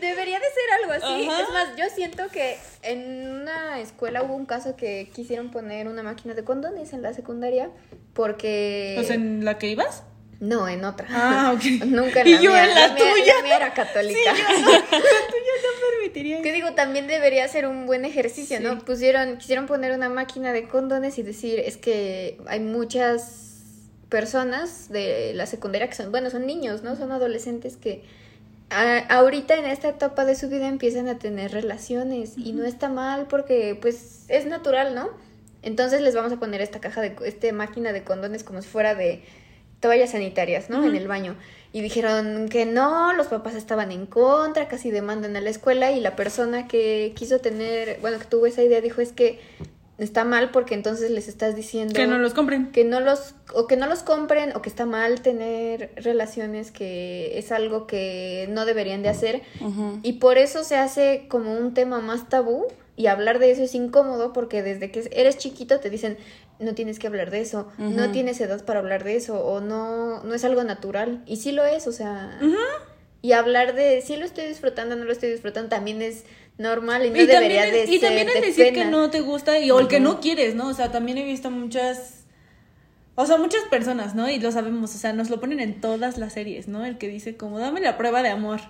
debería 0.00 0.38
de 0.38 0.46
ser 0.46 0.70
algo 0.82 0.92
así. 0.92 1.28
Es 1.28 1.50
más, 1.50 1.76
yo 1.76 1.84
siento 1.94 2.28
que 2.28 2.56
en 2.82 3.30
una 3.30 3.78
escuela 3.80 4.22
hubo 4.22 4.34
un 4.34 4.46
caso 4.46 4.74
que 4.74 5.10
quisieron 5.14 5.50
poner 5.50 5.86
una 5.86 6.02
máquina 6.02 6.32
de 6.32 6.44
condones 6.44 6.94
en 6.94 7.02
la 7.02 7.12
secundaria 7.12 7.68
porque... 8.14 8.94
¿Pues 8.96 9.10
en 9.10 9.44
la 9.44 9.58
que 9.58 9.68
ibas? 9.68 10.02
No, 10.40 10.68
en 10.68 10.84
otra. 10.84 11.06
Ah, 11.10 11.52
ok. 11.54 11.62
Nunca 11.86 12.20
en 12.20 12.30
la 12.30 12.40
y 12.40 12.42
yo 12.42 12.56
en 12.56 12.74
la, 12.74 12.94
tuya. 12.94 13.34
la 13.36 13.42
mía 13.42 13.56
era 13.56 13.74
católica. 13.74 14.34
Sí, 14.34 14.42
yo 14.52 14.60
no, 14.60 14.70
la 14.70 14.80
tuya 14.86 15.52
no 15.62 15.90
permitiría 15.90 16.42
Que 16.42 16.52
digo, 16.52 16.72
también 16.74 17.06
debería 17.06 17.46
ser 17.48 17.66
un 17.66 17.86
buen 17.86 18.04
ejercicio, 18.04 18.60
¿no? 18.60 18.78
Pusieron, 18.78 19.38
quisieron 19.38 19.66
poner 19.66 19.92
una 19.92 20.08
máquina 20.08 20.52
de 20.52 20.68
condones 20.68 21.18
y 21.18 21.22
decir, 21.22 21.58
es 21.58 21.76
que 21.76 22.38
hay 22.46 22.60
muchas 22.60 23.46
personas 24.08 24.88
de 24.90 25.32
la 25.34 25.46
secundaria 25.46 25.88
que 25.88 25.94
son, 25.94 26.10
bueno, 26.10 26.30
son 26.30 26.46
niños, 26.46 26.82
¿no? 26.82 26.96
Son 26.96 27.12
adolescentes 27.12 27.76
que 27.76 28.04
ahorita 28.70 29.54
en 29.54 29.66
esta 29.66 29.88
etapa 29.88 30.24
de 30.24 30.34
su 30.34 30.48
vida 30.48 30.68
empiezan 30.68 31.08
a 31.08 31.18
tener 31.18 31.52
relaciones 31.52 32.36
y 32.36 32.52
no 32.52 32.64
está 32.64 32.88
mal 32.88 33.26
porque 33.26 33.78
pues 33.80 34.24
es 34.28 34.46
natural, 34.46 34.94
¿no? 34.94 35.08
Entonces 35.62 36.00
les 36.00 36.14
vamos 36.14 36.32
a 36.32 36.36
poner 36.36 36.60
esta 36.60 36.80
caja 36.80 37.00
de, 37.00 37.16
este 37.24 37.52
máquina 37.52 37.92
de 37.92 38.04
condones 38.04 38.44
como 38.44 38.62
si 38.62 38.68
fuera 38.68 38.94
de 38.94 39.22
toallas 39.80 40.10
sanitarias, 40.10 40.70
¿no? 40.70 40.84
En 40.84 40.94
el 40.94 41.08
baño. 41.08 41.36
Y 41.72 41.80
dijeron 41.82 42.48
que 42.48 42.66
no, 42.66 43.12
los 43.12 43.26
papás 43.26 43.54
estaban 43.54 43.92
en 43.92 44.06
contra, 44.06 44.68
casi 44.68 44.90
demandan 44.90 45.36
a 45.36 45.40
la 45.40 45.50
escuela 45.50 45.92
y 45.92 46.00
la 46.00 46.16
persona 46.16 46.66
que 46.66 47.12
quiso 47.14 47.40
tener, 47.40 47.98
bueno, 48.00 48.18
que 48.18 48.24
tuvo 48.24 48.46
esa 48.46 48.62
idea 48.62 48.80
dijo 48.80 49.00
es 49.00 49.12
que 49.12 49.40
está 49.98 50.24
mal 50.24 50.50
porque 50.50 50.74
entonces 50.74 51.10
les 51.10 51.26
estás 51.26 51.56
diciendo 51.56 51.92
que 51.92 52.06
no 52.06 52.18
los 52.18 52.32
compren 52.32 52.70
que 52.70 52.84
no 52.84 53.00
los 53.00 53.34
o 53.52 53.66
que 53.66 53.76
no 53.76 53.88
los 53.88 54.04
compren 54.04 54.54
o 54.54 54.62
que 54.62 54.68
está 54.68 54.86
mal 54.86 55.20
tener 55.22 55.90
relaciones 55.96 56.70
que 56.70 57.36
es 57.36 57.50
algo 57.50 57.88
que 57.88 58.46
no 58.50 58.64
deberían 58.64 59.02
de 59.02 59.08
hacer 59.08 59.42
y 60.02 60.14
por 60.14 60.38
eso 60.38 60.62
se 60.62 60.76
hace 60.76 61.26
como 61.28 61.52
un 61.52 61.74
tema 61.74 62.00
más 62.00 62.28
tabú 62.28 62.66
y 62.96 63.06
hablar 63.06 63.40
de 63.40 63.50
eso 63.50 63.62
es 63.62 63.74
incómodo 63.74 64.32
porque 64.32 64.62
desde 64.62 64.92
que 64.92 65.08
eres 65.12 65.36
chiquito 65.36 65.80
te 65.80 65.90
dicen 65.90 66.16
no 66.58 66.74
tienes 66.74 66.98
que 66.98 67.06
hablar 67.06 67.30
de 67.30 67.40
eso 67.40 67.68
no 67.78 68.10
tienes 68.10 68.40
edad 68.40 68.64
para 68.64 68.80
hablar 68.80 69.04
de 69.04 69.16
eso 69.16 69.44
o 69.44 69.60
no 69.60 70.22
no 70.24 70.34
es 70.34 70.44
algo 70.44 70.64
natural 70.64 71.22
y 71.26 71.36
sí 71.36 71.52
lo 71.52 71.64
es 71.64 71.86
o 71.86 71.92
sea 71.92 72.38
y 73.20 73.32
hablar 73.32 73.74
de 73.74 74.00
si 74.02 74.16
lo 74.16 74.24
estoy 74.24 74.46
disfrutando 74.46 74.96
no 74.96 75.04
lo 75.04 75.12
estoy 75.12 75.30
disfrutando 75.30 75.68
también 75.68 76.02
es 76.02 76.24
normal 76.58 77.06
y 77.06 77.10
no 77.10 77.16
debería 77.16 77.64
de 77.64 77.86
ser 77.86 77.94
Y 77.94 78.00
también 78.00 78.28
es 78.28 78.42
decir 78.42 78.74
que 78.74 78.84
no 78.84 79.10
te 79.10 79.20
gusta 79.20 79.58
y, 79.58 79.70
o 79.70 79.80
el 79.80 79.88
que 79.88 80.00
no 80.00 80.20
quieres, 80.20 80.54
¿no? 80.54 80.68
O 80.68 80.74
sea, 80.74 80.92
también 80.92 81.16
he 81.18 81.24
visto 81.24 81.50
muchas... 81.50 82.24
O 83.14 83.26
sea, 83.26 83.36
muchas 83.36 83.62
personas, 83.64 84.14
¿no? 84.14 84.30
Y 84.30 84.38
lo 84.38 84.52
sabemos, 84.52 84.94
o 84.94 84.98
sea, 84.98 85.12
nos 85.12 85.28
lo 85.28 85.40
ponen 85.40 85.58
en 85.58 85.80
todas 85.80 86.18
las 86.18 86.34
series, 86.34 86.68
¿no? 86.68 86.84
El 86.84 86.98
que 86.98 87.08
dice 87.08 87.36
como, 87.36 87.58
dame 87.58 87.80
la 87.80 87.96
prueba 87.96 88.22
de 88.22 88.28
amor. 88.28 88.60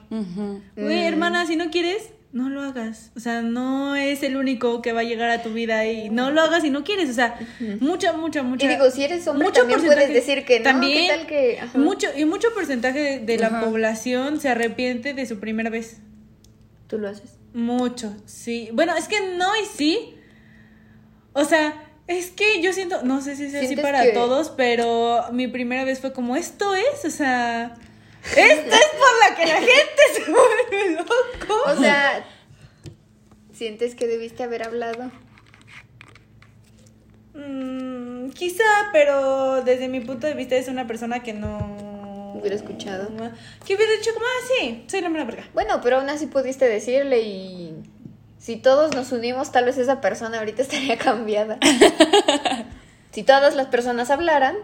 Güey, 0.74 1.04
hermana, 1.04 1.44
si 1.44 1.56
no 1.56 1.70
quieres, 1.70 2.12
no 2.32 2.50
lo 2.50 2.62
hagas. 2.62 3.10
O 3.16 3.20
sea, 3.20 3.42
no 3.42 3.96
es 3.96 4.22
el 4.22 4.36
único 4.36 4.82
que 4.82 4.92
va 4.92 5.00
a 5.00 5.04
llegar 5.04 5.30
a 5.30 5.42
tu 5.42 5.50
vida 5.50 5.86
y 5.86 6.10
no 6.10 6.30
lo 6.30 6.42
hagas 6.42 6.62
si 6.62 6.70
no 6.70 6.84
quieres. 6.84 7.10
O 7.10 7.14
sea, 7.14 7.38
mucha, 7.80 8.12
mucha, 8.12 8.42
mucha. 8.42 8.66
Y 8.66 8.68
digo, 8.68 8.90
si 8.90 9.04
eres 9.04 9.26
hombre, 9.26 9.46
mucho 9.46 9.60
también 9.60 9.84
puedes 9.84 10.12
decir 10.12 10.44
que 10.44 10.58
no. 10.60 10.64
También, 10.64 11.08
tal 11.08 11.26
que? 11.26 11.58
Mucho, 11.74 12.08
y 12.16 12.24
mucho 12.24 12.48
porcentaje 12.54 13.20
de 13.20 13.38
la 13.38 13.60
población 13.60 14.40
se 14.40 14.48
arrepiente 14.48 15.14
de 15.14 15.26
su 15.26 15.38
primera 15.40 15.70
vez. 15.70 15.98
¿Tú 16.86 16.98
lo 16.98 17.08
haces? 17.08 17.38
Mucho, 17.54 18.14
sí. 18.26 18.70
Bueno, 18.72 18.94
es 18.96 19.08
que 19.08 19.34
no 19.36 19.56
y 19.56 19.64
sí. 19.64 20.14
O 21.32 21.44
sea, 21.44 21.84
es 22.06 22.30
que 22.30 22.62
yo 22.62 22.72
siento, 22.72 23.02
no 23.02 23.20
sé 23.20 23.36
si 23.36 23.44
es 23.44 23.54
así 23.54 23.76
para 23.76 24.12
todos, 24.12 24.50
pero 24.50 25.24
mi 25.32 25.46
primera 25.46 25.84
vez 25.84 26.00
fue 26.00 26.12
como, 26.12 26.36
esto 26.36 26.74
es, 26.74 27.04
o 27.04 27.10
sea, 27.10 27.74
esto 28.24 28.74
es 28.74 28.86
por 28.98 29.28
la 29.28 29.36
que 29.36 29.46
la 29.46 29.60
gente 29.60 30.02
se 30.14 30.30
vuelve 30.30 30.90
loco. 30.96 31.62
O 31.66 31.76
sea, 31.76 32.24
¿sientes 33.52 33.94
que 33.94 34.06
debiste 34.06 34.42
haber 34.42 34.64
hablado? 34.64 35.10
Mm, 37.34 38.30
quizá, 38.30 38.64
pero 38.92 39.62
desde 39.62 39.88
mi 39.88 40.00
punto 40.00 40.26
de 40.26 40.34
vista 40.34 40.56
es 40.56 40.68
una 40.68 40.86
persona 40.86 41.22
que 41.22 41.32
no 41.32 42.32
hubiera 42.34 42.56
escuchado. 42.56 43.08
Que 43.64 43.74
hubiera 43.74 43.92
dicho 43.92 44.12
como, 44.14 44.26
ah, 44.26 44.46
sí, 44.58 44.84
soy 44.88 45.00
la 45.00 45.08
mera 45.08 45.24
verga. 45.24 45.44
Bueno, 45.54 45.80
pero 45.82 45.98
aún 45.98 46.08
así 46.08 46.26
pudiste 46.26 46.66
decirle 46.66 47.20
y 47.20 47.74
si 48.38 48.56
todos 48.56 48.94
nos 48.94 49.12
unimos, 49.12 49.52
tal 49.52 49.66
vez 49.66 49.78
esa 49.78 50.00
persona 50.00 50.38
ahorita 50.38 50.62
estaría 50.68 50.96
cambiada. 50.96 51.58
si 53.12 53.22
todas 53.22 53.54
las 53.54 53.66
personas 53.66 54.10
hablaran. 54.10 54.56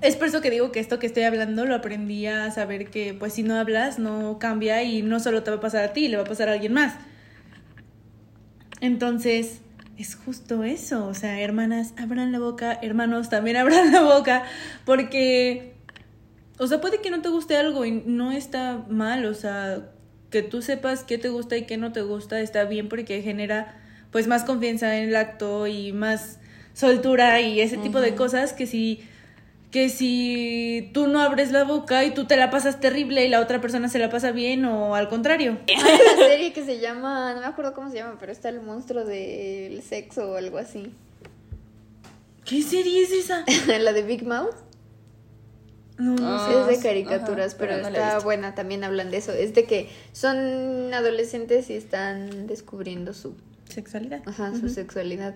Es 0.00 0.16
por 0.16 0.28
eso 0.28 0.40
que 0.40 0.50
digo 0.50 0.72
que 0.72 0.80
esto 0.80 0.98
que 0.98 1.06
estoy 1.06 1.22
hablando 1.22 1.64
lo 1.66 1.74
aprendí 1.74 2.26
a 2.26 2.50
saber 2.50 2.90
que 2.90 3.14
pues 3.14 3.34
si 3.34 3.42
no 3.42 3.56
hablas 3.56 3.98
no 3.98 4.38
cambia 4.38 4.82
y 4.82 5.02
no 5.02 5.20
solo 5.20 5.42
te 5.42 5.50
va 5.50 5.58
a 5.58 5.60
pasar 5.60 5.84
a 5.84 5.92
ti, 5.92 6.08
le 6.08 6.16
va 6.16 6.24
a 6.24 6.26
pasar 6.26 6.48
a 6.48 6.52
alguien 6.52 6.72
más. 6.72 6.94
Entonces, 8.80 9.60
es 9.96 10.16
justo 10.16 10.64
eso, 10.64 11.06
o 11.06 11.14
sea, 11.14 11.40
hermanas, 11.40 11.94
abran 11.96 12.32
la 12.32 12.38
boca, 12.38 12.78
hermanos, 12.82 13.30
también 13.30 13.56
abran 13.58 13.92
la 13.92 14.02
boca, 14.02 14.42
porque 14.84 15.76
o 16.58 16.66
sea, 16.66 16.80
puede 16.80 17.00
que 17.00 17.10
no 17.10 17.20
te 17.20 17.28
guste 17.28 17.56
algo 17.56 17.84
y 17.84 17.90
no 17.90 18.32
está 18.32 18.84
mal, 18.88 19.26
o 19.26 19.34
sea, 19.34 19.90
que 20.30 20.42
tú 20.42 20.62
sepas 20.62 21.04
qué 21.04 21.18
te 21.18 21.28
gusta 21.28 21.56
y 21.56 21.66
qué 21.66 21.76
no 21.76 21.92
te 21.92 22.02
gusta 22.02 22.40
está 22.40 22.64
bien 22.64 22.88
porque 22.88 23.22
genera 23.22 23.76
pues 24.10 24.26
más 24.26 24.44
confianza 24.44 24.96
en 24.96 25.10
el 25.10 25.16
acto 25.16 25.66
y 25.66 25.92
más 25.92 26.38
soltura 26.72 27.40
y 27.40 27.60
ese 27.60 27.76
tipo 27.76 28.00
de 28.00 28.14
cosas 28.14 28.52
que 28.52 28.66
si 28.66 29.02
que 29.70 29.88
si 29.88 30.90
tú 30.94 31.08
no 31.08 31.20
abres 31.20 31.52
la 31.52 31.64
boca 31.64 32.04
y 32.04 32.14
tú 32.14 32.26
te 32.26 32.36
la 32.36 32.50
pasas 32.50 32.80
terrible 32.80 33.24
y 33.24 33.28
la 33.28 33.40
otra 33.40 33.60
persona 33.60 33.88
se 33.88 33.98
la 33.98 34.08
pasa 34.10 34.32
bien 34.32 34.64
o 34.64 34.94
al 34.94 35.08
contrario. 35.08 35.58
Hay 35.68 35.98
una 36.16 36.28
serie 36.28 36.52
que 36.52 36.64
se 36.64 36.78
llama, 36.78 37.34
no 37.34 37.40
me 37.40 37.46
acuerdo 37.46 37.74
cómo 37.74 37.90
se 37.90 37.96
llama, 37.96 38.16
pero 38.18 38.32
está 38.32 38.48
el 38.48 38.60
monstruo 38.60 39.04
del 39.04 39.82
sexo 39.82 40.32
o 40.32 40.36
algo 40.36 40.58
así. 40.58 40.92
¿Qué 42.44 42.62
serie 42.62 43.02
es 43.02 43.10
esa? 43.10 43.44
la 43.78 43.92
de 43.92 44.02
Big 44.02 44.24
Mouth. 44.24 44.54
No, 45.98 46.60
es 46.62 46.66
de 46.66 46.82
caricaturas, 46.82 47.54
pero, 47.54 47.72
está 47.72 48.18
buena, 48.18 48.54
también 48.54 48.84
hablan 48.84 49.10
de 49.10 49.16
eso. 49.16 49.32
Es 49.32 49.54
de 49.54 49.64
que 49.64 49.88
son 50.12 50.92
adolescentes 50.92 51.70
y 51.70 51.74
están 51.74 52.46
descubriendo 52.46 53.14
su 53.14 53.34
sexualidad. 53.68 54.20
Ajá, 54.26 54.54
su 54.54 54.68
sexualidad. 54.68 55.34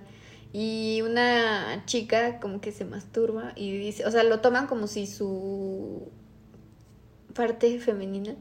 Y 0.52 1.02
una 1.02 1.84
chica 1.86 2.40
como 2.40 2.60
que 2.60 2.72
se 2.72 2.84
masturba 2.84 3.52
y 3.54 3.76
dice, 3.76 4.04
o 4.06 4.10
sea, 4.10 4.24
lo 4.24 4.40
toman 4.40 4.66
como 4.66 4.88
si 4.88 5.06
su 5.06 6.10
parte 7.34 7.78
femenina 7.78 8.34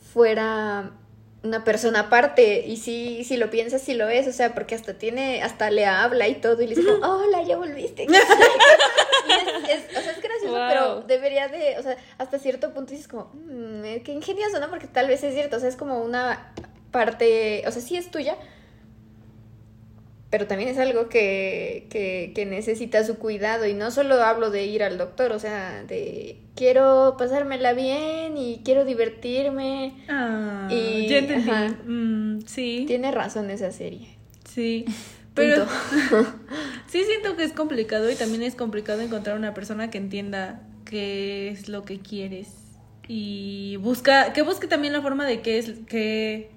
fuera 0.00 0.92
una 1.42 1.64
persona 1.64 2.00
aparte 2.00 2.66
y 2.66 2.76
sí, 2.76 3.24
si 3.24 3.36
lo 3.36 3.50
piensas, 3.50 3.82
sí 3.82 3.94
lo 3.94 4.08
es, 4.08 4.26
o 4.26 4.32
sea, 4.32 4.54
porque 4.54 4.74
hasta 4.74 4.94
tiene, 4.94 5.42
hasta 5.42 5.70
le 5.70 5.86
habla 5.86 6.28
y 6.28 6.36
todo 6.36 6.60
y 6.62 6.66
le 6.66 6.74
dice, 6.74 6.90
hola, 7.02 7.42
ya 7.42 7.56
volviste. 7.56 8.04
es, 8.04 8.10
o 8.10 10.00
sea, 10.00 10.12
es 10.12 10.22
gracioso, 10.22 10.54
pero 10.68 11.02
debería 11.02 11.48
de, 11.48 11.78
o 11.78 11.82
sea, 11.82 11.96
hasta 12.18 12.38
cierto 12.38 12.72
punto 12.72 12.92
dices 12.92 13.08
como, 13.08 13.30
mmm, 13.34 14.02
qué 14.04 14.12
ingenioso, 14.12 14.58
¿no? 14.60 14.68
Porque 14.68 14.86
tal 14.86 15.08
vez 15.08 15.22
es 15.22 15.34
cierto, 15.34 15.56
o 15.56 15.60
sea, 15.60 15.68
es 15.68 15.76
como 15.76 16.02
una 16.02 16.52
parte, 16.90 17.62
o 17.66 17.70
sea, 17.70 17.82
sí 17.82 17.96
es 17.96 18.10
tuya, 18.10 18.36
pero 20.36 20.48
también 20.48 20.68
es 20.68 20.76
algo 20.76 21.08
que, 21.08 21.86
que, 21.88 22.32
que, 22.34 22.44
necesita 22.44 23.02
su 23.04 23.16
cuidado 23.16 23.64
y 23.66 23.72
no 23.72 23.90
solo 23.90 24.16
hablo 24.22 24.50
de 24.50 24.66
ir 24.66 24.82
al 24.82 24.98
doctor, 24.98 25.32
o 25.32 25.38
sea, 25.38 25.82
de 25.84 26.36
quiero 26.54 27.16
pasármela 27.18 27.72
bien 27.72 28.36
y 28.36 28.60
quiero 28.62 28.84
divertirme. 28.84 29.94
Ah, 30.10 30.68
y, 30.70 31.08
ya 31.08 31.20
entendí. 31.20 31.50
Mm, 31.90 32.40
sí. 32.44 32.84
Tiene 32.86 33.12
razón 33.12 33.48
esa 33.48 33.72
serie. 33.72 34.18
Sí. 34.44 34.84
Pero 35.32 35.64
sí 36.86 37.02
siento 37.04 37.34
que 37.34 37.44
es 37.44 37.54
complicado 37.54 38.10
y 38.10 38.14
también 38.14 38.42
es 38.42 38.56
complicado 38.56 39.00
encontrar 39.00 39.38
una 39.38 39.54
persona 39.54 39.88
que 39.88 39.96
entienda 39.96 40.60
qué 40.84 41.48
es 41.48 41.70
lo 41.70 41.84
que 41.84 42.00
quieres 42.00 42.48
y 43.08 43.76
busca 43.76 44.34
que 44.34 44.42
busque 44.42 44.66
también 44.66 44.92
la 44.92 45.00
forma 45.00 45.24
de 45.24 45.40
qué 45.40 45.56
es 45.56 45.70
que 45.88 46.50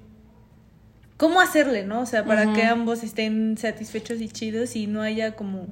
cómo 1.19 1.41
hacerle, 1.41 1.83
¿no? 1.83 1.99
O 1.99 2.05
sea, 2.05 2.23
para 2.23 2.53
que 2.53 2.63
ambos 2.63 3.03
estén 3.03 3.57
satisfechos 3.57 4.21
y 4.21 4.29
chidos 4.29 4.77
y 4.77 4.87
no 4.87 5.01
haya 5.01 5.35
como 5.35 5.67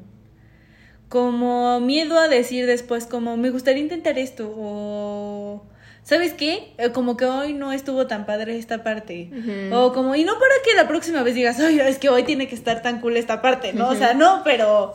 como 1.07 1.79
miedo 1.79 2.19
a 2.19 2.27
decir 2.27 2.65
después 2.65 3.05
como 3.05 3.37
me 3.37 3.49
gustaría 3.49 3.81
intentar 3.81 4.19
esto 4.19 4.53
o 4.53 5.65
¿sabes 6.03 6.33
qué? 6.33 6.73
Eh, 6.77 6.91
como 6.91 7.15
que 7.15 7.23
hoy 7.23 7.53
no 7.53 7.71
estuvo 7.71 8.07
tan 8.07 8.25
padre 8.25 8.57
esta 8.57 8.83
parte. 8.83 9.29
O 9.71 9.93
como, 9.93 10.15
y 10.15 10.25
no 10.25 10.33
para 10.33 10.55
que 10.65 10.75
la 10.75 10.85
próxima 10.85 11.23
vez 11.23 11.33
digas, 11.33 11.61
ay, 11.61 11.79
es 11.79 11.97
que 11.97 12.09
hoy 12.09 12.23
tiene 12.23 12.49
que 12.49 12.55
estar 12.55 12.81
tan 12.81 12.99
cool 12.99 13.15
esta 13.15 13.41
parte, 13.41 13.71
¿no? 13.71 13.87
O 13.87 13.95
sea, 13.95 14.13
no, 14.13 14.41
pero. 14.43 14.91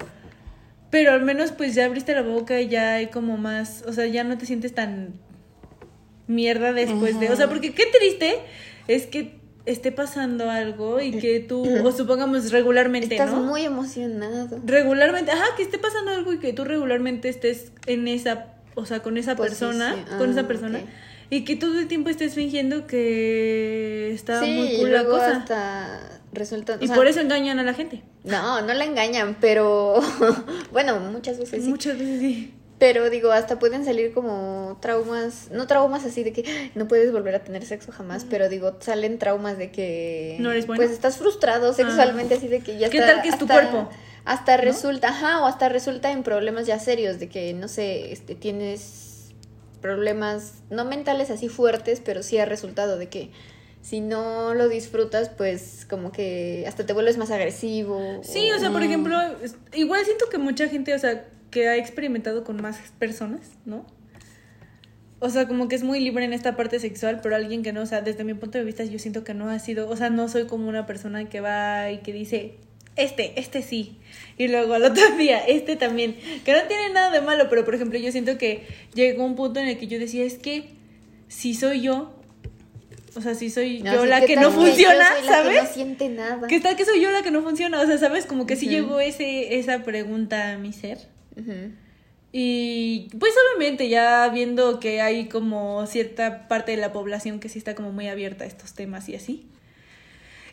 Pero 0.91 1.12
al 1.12 1.23
menos 1.23 1.53
pues 1.53 1.75
ya 1.75 1.87
abriste 1.87 2.15
la 2.15 2.21
boca 2.21 2.61
y 2.61 2.69
ya 2.69 2.95
hay 2.97 3.07
como 3.07 3.38
más. 3.38 3.85
O 3.87 3.95
sea, 3.95 4.07
ya 4.07 4.23
no 4.25 4.37
te 4.37 4.45
sientes 4.45 4.75
tan 4.75 5.15
mierda 6.27 6.75
después 6.75 7.19
de. 7.19 7.31
O 7.31 7.37
sea, 7.37 7.49
porque 7.49 7.73
qué 7.73 7.85
triste 7.87 8.38
es 8.88 9.07
que 9.07 9.41
esté 9.66 9.92
pasando 9.92 10.51
algo 10.51 11.01
y 11.01 11.12
que 11.12 11.40
tú, 11.40 11.64
o 11.85 11.92
supongamos 11.92 12.51
regularmente, 12.51 13.14
Estás 13.14 13.35
muy 13.35 13.64
emocionado. 13.64 14.61
Regularmente, 14.64 15.31
ajá, 15.31 15.44
que 15.57 15.62
esté 15.62 15.79
pasando 15.79 16.11
algo 16.11 16.33
y 16.33 16.38
que 16.38 16.53
tú 16.53 16.64
regularmente 16.64 17.29
estés 17.29 17.73
en 17.87 18.08
esa, 18.08 18.54
o 18.75 18.87
sea, 18.87 19.02
con 19.02 19.17
esa 19.17 19.37
persona, 19.37 19.96
con 20.19 20.31
esa 20.31 20.40
ah, 20.40 20.48
persona. 20.48 20.81
Y 21.31 21.44
que 21.44 21.56
todo 21.56 21.79
el 21.79 21.88
tiempo 21.88 22.10
estés 22.10 22.35
fingiendo 22.35 22.87
que 22.87 24.13
está 24.13 24.42
muy 24.42 24.77
cool 24.77 24.92
la 24.92 25.04
cosa. 25.04 25.37
Hasta 25.38 26.21
resulta, 26.33 26.77
y 26.81 26.88
por 26.88 27.06
eso 27.06 27.21
engañan 27.21 27.58
a 27.58 27.63
la 27.63 27.75
gente. 27.75 28.02
No, 28.25 28.60
no 28.60 28.75
la 28.75 28.85
engañan, 28.85 29.37
pero 29.40 30.00
bueno, 30.73 31.00
muchas 31.00 31.38
veces 31.38 31.65
sí. 31.65 31.71
Muchas 31.71 31.98
veces 31.98 32.21
sí. 32.21 32.54
Pero 32.83 33.10
digo, 33.10 33.30
hasta 33.30 33.60
pueden 33.60 33.85
salir 33.85 34.12
como 34.12 34.76
traumas, 34.80 35.52
no 35.52 35.68
traumas 35.68 36.04
así 36.04 36.24
de 36.24 36.33
que 36.33 36.72
no 36.74 36.88
puedes 36.88 37.12
volver 37.12 37.33
a 37.37 37.44
tener 37.44 37.64
sexo 37.64 37.92
jamás, 37.92 38.26
pero 38.28 38.48
digo, 38.48 38.76
salen 38.80 39.20
traumas 39.20 39.56
de 39.56 39.70
que 39.70 40.37
no 40.40 40.50
eres 40.50 40.66
bueno. 40.66 40.80
pues 40.80 40.90
estás 40.90 41.16
frustrado 41.16 41.72
sexualmente 41.74 42.35
así 42.35 42.48
de 42.48 42.58
que 42.58 42.78
ya 42.78 42.90
¿Qué 42.90 42.98
tal 42.98 43.22
que 43.22 43.28
es 43.28 43.38
tu 43.38 43.46
cuerpo? 43.46 43.88
Hasta 44.24 44.56
resulta, 44.56 45.10
ajá, 45.10 45.42
o 45.42 45.46
hasta 45.46 45.68
resulta 45.68 46.10
en 46.10 46.24
problemas 46.24 46.66
ya 46.66 46.80
serios 46.80 47.20
de 47.20 47.28
que 47.28 47.54
no 47.54 47.68
sé, 47.68 48.10
este 48.10 48.35
tienes 48.35 49.33
problemas 49.80 50.54
no 50.68 50.85
mentales 50.85 51.30
así 51.30 51.48
fuertes, 51.48 52.02
pero 52.04 52.24
sí 52.24 52.38
ha 52.38 52.46
resultado 52.46 52.98
de 52.98 53.08
que 53.08 53.30
si 53.80 54.00
no 54.00 54.54
lo 54.54 54.68
disfrutas, 54.68 55.28
pues 55.28 55.87
como 55.88 56.10
que 56.10 56.64
hasta 56.66 56.85
te 56.85 56.92
vuelves 56.94 57.16
más 57.16 57.30
agresivo. 57.30 58.22
Sí, 58.24 58.50
o, 58.50 58.58
sea, 58.58 58.72
por 58.72 58.83
ejemplo, 58.83 59.16
igual 59.72 60.04
siento 60.04 60.28
que 60.28 60.38
mucha 60.38 60.66
gente, 60.66 60.94
o 60.94 60.98
sea, 60.98 61.26
que 61.53 61.69
ha 61.69 61.77
experimentado 61.77 62.42
con 62.42 62.61
más 62.61 62.79
personas, 62.98 63.53
¿no? 63.65 63.87
O 65.21 65.31
sea, 65.31 65.46
como 65.46 65.69
que 65.69 65.77
es 65.77 65.85
muy 65.85 66.00
libre 66.00 66.25
en 66.25 66.33
esta 66.33 66.57
parte 66.57 66.81
sexual, 66.81 67.21
pero 67.23 67.37
alguien 67.37 67.63
que 67.63 67.73
no, 67.73 67.83
o 67.83 67.87
sea, 67.87 68.00
desde 68.00 68.25
mi 68.25 68.35
punto 68.35 68.59
de 68.59 68.65
vista 68.65 68.83
yo 68.83 68.98
siento 68.98 69.23
que 69.23 69.35
no 69.35 69.48
ha 69.48 69.61
sido, 69.61 69.88
o 69.88 69.94
sea, 69.94 70.11
no 70.11 70.29
soy 70.29 70.46
como 70.46 70.69
una 70.69 70.85
persona 70.85 71.29
que 71.29 71.40
va 71.40 71.92
y 71.92 71.98
que 71.98 72.13
dice, 72.13 72.57
este, 72.96 73.38
este 73.38 73.63
sí, 73.63 73.98
y 74.37 74.48
luego 74.48 74.75
al 74.75 74.83
otro 74.85 75.05
día, 75.19 75.38
este 75.38 75.77
también, 75.77 76.17
que 76.44 76.53
no 76.53 76.63
tiene 76.67 76.90
nada 76.90 77.11
de 77.13 77.21
malo, 77.21 77.48
pero 77.48 77.65
por 77.65 77.77
ejemplo 77.77 78.00
yo 78.00 78.11
siento 78.11 78.37
que 78.37 78.67
llegó 78.94 79.25
un 79.25 79.37
punto 79.37 79.61
en 79.61 79.69
el 79.69 79.79
que 79.79 79.87
yo 79.87 80.00
decía, 80.00 80.25
es 80.25 80.38
que 80.38 80.71
si 81.29 81.55
soy 81.55 81.83
yo, 81.83 82.19
o 83.15 83.21
sea, 83.21 83.35
si 83.35 83.50
soy 83.50 83.83
yo 83.83 84.07
la 84.07 84.23
que 84.25 84.37
no 84.37 84.50
funciona, 84.50 85.07
¿sabes? 85.27 85.55
Que 85.55 85.63
no 85.63 85.69
siente 85.69 86.09
nada. 86.09 86.48
¿Qué 86.48 86.61
tal 86.61 86.77
que 86.77 86.85
soy 86.87 87.00
yo 87.00 87.11
la 87.11 87.23
que 87.23 87.31
no 87.31 87.42
funciona? 87.42 87.79
O 87.81 87.87
sea, 87.87 87.98
¿sabes? 87.98 88.25
Como 88.25 88.46
que 88.46 88.57
sí 88.57 88.69
llegó 88.69 89.00
ese, 89.00 89.59
esa 89.59 89.83
pregunta 89.83 90.53
a 90.53 90.59
mi 90.59 90.73
ser. 90.73 91.12
Y 92.33 93.10
pues 93.18 93.35
obviamente 93.46 93.90
ya 93.90 94.28
viendo 94.28 94.80
que 94.80 95.02
hay 95.02 95.28
como 95.28 95.87
cierta 95.87 96.48
parte 96.48 96.72
de 96.72 96.78
la 96.78 96.92
población 96.92 97.40
que 97.40 97.50
sí 97.50 97.58
está 97.58 97.74
como 97.74 97.92
muy 97.92 98.08
abierta 98.08 98.44
a 98.44 98.46
estos 98.46 98.72
temas 98.72 99.08
y 99.10 99.14
así. 99.14 99.46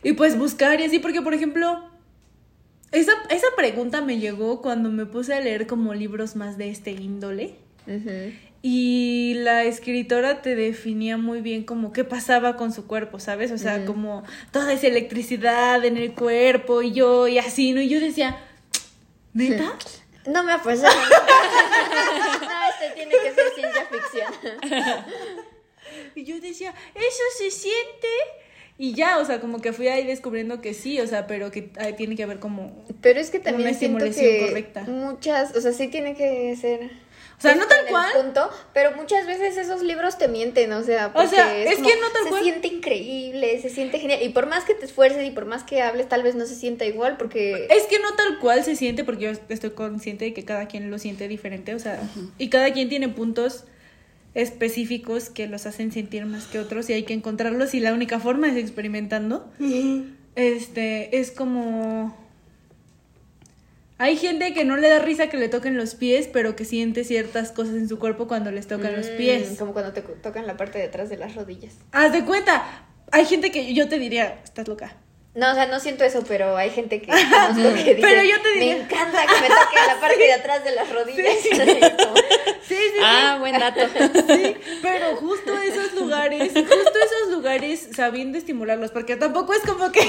Y 0.02 0.12
pues 0.12 0.38
buscar 0.38 0.80
y 0.80 0.84
así, 0.84 0.98
porque 0.98 1.22
por 1.22 1.32
ejemplo, 1.32 1.88
esa, 2.92 3.12
esa 3.30 3.46
pregunta 3.56 4.02
me 4.02 4.18
llegó 4.18 4.60
cuando 4.60 4.90
me 4.90 5.06
puse 5.06 5.32
a 5.32 5.40
leer 5.40 5.66
como 5.66 5.94
libros 5.94 6.36
más 6.36 6.58
de 6.58 6.70
este 6.70 6.90
índole. 6.90 7.54
Y 8.62 9.34
la 9.38 9.64
escritora 9.64 10.42
te 10.42 10.54
definía 10.54 11.16
muy 11.16 11.40
bien 11.40 11.64
como 11.64 11.92
qué 11.92 12.04
pasaba 12.04 12.56
con 12.56 12.72
su 12.72 12.86
cuerpo, 12.86 13.18
¿sabes? 13.18 13.50
O 13.52 13.58
sea, 13.58 13.86
como 13.86 14.22
toda 14.52 14.72
esa 14.74 14.86
electricidad 14.86 15.82
en 15.84 15.96
el 15.96 16.12
cuerpo 16.12 16.82
y 16.82 16.92
yo 16.92 17.26
y 17.26 17.38
así, 17.38 17.72
¿no? 17.72 17.80
Y 17.80 17.88
yo 17.88 18.00
decía, 18.00 18.38
¿neta? 19.32 19.72
No 20.26 20.42
me 20.44 20.52
apuesto. 20.52 20.86
no, 20.90 22.68
este 22.70 22.94
tiene 22.94 23.12
que 23.12 23.32
ser 23.32 23.52
ciencia 23.54 23.86
ficción. 23.86 24.32
y 26.14 26.24
yo 26.24 26.40
decía, 26.40 26.74
eso 26.94 27.22
se 27.38 27.50
siente. 27.50 28.08
Y 28.78 28.94
ya, 28.94 29.18
o 29.18 29.24
sea, 29.24 29.40
como 29.40 29.60
que 29.60 29.72
fui 29.72 29.88
ahí 29.88 30.06
descubriendo 30.06 30.62
que 30.62 30.72
sí, 30.72 31.00
o 31.00 31.06
sea, 31.06 31.26
pero 31.26 31.50
que 31.50 31.62
tiene 31.96 32.16
que 32.16 32.22
haber 32.22 32.38
como. 32.38 32.84
Pero 33.02 33.20
es 33.20 33.30
que 33.30 33.38
también 33.38 33.68
una 33.68 33.70
estimulación 33.72 34.46
correcta. 34.46 34.82
Muchas, 34.84 35.54
o 35.54 35.60
sea, 35.60 35.72
sí 35.72 35.88
tiene 35.88 36.14
que 36.14 36.56
ser 36.56 36.90
o 37.40 37.42
sea, 37.42 37.54
no 37.54 37.66
tal 37.66 37.86
cual. 37.86 38.12
Punto, 38.14 38.50
pero 38.74 38.94
muchas 38.96 39.26
veces 39.26 39.56
esos 39.56 39.82
libros 39.82 40.18
te 40.18 40.28
mienten, 40.28 40.70
o 40.74 40.82
sea, 40.82 41.10
porque 41.10 41.28
o 41.28 41.30
sea, 41.30 41.56
es, 41.56 41.76
que 41.76 41.96
no 41.96 42.10
tal 42.12 42.24
se 42.24 42.28
cual. 42.28 42.44
Se 42.44 42.50
siente 42.50 42.68
increíble, 42.68 43.62
se 43.62 43.70
siente 43.70 43.98
genial. 43.98 44.22
Y 44.22 44.28
por 44.28 44.46
más 44.46 44.64
que 44.64 44.74
te 44.74 44.84
esfuerces 44.84 45.26
y 45.26 45.30
por 45.30 45.46
más 45.46 45.64
que 45.64 45.80
hables, 45.80 46.06
tal 46.06 46.22
vez 46.22 46.34
no 46.34 46.44
se 46.44 46.54
sienta 46.54 46.84
igual, 46.84 47.16
porque. 47.16 47.66
Es 47.70 47.84
que 47.84 47.98
no 47.98 48.14
tal 48.14 48.38
cual 48.40 48.62
se 48.62 48.76
siente, 48.76 49.04
porque 49.04 49.24
yo 49.24 49.30
estoy 49.48 49.70
consciente 49.70 50.26
de 50.26 50.34
que 50.34 50.44
cada 50.44 50.68
quien 50.68 50.90
lo 50.90 50.98
siente 50.98 51.28
diferente, 51.28 51.74
o 51.74 51.78
sea, 51.78 51.98
y 52.36 52.50
cada 52.50 52.74
quien 52.74 52.90
tiene 52.90 53.08
puntos 53.08 53.64
específicos 54.34 55.30
que 55.30 55.46
los 55.46 55.64
hacen 55.64 55.92
sentir 55.92 56.26
más 56.26 56.44
que 56.44 56.58
otros 56.58 56.90
y 56.90 56.92
hay 56.92 57.04
que 57.04 57.14
encontrarlos 57.14 57.72
y 57.74 57.80
la 57.80 57.94
única 57.94 58.20
forma 58.20 58.48
es 58.48 58.56
experimentando. 58.56 59.50
Este, 60.36 61.18
es 61.18 61.30
como 61.30 62.14
hay 64.00 64.16
gente 64.16 64.54
que 64.54 64.64
no 64.64 64.78
le 64.78 64.88
da 64.88 64.98
risa 64.98 65.28
que 65.28 65.36
le 65.36 65.50
toquen 65.50 65.76
los 65.76 65.94
pies, 65.94 66.26
pero 66.26 66.56
que 66.56 66.64
siente 66.64 67.04
ciertas 67.04 67.52
cosas 67.52 67.74
en 67.74 67.86
su 67.86 67.98
cuerpo 67.98 68.26
cuando 68.26 68.50
les 68.50 68.66
tocan 68.66 68.96
los 68.96 69.08
pies. 69.08 69.52
Mm, 69.52 69.56
como 69.56 69.72
cuando 69.74 69.92
te 69.92 70.00
tocan 70.00 70.46
la 70.46 70.56
parte 70.56 70.78
de 70.78 70.84
atrás 70.84 71.10
de 71.10 71.18
las 71.18 71.34
rodillas. 71.34 71.74
Haz 71.92 72.10
de 72.14 72.24
cuenta. 72.24 72.86
Hay 73.12 73.26
gente 73.26 73.50
que 73.50 73.74
yo 73.74 73.90
te 73.90 73.98
diría, 73.98 74.40
estás 74.42 74.66
loca. 74.68 74.96
No, 75.32 75.52
o 75.52 75.54
sea, 75.54 75.66
no 75.66 75.78
siento 75.78 76.02
eso, 76.02 76.24
pero 76.26 76.56
hay 76.56 76.70
gente 76.70 77.00
que 77.00 77.12
dice, 77.54 77.98
pero 78.00 78.22
yo 78.22 78.42
te 78.42 78.48
diría... 78.54 78.76
me 78.76 78.82
encanta 78.82 79.26
que 79.26 79.40
me 79.40 79.48
toquen 79.48 79.86
la 79.86 80.00
parte 80.00 80.18
de 80.18 80.32
atrás 80.32 80.64
de 80.64 80.72
las 80.72 80.88
rodillas. 80.90 81.36
Sí, 82.70 82.76
sí, 82.76 82.90
sí. 82.94 83.00
Ah, 83.02 83.36
buen 83.40 83.58
dato. 83.58 83.80
Sí, 84.28 84.56
pero 84.80 85.16
justo 85.16 85.52
esos 85.58 85.92
lugares, 85.94 86.52
justo 86.52 86.98
esos 87.04 87.30
lugares 87.32 87.88
sabiendo 87.96 88.38
estimularlos, 88.38 88.92
porque 88.92 89.16
tampoco 89.16 89.54
es 89.54 89.62
como 89.62 89.90
que, 89.90 90.02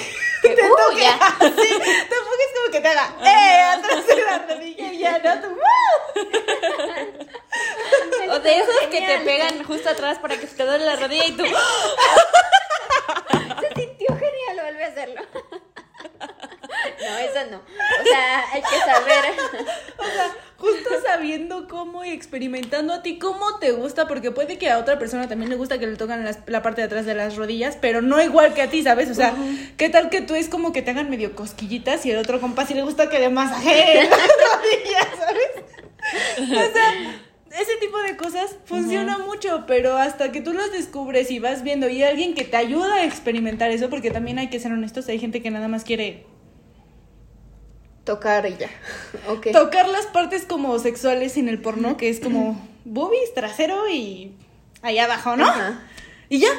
te 0.44 0.50
uh, 0.50 0.98
ya. 1.00 1.18
Sí, 1.40 1.70
tampoco 1.80 2.36
es 2.38 2.52
como 2.56 2.72
que 2.72 2.82
te 2.82 2.88
haga, 2.88 3.16
eh, 3.24 3.62
atrás 3.64 4.06
de 4.06 4.16
la 4.16 4.38
rodilla 4.48 4.94
y 4.94 5.00
ya, 5.00 5.18
no, 5.18 5.42
tú, 5.42 5.48
O 8.30 8.40
de 8.40 8.58
esos 8.60 8.76
que 8.92 9.02
te 9.02 9.20
pegan 9.26 9.64
justo 9.64 9.90
atrás 9.90 10.20
para 10.20 10.38
que 10.38 10.46
se 10.46 10.56
te 10.56 10.64
duele 10.64 10.86
la 10.86 10.98
rodilla 10.98 11.26
y 11.26 11.32
tú... 11.32 11.44
Sintió 14.02 14.16
genial, 14.16 14.64
vuelve 14.64 14.84
a 14.84 14.88
hacerlo. 14.88 15.22
No, 17.00 17.18
eso 17.18 17.52
no. 17.52 17.58
O 17.58 18.04
sea, 18.04 18.44
hay 18.54 18.62
que 18.62 18.80
saber. 18.80 19.26
O 19.98 20.04
sea, 20.04 20.36
justo 20.58 20.90
sabiendo 21.06 21.68
cómo 21.68 22.04
y 22.04 22.10
experimentando 22.10 22.94
a 22.94 23.04
ti 23.04 23.20
cómo 23.20 23.60
te 23.60 23.72
gusta, 23.72 24.08
porque 24.08 24.32
puede 24.32 24.58
que 24.58 24.70
a 24.70 24.80
otra 24.80 24.98
persona 24.98 25.28
también 25.28 25.50
le 25.52 25.58
gusta 25.58 25.78
que 25.78 25.86
le 25.86 25.96
tocan 25.96 26.28
la 26.48 26.62
parte 26.64 26.82
de 26.82 26.88
atrás 26.88 27.06
de 27.06 27.14
las 27.14 27.36
rodillas, 27.36 27.78
pero 27.80 28.02
no 28.02 28.22
igual 28.22 28.56
que 28.56 28.64
a 28.64 28.70
ti, 28.70 28.82
¿sabes? 28.82 29.12
O 29.12 29.14
sea, 29.14 29.36
¿qué 29.78 29.90
tal 29.90 30.10
que 30.10 30.22
tú 30.22 30.34
es 30.34 30.50
como 30.50 30.72
que 30.72 30.82
te 30.82 30.92
hagan 30.92 31.10
medio 31.10 31.36
cosquillitas 31.36 32.04
y 32.06 32.12
el 32.12 32.18
otro 32.18 32.42
compa 32.42 32.66
sí 32.66 32.74
le 32.74 32.82
gusta 32.82 33.10
que 33.10 33.20
le 33.20 33.30
masajeen 33.30 34.10
las 34.10 34.20
rodillas, 34.20 35.08
¿sabes? 35.20 36.70
O 36.70 36.74
sea 36.74 37.31
ese 37.60 37.76
tipo 37.80 37.98
de 38.00 38.16
cosas 38.18 38.56
funciona 38.66 39.18
mucho, 39.18 39.66
pero 39.68 39.98
hasta 39.98 40.32
que 40.32 40.42
tú 40.42 40.54
los 40.54 40.72
descubres 40.72 41.32
y 41.32 41.40
vas 41.40 41.64
viendo 41.64 41.90
y 41.90 42.04
hay 42.04 42.12
alguien 42.12 42.34
que 42.34 42.44
te 42.44 42.58
ayuda 42.58 42.96
a 42.96 43.06
experimentar 43.06 43.72
eso, 43.72 43.90
porque 43.90 44.12
también 44.12 44.40
hay 44.40 44.50
que 44.50 44.60
ser 44.60 44.72
honestos, 44.72 45.08
hay 45.10 45.20
gente 45.20 45.42
que 45.42 45.52
nada 45.52 45.68
más 45.68 45.84
quiere 45.84 46.26
tocar 48.04 48.46
y 48.48 48.58
ya. 48.58 48.70
Okay. 49.28 49.54
Tocar 49.54 49.88
las 49.88 50.08
partes 50.08 50.46
como 50.46 50.78
sexuales 50.80 51.38
en 51.38 51.48
el 51.48 51.62
porno, 51.62 51.98
que 51.98 52.10
es 52.10 52.20
como 52.20 52.60
boobies, 52.86 53.34
trasero 53.34 53.88
y 53.90 54.34
ahí 54.82 54.98
abajo, 54.98 55.36
¿no? 55.36 55.48
Y 56.30 56.40
ya. 56.40 56.50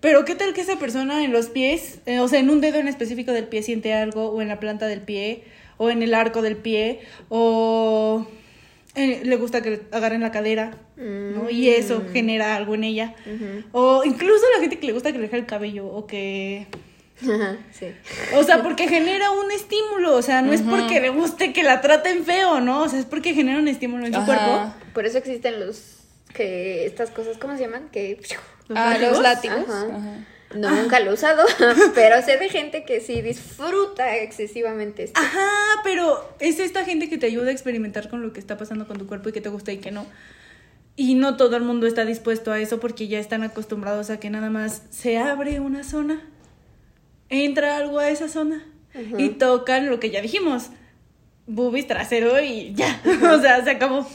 Pero 0.00 0.24
qué 0.24 0.34
tal 0.34 0.54
que 0.54 0.62
esa 0.62 0.78
persona 0.78 1.24
en 1.24 1.32
los 1.32 1.46
pies, 1.46 1.98
eh, 2.06 2.20
o 2.20 2.28
sea, 2.28 2.40
en 2.40 2.48
un 2.48 2.60
dedo 2.60 2.78
en 2.78 2.88
específico 2.88 3.32
del 3.32 3.48
pie 3.48 3.62
siente 3.62 3.92
algo, 3.92 4.30
o 4.30 4.40
en 4.40 4.48
la 4.48 4.60
planta 4.60 4.86
del 4.86 5.02
pie, 5.02 5.44
o 5.76 5.90
en 5.90 6.02
el 6.02 6.14
arco 6.14 6.40
del 6.40 6.56
pie, 6.56 7.00
o 7.28 8.26
eh, 9.00 9.22
le 9.24 9.36
gusta 9.36 9.62
que 9.62 9.82
agarren 9.90 10.20
la 10.20 10.30
cadera, 10.30 10.76
¿no? 10.96 11.50
Y 11.50 11.68
eso 11.68 12.00
mm. 12.00 12.12
genera 12.12 12.56
algo 12.56 12.74
en 12.74 12.84
ella. 12.84 13.14
O 13.72 14.04
incluso 14.04 14.44
la 14.54 14.60
gente 14.60 14.78
que 14.78 14.86
le 14.86 14.92
gusta 14.92 15.12
que 15.12 15.18
le 15.18 15.24
deje 15.24 15.38
el 15.38 15.46
cabello 15.46 15.86
o 15.86 16.06
que... 16.06 16.66
sí. 17.20 17.86
O 18.34 18.42
sea, 18.44 18.62
porque 18.62 18.88
genera 18.88 19.30
un 19.30 19.50
estímulo, 19.50 20.16
o 20.16 20.22
sea, 20.22 20.42
no 20.42 20.52
es 20.52 20.62
porque 20.62 21.00
le 21.00 21.10
guste 21.10 21.52
que 21.52 21.62
la 21.62 21.80
traten 21.80 22.24
feo, 22.24 22.60
¿no? 22.60 22.82
O 22.82 22.88
sea, 22.88 22.98
es 22.98 23.06
porque 23.06 23.34
genera 23.34 23.58
un 23.58 23.68
estímulo 23.68 24.06
en 24.06 24.14
su 24.14 24.24
cuerpo. 24.24 24.74
Por 24.94 25.06
eso 25.06 25.18
existen 25.18 25.60
los 25.60 25.98
que 26.34 26.86
estas 26.86 27.10
cosas, 27.10 27.38
¿cómo 27.38 27.56
se 27.56 27.62
llaman? 27.62 27.88
Que 27.90 28.20
los 28.68 28.78
ah, 28.78 28.96
los 28.98 29.20
látigos. 29.20 29.66
No, 30.54 30.70
nunca 30.70 30.98
lo 31.00 31.10
he 31.10 31.14
usado, 31.14 31.44
pero 31.94 32.22
sé 32.22 32.36
de 32.36 32.48
gente 32.48 32.84
que 32.84 33.00
sí 33.00 33.22
disfruta 33.22 34.16
excesivamente 34.16 35.04
esto. 35.04 35.20
Ajá, 35.20 35.48
pero 35.84 36.28
es 36.40 36.58
esta 36.58 36.84
gente 36.84 37.08
que 37.08 37.18
te 37.18 37.26
ayuda 37.26 37.48
a 37.48 37.52
experimentar 37.52 38.08
con 38.08 38.20
lo 38.22 38.32
que 38.32 38.40
está 38.40 38.58
pasando 38.58 38.86
con 38.86 38.98
tu 38.98 39.06
cuerpo 39.06 39.28
y 39.28 39.32
que 39.32 39.40
te 39.40 39.48
gusta 39.48 39.70
y 39.72 39.78
que 39.78 39.92
no. 39.92 40.06
Y 40.96 41.14
no 41.14 41.36
todo 41.36 41.56
el 41.56 41.62
mundo 41.62 41.86
está 41.86 42.04
dispuesto 42.04 42.50
a 42.50 42.58
eso 42.58 42.80
porque 42.80 43.06
ya 43.06 43.20
están 43.20 43.44
acostumbrados 43.44 44.10
a 44.10 44.18
que 44.18 44.28
nada 44.28 44.50
más 44.50 44.82
se 44.90 45.18
abre 45.18 45.60
una 45.60 45.84
zona, 45.84 46.20
entra 47.28 47.76
algo 47.76 48.00
a 48.00 48.10
esa 48.10 48.28
zona 48.28 48.66
y 49.16 49.30
tocan 49.30 49.88
lo 49.88 50.00
que 50.00 50.10
ya 50.10 50.20
dijimos, 50.20 50.70
boobies, 51.46 51.86
trasero 51.86 52.40
y 52.40 52.72
ya. 52.74 53.00
o 53.34 53.40
sea, 53.40 53.62
se 53.64 53.70
acabó. 53.70 54.06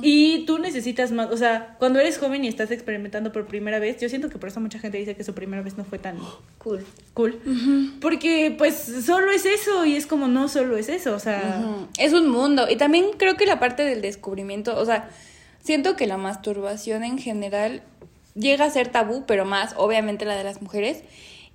Y 0.00 0.44
tú 0.46 0.58
necesitas 0.58 1.12
más, 1.12 1.30
o 1.30 1.36
sea, 1.36 1.76
cuando 1.78 2.00
eres 2.00 2.18
joven 2.18 2.44
y 2.44 2.48
estás 2.48 2.70
experimentando 2.70 3.32
por 3.32 3.46
primera 3.46 3.78
vez, 3.78 4.00
yo 4.00 4.08
siento 4.08 4.28
que 4.28 4.38
por 4.38 4.48
eso 4.48 4.60
mucha 4.60 4.78
gente 4.78 4.98
dice 4.98 5.14
que 5.14 5.24
su 5.24 5.34
primera 5.34 5.62
vez 5.62 5.76
no 5.76 5.84
fue 5.84 5.98
tan 5.98 6.18
cool. 6.58 6.84
Cool. 7.14 7.40
Porque 8.00 8.54
pues 8.56 8.74
solo 9.04 9.30
es 9.30 9.44
eso 9.44 9.84
y 9.84 9.96
es 9.96 10.06
como 10.06 10.28
no 10.28 10.48
solo 10.48 10.76
es 10.76 10.88
eso, 10.88 11.14
o 11.14 11.20
sea, 11.20 11.64
es 11.98 12.12
un 12.12 12.28
mundo. 12.28 12.66
Y 12.70 12.76
también 12.76 13.06
creo 13.18 13.36
que 13.36 13.46
la 13.46 13.60
parte 13.60 13.84
del 13.84 14.02
descubrimiento, 14.02 14.78
o 14.78 14.84
sea, 14.84 15.10
siento 15.62 15.96
que 15.96 16.06
la 16.06 16.16
masturbación 16.16 17.04
en 17.04 17.18
general 17.18 17.82
llega 18.34 18.64
a 18.64 18.70
ser 18.70 18.88
tabú, 18.88 19.24
pero 19.26 19.44
más 19.44 19.74
obviamente 19.76 20.24
la 20.24 20.36
de 20.36 20.44
las 20.44 20.62
mujeres. 20.62 21.02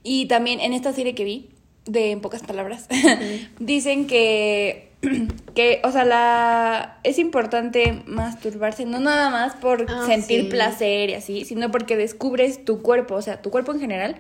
Y 0.04 0.28
también 0.28 0.60
en 0.60 0.74
esta 0.74 0.94
serie 0.94 1.16
que 1.16 1.24
vi, 1.24 1.50
de 1.86 2.12
en 2.12 2.22
pocas 2.22 2.44
palabras, 2.44 2.88
dicen 3.60 4.08
que 4.08 4.87
que, 5.56 5.80
o 5.84 5.92
sea, 5.92 6.06
la 6.06 6.98
es 7.04 7.20
importante 7.20 8.02
masturbarse 8.06 8.86
no 8.86 9.00
nada 9.00 9.30
más 9.30 9.56
por 9.56 9.86
Ah, 9.90 10.04
sentir 10.06 10.44
sí. 10.44 10.48
placer 10.50 11.10
y 11.10 11.14
así, 11.14 11.46
sino 11.46 11.72
porque 11.72 11.96
descubres 11.98 12.66
tu 12.66 12.82
cuerpo, 12.82 13.16
o 13.16 13.22
sea, 13.22 13.42
tu 13.42 13.50
cuerpo 13.52 13.72
en 13.74 13.80
general 13.80 14.16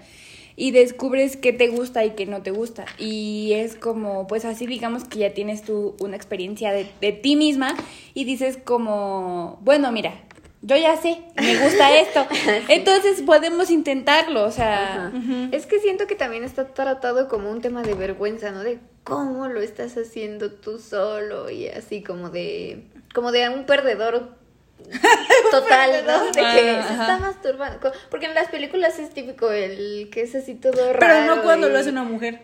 y 0.55 0.71
descubres 0.71 1.37
qué 1.37 1.53
te 1.53 1.67
gusta 1.67 2.03
y 2.05 2.11
qué 2.11 2.25
no 2.25 2.41
te 2.41 2.51
gusta. 2.51 2.85
Y 2.97 3.51
es 3.53 3.75
como, 3.75 4.25
pues 4.27 4.43
así 4.45 4.65
digamos 4.65 5.03
que 5.03 5.19
ya 5.19 5.33
tienes 5.33 5.61
tú 5.61 5.95
una 5.99 6.15
experiencia 6.15 6.71
de, 6.71 6.87
de 7.01 7.11
ti 7.11 7.35
misma 7.35 7.75
y 8.13 8.23
dices 8.25 8.57
como, 8.63 9.59
bueno, 9.61 9.91
mira, 9.91 10.13
yo 10.61 10.75
ya 10.75 10.97
sé, 10.97 11.21
me 11.35 11.55
gusta 11.57 11.95
esto. 11.99 12.25
Entonces 12.67 13.21
podemos 13.21 13.69
intentarlo, 13.69 14.43
o 14.45 14.51
sea... 14.51 15.11
Es 15.51 15.65
que 15.65 15.79
siento 15.79 16.07
que 16.07 16.15
también 16.15 16.43
está 16.43 16.67
tratado 16.73 17.27
como 17.27 17.49
un 17.51 17.61
tema 17.61 17.83
de 17.83 17.93
vergüenza, 17.93 18.51
¿no? 18.51 18.63
De 18.63 18.79
cómo 19.03 19.47
lo 19.47 19.61
estás 19.61 19.95
haciendo 19.97 20.51
tú 20.51 20.79
solo 20.79 21.49
y 21.49 21.67
así 21.69 22.03
como 22.03 22.29
de 22.29 22.83
como 23.13 23.31
de 23.31 23.47
un 23.49 23.65
perdedor 23.65 24.35
total, 25.51 26.05
¿no? 26.05 26.25
De 26.25 26.31
que 26.31 26.81
se 26.87 26.93
está 26.93 27.17
masturbando. 27.19 27.91
Porque 28.09 28.25
en 28.27 28.33
las 28.35 28.49
películas 28.49 28.99
es 28.99 29.11
típico 29.11 29.51
el 29.51 30.09
que 30.11 30.21
es 30.21 30.35
así 30.35 30.55
todo 30.55 30.93
raro. 30.93 30.99
Pero 30.99 31.35
no 31.35 31.43
cuando 31.43 31.67
y- 31.69 31.71
lo 31.71 31.79
hace 31.79 31.89
una 31.89 32.03
mujer. 32.03 32.41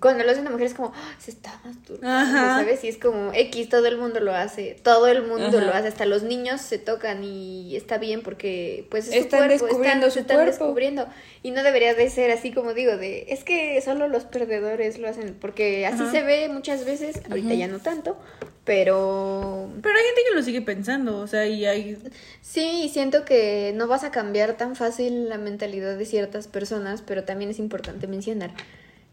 Cuando 0.00 0.22
lo 0.22 0.30
hace 0.30 0.42
una 0.42 0.50
mujer 0.50 0.66
es 0.66 0.74
como, 0.74 0.92
"Ah, 0.94 1.14
se 1.18 1.30
está 1.30 1.58
masturbando. 1.64 2.30
¿sabes? 2.30 2.84
Y 2.84 2.88
es 2.88 2.98
como, 2.98 3.32
X, 3.32 3.70
todo 3.70 3.86
el 3.86 3.96
mundo 3.96 4.20
lo 4.20 4.34
hace, 4.34 4.76
todo 4.82 5.06
el 5.08 5.22
mundo 5.26 5.46
Ajá. 5.46 5.60
lo 5.62 5.72
hace, 5.72 5.88
hasta 5.88 6.04
los 6.04 6.22
niños 6.22 6.60
se 6.60 6.78
tocan 6.78 7.24
y 7.24 7.74
está 7.74 7.96
bien 7.96 8.20
porque 8.22 8.86
pues 8.90 9.08
es 9.08 9.14
Están 9.14 9.40
su 9.40 9.46
cuerpo, 9.46 9.64
descubriendo 9.66 10.06
están, 10.06 10.10
su 10.10 10.14
se 10.14 10.20
están 10.20 10.36
cuerpo. 10.36 10.50
descubriendo. 10.50 11.06
Y 11.42 11.52
no 11.52 11.62
debería 11.62 11.94
de 11.94 12.10
ser 12.10 12.30
así 12.30 12.52
como 12.52 12.74
digo, 12.74 12.98
de, 12.98 13.24
es 13.30 13.44
que 13.44 13.80
solo 13.80 14.08
los 14.08 14.24
perdedores 14.24 14.98
lo 14.98 15.08
hacen, 15.08 15.34
porque 15.40 15.86
así 15.86 16.02
Ajá. 16.02 16.10
se 16.12 16.22
ve 16.22 16.50
muchas 16.50 16.84
veces, 16.84 17.22
ahorita 17.30 17.54
ya 17.54 17.66
no 17.66 17.78
tanto, 17.78 18.18
pero 18.64 19.70
Pero 19.82 19.94
hay 19.98 20.04
gente 20.04 20.20
que 20.28 20.34
lo 20.34 20.42
sigue 20.42 20.60
pensando, 20.60 21.18
o 21.20 21.26
sea, 21.26 21.46
y 21.46 21.64
hay... 21.64 21.96
Sí, 22.42 22.82
y 22.84 22.88
siento 22.90 23.24
que 23.24 23.72
no 23.74 23.86
vas 23.88 24.04
a 24.04 24.10
cambiar 24.10 24.58
tan 24.58 24.76
fácil 24.76 25.30
la 25.30 25.38
mentalidad 25.38 25.96
de 25.96 26.04
ciertas 26.04 26.46
personas, 26.46 27.00
pero 27.00 27.24
también 27.24 27.50
es 27.50 27.58
importante 27.58 28.06
mencionar 28.06 28.50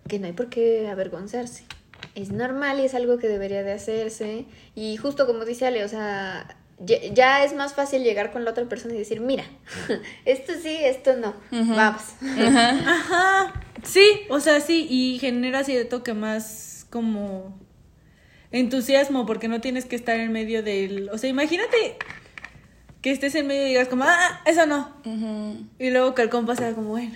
que 0.08 0.20
no 0.20 0.28
hay 0.28 0.34
por 0.34 0.49
qué 0.49 0.88
avergonzarse. 0.88 1.66
Es 2.14 2.32
normal 2.32 2.80
y 2.80 2.86
es 2.86 2.93
algo 2.93 3.18
que 3.18 3.28
debería 3.28 3.64
de 3.64 3.74
hacerse. 3.74 4.45
Y 4.76 4.97
justo 4.97 5.26
como 5.26 5.45
dice 5.45 5.66
Ale, 5.66 5.84
o 5.84 5.88
sea, 5.88 6.58
ya, 6.80 6.97
ya 7.14 7.43
es 7.43 7.56
más 7.56 7.74
fácil 7.74 8.03
llegar 8.03 8.32
con 8.32 8.45
la 8.45 8.51
otra 8.51 8.66
persona 8.66 8.93
y 8.93 8.97
decir, 8.97 9.22
mira, 9.22 9.43
esto 10.26 10.53
sí, 10.62 10.78
esto 10.82 11.16
no, 11.16 11.36
vamos. 11.51 12.03
Ajá. 12.39 13.62
Sí, 13.84 14.22
o 14.30 14.39
sea, 14.39 14.62
sí, 14.62 14.88
y 14.89 15.20
genera 15.20 15.64
cierto 15.64 16.03
que 16.03 16.14
más 16.14 16.88
como 16.89 17.60
entusiasmo, 18.51 19.26
porque 19.26 19.47
no 19.47 19.62
tienes 19.62 19.86
que 19.86 19.95
estar 19.95 20.20
en 20.20 20.32
medio 20.32 20.64
del... 20.64 21.10
O 21.10 21.18
sea, 21.18 21.30
imagínate 21.30 21.97
que 23.01 23.12
estés 23.12 23.36
en 23.36 23.47
medio 23.47 23.64
y 23.64 23.70
digas 23.70 23.88
como, 23.88 24.06
ah, 24.06 24.41
eso 24.45 24.66
no. 24.66 24.95
Ujú. 25.06 25.68
Y 25.78 25.91
luego 25.91 26.16
que 26.16 26.24
el 26.24 26.30
compa 26.30 26.56
sea 26.56 26.74
como, 26.74 26.89
bueno. 26.89 27.16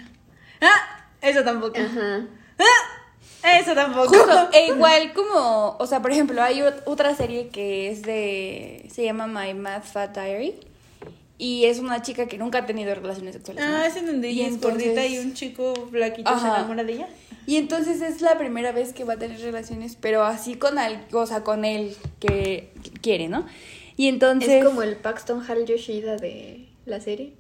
Ah, 0.62 1.08
eso 1.22 1.44
tampoco. 1.44 1.80
Ajá. 1.80 2.28
Ah, 2.60 3.57
eso 3.60 3.74
tampoco. 3.74 4.10
Justo, 4.10 4.49
e 4.53 4.68
igual 4.68 5.14
como, 5.14 5.78
o 5.80 5.88
sea, 5.88 6.01
por 6.01 6.12
ejemplo, 6.12 6.41
hay 6.43 6.60
ot- 6.60 6.84
otra 6.86 7.16
serie 7.16 7.47
que 7.49 7.89
es 7.89 8.01
de, 8.01 8.88
se 8.93 9.03
llama 9.03 9.28
My 9.28 9.53
Mad 9.53 9.84
Fat 9.84 10.16
Diary 10.18 10.55
y 11.38 11.66
es 11.66 11.80
una 11.80 12.01
chica 12.01 12.28
que 12.28 12.38
nunca 12.38 12.60
ha 12.60 12.66
tenido 12.66 12.93
relaciones 12.93 13.34
sexuales. 13.36 13.64
Ah, 13.66 13.86
es 13.88 13.95
en 13.95 14.07
donde 14.07 14.30
Y 14.30 14.41
ella 14.41 14.49
es 14.49 14.60
gordita 14.62 15.05
y 15.05 15.20
un 15.20 15.34
chico 15.34 15.74
flaquito 15.89 16.38
se 16.38 16.45
enamora 16.45 16.84
de 16.84 16.93
ella. 16.93 17.07
Y 17.47 17.55
entonces 17.55 18.01
es 18.01 18.22
la 18.22 18.38
primera 18.38 18.72
vez 18.74 18.93
que 18.93 19.05
va 19.05 19.14
a 19.14 19.18
tener 19.18 19.39
relaciones, 19.39 19.95
pero 19.99 20.24
así 20.24 20.55
con 20.55 20.78
algo, 20.78 21.22
o 21.22 21.26
sea, 21.26 21.43
con 21.43 21.64
él 21.66 21.95
que 22.20 22.72
quiere, 23.01 23.28
¿no? 23.30 23.45
Y 23.95 24.07
entonces... 24.07 24.49
Es 24.49 24.66
como 24.66 24.84
el 24.84 24.97
Paxton 24.97 25.43
Hal 25.49 25.66
Yoshida 25.66 26.18
de 26.18 26.68
la 26.86 26.99
serie, 26.99 27.34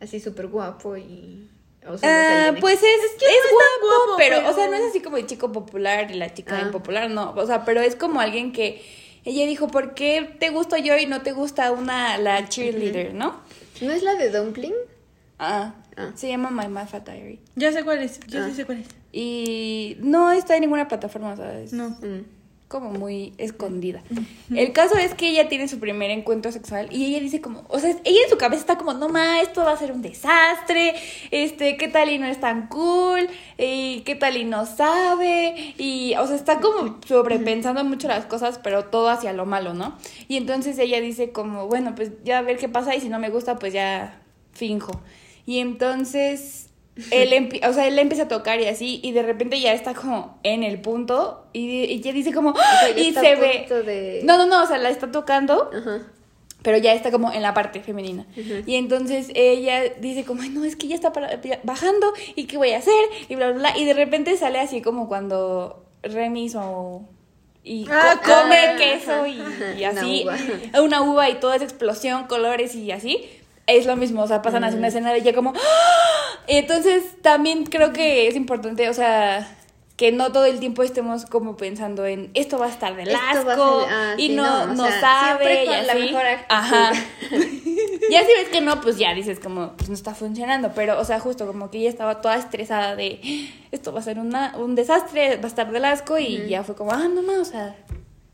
así 0.00 0.18
súper 0.18 0.48
guapo 0.48 0.96
y... 0.96 1.48
o 1.86 1.98
sea, 1.98 2.48
Ah, 2.48 2.54
pues 2.60 2.76
es, 2.76 2.82
es, 2.82 3.10
que 3.18 3.24
es 3.26 3.50
guapo, 3.50 3.86
guapo, 4.06 4.14
pero, 4.18 4.36
pero- 4.38 4.50
o 4.50 4.54
sea, 4.54 4.68
no 4.68 4.74
es 4.74 4.84
así 4.90 5.00
como 5.00 5.16
el 5.16 5.26
chico 5.26 5.50
popular 5.52 6.10
y 6.10 6.14
la 6.14 6.32
chica 6.32 6.58
Ah. 6.58 6.62
impopular, 6.62 7.10
no, 7.10 7.32
o 7.36 7.46
sea, 7.46 7.64
pero 7.64 7.80
es 7.80 7.96
como 7.96 8.20
alguien 8.20 8.52
que 8.52 8.82
ella 9.24 9.46
dijo, 9.46 9.68
¿por 9.68 9.94
qué 9.94 10.36
te 10.40 10.50
gusto 10.50 10.76
yo 10.76 10.96
y 10.98 11.06
no 11.06 11.22
te 11.22 11.32
gusta 11.32 11.70
una, 11.72 12.18
la 12.18 12.48
cheerleader, 12.48 13.14
no? 13.14 13.40
¿No 13.80 13.92
es 13.92 14.02
la 14.02 14.14
de 14.14 14.30
Dumpling? 14.30 14.74
Ah, 15.38 15.74
Ah. 15.96 16.10
se 16.14 16.28
llama 16.28 16.50
My 16.50 16.68
Mad 16.68 16.88
Fat 16.88 17.06
Diary. 17.08 17.40
Ya 17.56 17.70
sé 17.72 17.84
cuál 17.84 17.98
es, 18.02 18.20
yo 18.26 18.40
Ah. 18.42 18.46
sí 18.48 18.54
sé 18.54 18.64
cuál 18.64 18.78
es. 18.78 18.86
Y 19.12 19.96
no 20.00 20.32
está 20.32 20.54
en 20.54 20.62
ninguna 20.62 20.88
plataforma, 20.88 21.32
o 21.32 21.36
sea, 21.36 21.58
es 21.60 21.72
No. 21.72 21.90
Mm. 21.90 22.24
Como 22.72 22.90
muy 22.90 23.34
escondida. 23.36 24.02
El 24.50 24.72
caso 24.72 24.96
es 24.96 25.12
que 25.12 25.28
ella 25.28 25.50
tiene 25.50 25.68
su 25.68 25.78
primer 25.78 26.10
encuentro 26.10 26.50
sexual 26.50 26.88
y 26.90 27.04
ella 27.04 27.20
dice 27.20 27.42
como, 27.42 27.66
o 27.68 27.78
sea, 27.78 27.90
ella 27.90 28.20
en 28.24 28.30
su 28.30 28.38
cabeza 28.38 28.62
está 28.62 28.78
como, 28.78 28.94
no 28.94 29.10
ma, 29.10 29.42
esto 29.42 29.62
va 29.62 29.72
a 29.72 29.76
ser 29.76 29.92
un 29.92 30.00
desastre, 30.00 30.94
este, 31.30 31.76
qué 31.76 31.88
tal 31.88 32.08
y 32.08 32.18
no 32.18 32.26
es 32.26 32.40
tan 32.40 32.68
cool, 32.68 33.28
y 33.58 34.00
qué 34.06 34.14
tal 34.14 34.38
y 34.38 34.44
no 34.44 34.64
sabe, 34.64 35.74
y, 35.76 36.14
o 36.18 36.26
sea, 36.26 36.34
está 36.34 36.60
como 36.60 36.98
sobrepensando 37.06 37.84
mucho 37.84 38.08
las 38.08 38.24
cosas, 38.24 38.58
pero 38.62 38.86
todo 38.86 39.10
hacia 39.10 39.34
lo 39.34 39.44
malo, 39.44 39.74
¿no? 39.74 39.98
Y 40.26 40.38
entonces 40.38 40.78
ella 40.78 40.98
dice 41.02 41.30
como, 41.30 41.66
bueno, 41.66 41.94
pues 41.94 42.12
ya 42.24 42.38
a 42.38 42.42
ver 42.42 42.56
qué 42.56 42.70
pasa 42.70 42.96
y 42.96 43.02
si 43.02 43.10
no 43.10 43.18
me 43.18 43.28
gusta, 43.28 43.58
pues 43.58 43.74
ya 43.74 44.18
finjo. 44.54 45.02
Y 45.44 45.58
entonces 45.58 46.71
él, 47.10 47.60
o 47.66 47.72
sea, 47.72 47.86
él 47.88 47.96
le 47.96 48.02
empieza 48.02 48.24
a 48.24 48.28
tocar 48.28 48.60
y 48.60 48.66
así, 48.66 49.00
y 49.02 49.12
de 49.12 49.22
repente 49.22 49.58
ya 49.60 49.72
está 49.72 49.94
como 49.94 50.38
en 50.42 50.62
el 50.62 50.80
punto, 50.80 51.44
y, 51.52 51.84
y 51.84 51.92
ella 51.94 52.12
dice 52.12 52.32
como, 52.32 52.50
O 52.50 52.54
sea, 52.54 52.90
ya 52.94 53.00
y 53.00 53.08
está 53.08 53.20
se 53.22 53.28
a 53.32 53.36
ve. 53.36 53.66
de- 53.84 54.20
No, 54.24 54.36
no, 54.36 54.46
no, 54.46 54.62
o 54.62 54.66
sea, 54.66 54.78
la 54.78 54.90
está 54.90 55.10
tocando, 55.10 55.70
Ajá. 55.74 56.00
pero 56.62 56.76
ya 56.78 56.92
está 56.92 57.10
como 57.10 57.32
en 57.32 57.42
la 57.42 57.54
parte 57.54 57.80
femenina. 57.80 58.26
Y 58.66 58.76
entonces 58.76 59.30
ella 59.34 59.84
dice 60.00 60.24
como, 60.24 60.42
"Ay, 60.42 60.50
no, 60.50 60.64
es 60.64 60.76
que 60.76 60.86
ya 60.88 60.94
está 60.94 61.12
para- 61.12 61.40
bajando, 61.64 62.12
¿y 62.36 62.44
qué 62.44 62.56
voy 62.58 62.70
a 62.72 62.78
hacer? 62.78 62.92
Y 63.28 63.34
bla, 63.36 63.48
bla, 63.52 63.58
bla. 63.72 63.78
Y 63.78 63.84
de 63.84 63.94
repente 63.94 64.36
sale 64.36 64.60
así 64.60 64.82
como 64.82 65.08
cuando 65.08 65.84
Remis 66.02 66.54
o... 66.56 67.02
Y 67.64 67.84
co- 67.84 67.92
Ah, 67.94 68.20
come 68.24 68.56
ah, 68.58 68.76
queso 68.76 69.24
y, 69.26 69.34
y 69.80 69.84
Una 69.86 70.00
así. 70.00 70.24
uva. 70.24 70.82
Una 70.82 71.02
uva 71.02 71.30
y 71.30 71.34
toda 71.36 71.54
esa 71.56 71.64
explosión, 71.64 72.24
colores 72.26 72.74
y 72.74 72.90
así. 72.90 73.24
Es 73.66 73.86
lo 73.86 73.96
mismo, 73.96 74.22
o 74.22 74.26
sea, 74.26 74.42
pasan 74.42 74.64
así 74.64 74.76
una 74.76 74.88
escena 74.88 75.12
de 75.12 75.18
ella 75.18 75.32
como... 75.32 75.52
¡Ah! 75.54 76.22
Entonces 76.46 77.04
también 77.22 77.64
creo 77.64 77.92
que 77.92 78.26
es 78.26 78.34
importante, 78.34 78.88
o 78.88 78.94
sea, 78.94 79.48
que 79.96 80.10
no 80.10 80.32
todo 80.32 80.46
el 80.46 80.58
tiempo 80.58 80.82
estemos 80.82 81.26
como 81.26 81.56
pensando 81.56 82.06
en 82.06 82.30
esto 82.34 82.58
va 82.58 82.66
a 82.66 82.70
estar 82.70 82.96
de 82.96 83.04
Esto 83.04 83.16
va 83.16 83.30
a 83.30 83.30
asco 83.30 83.86
ah, 83.88 84.14
y 84.16 84.28
sí, 84.28 84.34
no, 84.34 84.66
no, 84.66 84.74
no 84.74 84.86
sea, 84.86 85.00
sabe 85.00 85.62
y 85.62 85.66
con 85.66 85.86
la 85.86 85.92
así. 85.92 86.02
mejor. 86.02 86.22
Ajá. 86.48 86.92
ya 88.10 88.20
si 88.20 88.32
ves 88.32 88.48
que 88.50 88.60
no, 88.60 88.80
pues 88.80 88.98
ya 88.98 89.14
dices 89.14 89.38
como, 89.38 89.74
pues 89.76 89.88
no 89.88 89.94
está 89.94 90.14
funcionando, 90.14 90.72
pero, 90.74 90.98
o 90.98 91.04
sea, 91.04 91.20
justo 91.20 91.46
como 91.46 91.70
que 91.70 91.78
ella 91.78 91.90
estaba 91.90 92.20
toda 92.20 92.36
estresada 92.36 92.96
de 92.96 93.20
esto 93.70 93.92
va 93.92 94.00
a 94.00 94.02
ser 94.02 94.18
una, 94.18 94.56
un 94.56 94.74
desastre, 94.74 95.36
va 95.36 95.44
a 95.44 95.46
estar 95.46 95.70
del 95.70 95.84
asco 95.84 96.18
y 96.18 96.48
ya 96.48 96.64
fue 96.64 96.74
como, 96.74 96.92
ah, 96.92 97.08
no, 97.08 97.22
no, 97.22 97.40
o 97.40 97.44
sea, 97.44 97.76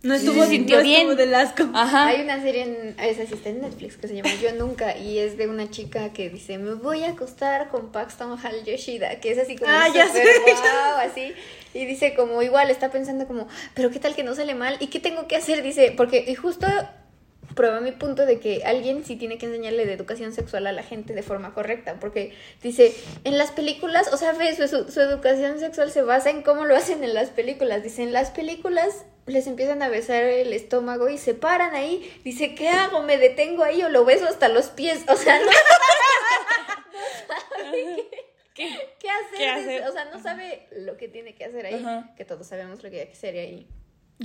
No 0.00 0.14
estuvo, 0.14 0.44
se 0.44 0.50
sintió 0.50 0.76
no 0.76 0.82
bien. 0.84 1.00
estuvo 1.00 1.16
del 1.16 1.34
asco. 1.34 1.64
ajá. 1.74 2.06
Hay 2.06 2.20
una 2.22 2.40
serie 2.40 2.62
en, 2.62 2.96
esa 3.00 3.26
sí 3.26 3.34
está 3.34 3.48
en 3.48 3.60
Netflix 3.62 3.96
que 3.96 4.06
se 4.06 4.14
llama 4.14 4.30
Yo 4.40 4.52
Nunca 4.54 4.96
y 4.96 5.18
es 5.18 5.36
de 5.36 5.48
una 5.48 5.70
chica 5.70 6.12
que 6.12 6.30
dice 6.30 6.56
me 6.58 6.74
voy 6.74 7.02
a 7.02 7.10
acostar 7.10 7.68
con 7.68 7.90
Paxton 7.90 8.38
Hal 8.40 8.64
Yoshida 8.64 9.18
que 9.18 9.32
es 9.32 9.38
así 9.38 9.56
como 9.56 9.70
Ah, 9.72 9.88
ya 9.92 10.06
súper 10.06 10.22
sé, 10.24 10.40
guau, 10.52 10.98
así 11.04 11.32
y 11.74 11.84
dice 11.84 12.14
como 12.14 12.40
igual 12.42 12.70
está 12.70 12.90
pensando 12.92 13.26
como 13.26 13.48
pero 13.74 13.90
qué 13.90 13.98
tal 13.98 14.14
que 14.14 14.22
no 14.22 14.36
sale 14.36 14.54
mal 14.54 14.76
y 14.78 14.86
qué 14.86 15.00
tengo 15.00 15.26
que 15.26 15.34
hacer 15.34 15.64
dice 15.64 15.92
porque 15.96 16.24
y 16.28 16.34
justo 16.36 16.68
prueba 17.54 17.80
mi 17.80 17.92
punto 17.92 18.24
de 18.26 18.38
que 18.38 18.62
alguien 18.64 19.04
sí 19.04 19.16
tiene 19.16 19.36
que 19.38 19.46
enseñarle 19.46 19.84
de 19.86 19.92
educación 19.92 20.32
sexual 20.32 20.66
a 20.66 20.72
la 20.72 20.82
gente 20.82 21.12
de 21.14 21.22
forma 21.22 21.54
correcta, 21.54 21.98
porque 21.98 22.34
dice, 22.62 22.94
en 23.24 23.36
las 23.38 23.50
películas, 23.50 24.12
o 24.12 24.16
sea, 24.16 24.34
su, 24.54 24.68
su- 24.90 25.00
educación 25.00 25.58
sexual 25.58 25.90
se 25.90 26.02
basa 26.02 26.30
en 26.30 26.42
cómo 26.42 26.64
lo 26.66 26.76
hacen 26.76 27.02
en 27.02 27.14
las 27.14 27.30
películas. 27.30 27.82
Dice, 27.82 28.02
en 28.02 28.12
las 28.12 28.30
películas 28.30 29.04
les 29.26 29.46
empiezan 29.46 29.82
a 29.82 29.88
besar 29.88 30.22
el 30.24 30.52
estómago 30.52 31.08
y 31.08 31.18
se 31.18 31.34
paran 31.34 31.74
ahí. 31.74 32.08
Dice, 32.24 32.54
¿qué 32.54 32.68
hago? 32.68 33.02
¿Me 33.02 33.18
detengo 33.18 33.64
ahí 33.64 33.82
o 33.82 33.88
lo 33.88 34.04
beso 34.04 34.26
hasta 34.26 34.48
los 34.48 34.68
pies? 34.68 35.04
O 35.08 35.16
sea, 35.16 35.38
no, 35.40 35.46
no 35.46 35.50
sabe 37.64 38.08
qué, 38.54 38.68
qué 38.98 39.10
hacer. 39.10 39.36
qué 39.38 39.48
hacer? 39.48 39.82
O 39.88 39.92
sea, 39.92 40.04
no 40.06 40.22
sabe 40.22 40.66
lo 40.72 40.96
que 40.96 41.08
tiene 41.08 41.34
que 41.34 41.44
hacer 41.44 41.66
ahí, 41.66 41.74
Ajá. 41.74 42.10
que 42.16 42.24
todos 42.24 42.46
sabemos 42.46 42.82
lo 42.82 42.90
que 42.90 43.00
hay 43.00 43.06
que 43.06 43.12
hacer 43.12 43.36
ahí. 43.36 43.66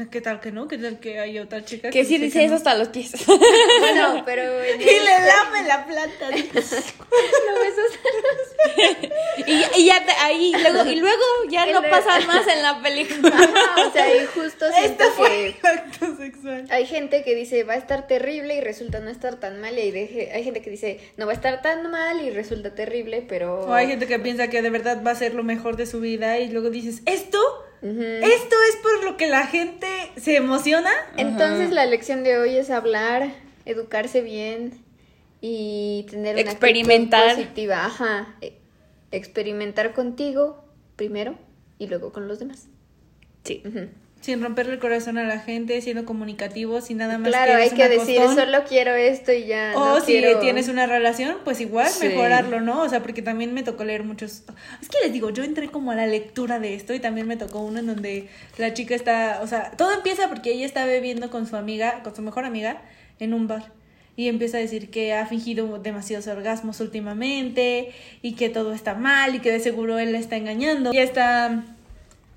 ¿Qué 0.10 0.22
tal 0.22 0.40
que 0.40 0.52
no? 0.52 0.68
¿Qué 0.68 0.80
tal 0.80 1.00
que 1.00 1.20
hay 1.20 1.38
otra 1.38 1.64
chica 1.64 1.92
Que 1.92 2.04
sí 2.04 2.18
dice 2.18 2.40
eso 2.44 2.54
no? 2.54 2.58
hasta 2.58 2.74
los 2.74 2.88
pies. 2.88 3.12
Bueno, 3.80 4.24
pero... 4.26 4.42
Y 4.66 4.78
le 4.80 4.96
este- 4.96 5.06
lame 5.28 5.68
la 5.68 5.86
planta. 5.86 6.30
Lo 6.32 6.36
beso 6.36 7.82
hasta 7.92 9.46
y, 9.46 9.82
y 9.82 9.86
ya 9.86 10.04
te- 10.04 10.12
ahí, 10.14 10.52
luego, 10.62 10.90
y 10.90 10.96
luego 10.96 11.22
ya 11.50 11.68
no 11.68 11.84
pasa 11.84 12.20
más 12.22 12.48
en 12.48 12.64
la 12.64 12.80
película. 12.84 13.36
Ajá, 13.36 13.88
o 13.88 13.92
sea, 13.92 14.16
y 14.16 14.26
justo 14.26 14.66
siento 14.72 15.04
Esto 15.04 15.16
fue 15.16 15.56
que 15.62 15.68
acto 15.68 16.18
sexual. 16.18 16.66
hay 16.72 16.86
gente 16.88 17.24
que 17.24 17.36
dice 17.36 17.64
va 17.64 17.74
a 17.74 17.78
estar 17.78 18.08
terrible 18.08 18.56
y 18.56 18.62
resulta 18.62 19.00
no 19.00 19.12
estar 19.12 19.36
tan 19.36 19.62
mal 19.62 19.78
y 19.78 19.82
hay, 19.82 19.92
de- 19.92 20.32
hay 20.34 20.44
gente 20.44 20.62
que 20.64 20.72
dice 20.72 21.00
no 21.18 21.26
va 21.28 21.34
a 21.34 21.36
estar 21.36 21.62
tan 21.62 21.92
mal 21.92 22.20
y 22.22 22.32
resulta 22.32 22.74
terrible, 22.74 23.24
pero 23.28 23.62
O 23.66 23.74
hay 23.74 23.88
gente 23.88 24.08
que 24.08 24.18
piensa 24.18 24.48
que 24.50 24.62
de 24.64 24.70
verdad 24.72 25.04
va 25.06 25.12
a 25.12 25.16
ser 25.16 25.36
lo 25.36 25.44
mejor 25.44 25.76
de 25.78 25.86
su 25.86 26.00
vida 26.00 26.40
y 26.40 26.50
luego 26.50 26.70
dices, 26.72 27.02
esto 27.06 27.40
Esto 27.84 28.56
es 28.70 28.76
por 28.78 29.04
lo 29.04 29.18
que 29.18 29.28
la 29.28 29.46
gente 29.48 29.88
se 30.16 30.38
emociona. 30.38 30.92
Entonces 31.18 31.72
la 31.72 31.86
lección 31.86 32.24
de 32.24 32.38
hoy 32.38 32.56
es 32.56 32.70
hablar, 32.70 33.34
educarse 33.66 34.22
bien 34.22 34.82
y 35.42 36.06
tener 36.10 36.36
una 36.36 36.42
experimentar 36.42 37.24
actitud 37.30 37.44
positiva, 37.44 37.86
ajá, 37.86 38.36
E- 38.42 38.54
experimentar 39.12 39.94
contigo 39.94 40.64
primero 40.96 41.36
y 41.78 41.88
luego 41.88 42.14
con 42.14 42.28
los 42.30 42.40
demás. 42.40 42.68
Sí. 43.44 43.62
Ujú. 43.66 43.90
Sin 44.24 44.42
romperle 44.42 44.72
el 44.76 44.80
corazón 44.80 45.18
a 45.18 45.24
la 45.26 45.40
gente, 45.40 45.82
siendo 45.82 46.06
comunicativos 46.06 46.90
y 46.90 46.94
nada 46.94 47.18
más 47.18 47.28
Claro, 47.28 47.56
hay 47.56 47.70
que 47.72 47.90
decir, 47.90 48.20
acostón. 48.22 48.46
solo 48.46 48.64
quiero 48.66 48.96
esto 48.96 49.34
y 49.34 49.48
ya. 49.48 49.74
O 49.76 49.96
no 49.96 50.00
si 50.00 50.14
quiero... 50.14 50.40
tienes 50.40 50.70
una 50.70 50.88
relación, 50.88 51.40
pues 51.44 51.60
igual 51.60 51.90
Sí. 51.90 52.08
mejorarlo, 52.08 52.62
¿no? 52.62 52.84
O 52.84 52.88
sea, 52.90 53.02
porque 53.04 53.22
también 53.22 53.54
me 53.54 53.64
tocó 53.64 53.84
leer 53.84 54.06
muchos... 54.06 54.44
Es 54.82 54.88
que 54.88 54.98
les 55.04 55.12
digo, 55.12 55.30
yo 55.32 55.44
entré 55.44 55.68
como 55.68 55.92
a 55.92 55.96
la 55.96 56.08
lectura 56.08 56.60
de 56.60 56.74
esto 56.74 56.94
y 56.94 57.02
también 57.02 57.28
me 57.28 57.36
tocó 57.36 57.60
uno 57.60 57.80
en 57.80 57.88
donde 57.88 58.30
la 58.58 58.74
chica 58.74 58.96
está... 58.96 59.40
O 59.44 59.48
sea, 59.48 59.72
todo 59.72 59.92
empieza 59.94 60.30
porque 60.30 60.54
ella 60.54 60.66
está 60.66 60.86
bebiendo 60.86 61.30
con 61.30 61.46
su 61.46 61.58
amiga, 61.58 62.02
con 62.04 62.16
su 62.16 62.22
mejor 62.22 62.46
amiga, 62.46 62.82
en 63.20 63.34
un 63.34 63.50
bar. 63.50 63.74
Y 64.16 64.30
empieza 64.30 64.56
a 64.56 64.62
decir 64.62 64.90
que 64.90 65.12
ha 65.14 65.26
fingido 65.26 65.80
demasiados 65.80 66.28
orgasmos 66.28 66.80
últimamente 66.80 67.92
y 68.22 68.36
que 68.36 68.48
todo 68.48 68.72
está 68.72 68.94
mal 68.94 69.36
y 69.36 69.40
que 69.40 69.52
de 69.52 69.60
seguro 69.60 70.00
él 70.00 70.14
la 70.14 70.20
está 70.20 70.38
engañando. 70.38 70.94
Y 70.94 71.00
está 71.00 71.64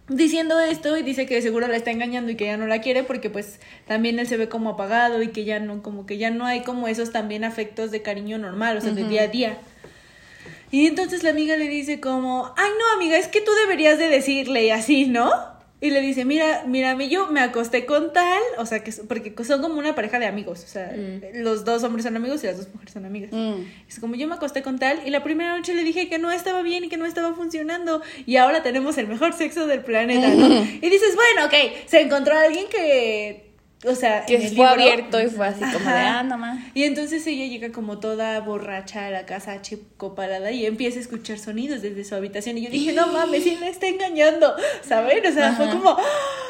diciendo 0.09 0.61
esto 0.61 0.97
y 0.97 1.03
dice 1.03 1.27
que 1.27 1.43
seguro 1.43 1.67
la 1.67 1.77
está 1.77 1.91
engañando 1.91 2.31
y 2.31 2.37
que 2.37 2.47
ya 2.47 2.57
no 2.57 2.67
la 2.67 2.81
quiere 2.81 3.03
porque 3.03 3.31
pues 3.31 3.59
también 3.87 4.19
él 4.19 4.29
se 4.29 4.37
ve 4.37 4.49
como 4.49 4.71
apagado 4.71 5.23
y 5.23 5.29
que 5.29 5.45
ya 5.45 5.59
no 5.59 5.83
como 5.83 6.07
que 6.07 6.19
ya 6.19 6.31
no 6.31 6.47
hay 6.47 6.63
como 6.63 6.89
esos 6.89 7.11
también 7.11 7.45
afectos 7.45 7.91
de 7.91 8.03
cariño 8.03 8.39
normal, 8.39 8.77
o 8.77 8.81
sea, 8.81 8.93
de 8.93 9.05
día 9.05 9.23
a 9.23 9.29
día. 9.29 9.59
Y 10.71 10.87
entonces 10.87 11.23
la 11.23 11.31
amiga 11.31 11.57
le 11.57 11.69
dice 11.69 12.01
como, 12.01 12.53
"Ay, 12.57 12.71
no, 12.79 12.97
amiga, 12.97 13.17
es 13.17 13.29
que 13.29 13.41
tú 13.41 13.51
deberías 13.63 13.99
de 13.99 14.09
decirle 14.09 14.67
y 14.67 14.71
así, 14.71 15.07
¿no?" 15.07 15.56
Y 15.79 15.91
le 15.91 16.01
dice, 16.01 16.25
"Mira, 16.25 16.65
mírame, 16.67 17.11
yo 17.11 17.27
me 17.27 17.41
acosté 17.41 17.85
con 17.85 18.13
tal, 18.13 18.43
o 18.57 18.65
sea, 18.65 18.83
que 18.83 18.93
porque 18.93 19.35
son 19.45 19.61
como 19.61 19.79
una 19.79 19.95
pareja 19.95 20.19
de 20.19 20.25
amigos, 20.27 20.65
o 20.65 20.69
sea, 20.69 20.91
los 21.35 21.67
dos 21.67 21.85
hombres 21.85 22.05
son 22.05 22.17
amigos 22.17 22.43
y 22.45 22.47
las 22.47 22.57
dos 22.57 22.69
mujeres 22.73 22.95
son 22.95 23.05
amigas." 23.05 23.31
Mm. 23.33 23.63
Es 23.87 23.99
como 24.01 24.15
yo 24.15 24.27
me 24.27 24.35
acosté 24.35 24.63
con 24.63 24.79
tal 24.79 25.01
y 25.07 25.11
la 25.11 25.23
primera 25.23 25.57
noche 25.57 25.75
le 25.75 25.85
dije 25.85 26.09
que 26.09 26.19
no 26.19 26.31
estaba 26.31 26.63
bien 26.63 26.85
y 26.85 26.89
que 26.89 26.97
no 26.97 27.05
estaba 27.05 27.35
funcionando 27.35 28.01
y 28.25 28.37
ahora 28.37 28.63
tenemos 28.63 28.97
el 28.97 29.07
mejor 29.07 29.35
sexo 29.35 29.67
del 29.67 29.81
planeta, 29.81 30.29
¿no? 30.29 30.47
Y 30.87 30.89
dices, 30.89 31.15
bueno, 31.15 31.47
ok, 31.47 31.87
se 31.87 32.01
encontró 32.01 32.39
alguien 32.39 32.67
que, 32.71 33.46
o 33.87 33.95
sea, 33.95 34.21
en 34.21 34.27
Que 34.27 34.35
el 34.37 34.43
fue 34.43 34.51
libro- 34.51 34.69
abierto 34.69 35.21
y 35.21 35.27
fue 35.29 35.47
así 35.47 35.61
como 35.61 35.85
de, 35.91 35.97
ah, 35.97 36.23
no 36.23 36.37
más. 36.39 36.59
Y 36.75 36.85
entonces 36.85 37.27
ella 37.27 37.47
llega 37.47 37.73
como 37.73 37.99
toda 37.99 38.41
borracha 38.41 39.07
a 39.07 39.11
la 39.11 39.27
casa 39.27 39.63
chicoparada 39.63 40.51
y 40.51 40.67
empieza 40.67 40.99
a 40.99 41.03
escuchar 41.03 41.39
sonidos 41.39 41.83
desde 41.83 42.05
su 42.05 42.15
habitación 42.15 42.59
y 42.59 42.63
yo 42.65 42.71
dije, 42.71 42.93
no 42.93 43.07
mames, 43.09 43.45
sí 43.45 43.57
la 43.61 43.69
está 43.69 43.87
engañando, 43.87 44.55
¿saben? 44.83 45.25
O 45.27 45.33
sea, 45.33 45.53
fue 45.53 45.69
como. 45.71 45.97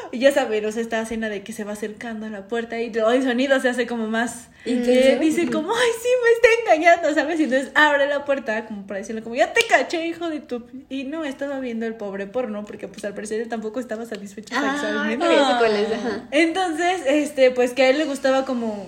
y 0.11 0.19
ya 0.19 0.31
saben, 0.31 0.65
o 0.65 0.71
sea, 0.71 0.81
esta 0.81 1.01
escena 1.01 1.29
de 1.29 1.43
que 1.43 1.53
se 1.53 1.63
va 1.63 1.73
acercando 1.73 2.25
a 2.25 2.29
la 2.29 2.47
puerta 2.47 2.79
y 2.81 2.91
todo 2.91 3.11
el 3.11 3.23
sonido 3.23 3.59
se 3.59 3.69
hace 3.69 3.87
como 3.87 4.07
más... 4.07 4.47
Y 4.65 4.71
Intenso. 4.71 5.19
dice 5.21 5.49
como, 5.49 5.71
ay, 5.73 5.89
sí, 6.01 6.09
me 6.23 6.31
está 6.31 6.73
engañando, 6.75 7.13
¿sabes? 7.13 7.39
Y 7.39 7.43
entonces 7.45 7.71
abre 7.75 8.07
la 8.07 8.25
puerta 8.25 8.65
como 8.65 8.85
para 8.85 8.99
decirle 8.99 9.21
como, 9.21 9.35
ya 9.35 9.53
te 9.53 9.61
caché, 9.67 10.05
hijo 10.07 10.29
de 10.29 10.39
tu... 10.41 10.65
Y 10.89 11.05
no, 11.05 11.23
estaba 11.23 11.59
viendo 11.59 11.85
el 11.85 11.95
pobre 11.95 12.27
porno 12.27 12.65
porque 12.65 12.87
pues 12.87 13.05
al 13.05 13.13
parecer 13.13 13.47
tampoco 13.47 13.79
estaba 13.79 14.05
satisfecho 14.05 14.53
Ah, 14.57 14.77
sexualmente. 14.79 15.25
Entonces, 16.31 17.01
este, 17.07 17.51
pues 17.51 17.73
que 17.73 17.83
a 17.83 17.89
él 17.89 17.97
le 17.97 18.05
gustaba 18.05 18.43
como. 18.45 18.85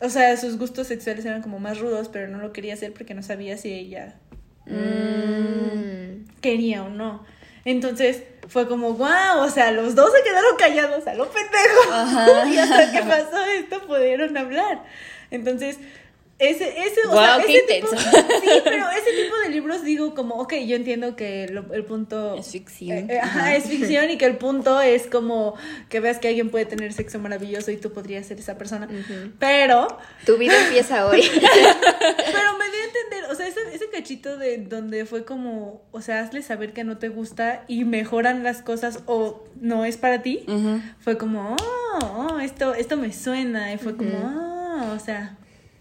O 0.00 0.08
sea, 0.08 0.36
sus 0.36 0.58
gustos 0.58 0.86
sexuales 0.86 1.24
eran 1.24 1.42
como 1.42 1.58
más 1.60 1.78
rudos, 1.78 2.08
pero 2.12 2.28
no 2.28 2.38
lo 2.38 2.52
quería 2.52 2.74
hacer 2.74 2.92
porque 2.92 3.14
no 3.14 3.22
sabía 3.22 3.56
si 3.58 3.72
ella 3.72 4.16
Mm. 4.66 6.24
quería 6.40 6.82
o 6.84 6.88
no. 6.90 7.24
Entonces 7.64 8.22
fue 8.48 8.68
como, 8.68 8.94
wow, 8.94 9.40
o 9.40 9.50
sea, 9.50 9.70
los 9.70 9.94
dos 9.94 10.10
se 10.12 10.22
quedaron 10.22 10.56
callados 10.56 11.06
a 11.06 11.14
lo 11.14 11.28
pendejo. 11.30 12.48
y 12.52 12.58
hasta 12.58 12.92
que 12.92 13.00
pasó 13.02 13.42
esto 13.44 13.86
pudieron 13.86 14.36
hablar. 14.36 14.82
Entonces, 15.30 15.78
ese, 16.38 16.68
ese, 16.86 17.00
o 17.08 17.12
sea, 17.12 17.38
qué 17.46 17.58
ese 17.58 17.74
tipo, 17.74 17.86
intenso. 17.94 18.10
sí, 18.42 18.48
pero 18.64 18.86
ese 18.90 19.12
tipo 19.22 19.36
de 19.44 19.48
libros 19.50 19.84
digo 19.84 20.14
como, 20.14 20.34
ok, 20.36 20.54
yo 20.66 20.74
entiendo 20.76 21.14
que 21.16 21.48
lo- 21.48 21.72
el 21.72 21.84
punto 21.84 22.34
Es 22.36 22.50
ficción. 22.50 22.98
eh, 22.98 23.06
eh, 23.08 23.20
ajá, 23.20 23.54
es 23.54 23.64
ficción 23.64 24.10
y 24.10 24.18
que 24.18 24.26
el 24.26 24.36
punto 24.36 24.80
es 24.80 25.06
como 25.06 25.54
que 25.88 26.00
veas 26.00 26.18
que 26.18 26.28
alguien 26.28 26.50
puede 26.50 26.66
tener 26.66 26.92
sexo 26.92 27.18
maravilloso 27.20 27.70
y 27.70 27.76
tú 27.76 27.92
podrías 27.92 28.26
ser 28.26 28.38
esa 28.40 28.58
persona. 28.58 28.88
Pero, 29.38 29.86
Tu 30.26 30.36
vida 30.36 30.54
empieza 30.66 31.06
hoy. 31.06 31.22
pero 31.32 32.58
me 32.58 32.64
dio 32.70 32.80
a 32.80 32.84
entender, 32.86 33.30
o 33.30 33.34
sea, 33.34 33.46
ese, 33.46 33.60
ese 33.72 33.88
cachito 33.90 34.36
de 34.36 34.58
donde 34.58 35.06
fue 35.06 35.24
como, 35.24 35.82
o 35.92 36.00
sea, 36.00 36.20
hazle 36.20 36.42
saber 36.42 36.72
que 36.72 36.84
no 36.84 36.98
te 36.98 37.08
gusta 37.08 37.64
y 37.68 37.84
mejoran 37.84 38.42
las 38.42 38.60
cosas 38.62 39.00
o 39.06 39.44
no 39.60 39.84
es 39.84 39.96
para 39.96 40.22
ti. 40.22 40.44
Fue 41.00 41.16
como, 41.16 41.54
oh, 41.60 42.28
oh, 42.32 42.40
esto, 42.40 42.74
esto 42.74 42.96
me 42.96 43.12
suena. 43.12 43.72
Y 43.72 43.78
fue 43.78 43.96
como, 43.96 44.18
oh, 44.18 44.94
o 44.94 44.98
sea, 44.98 45.36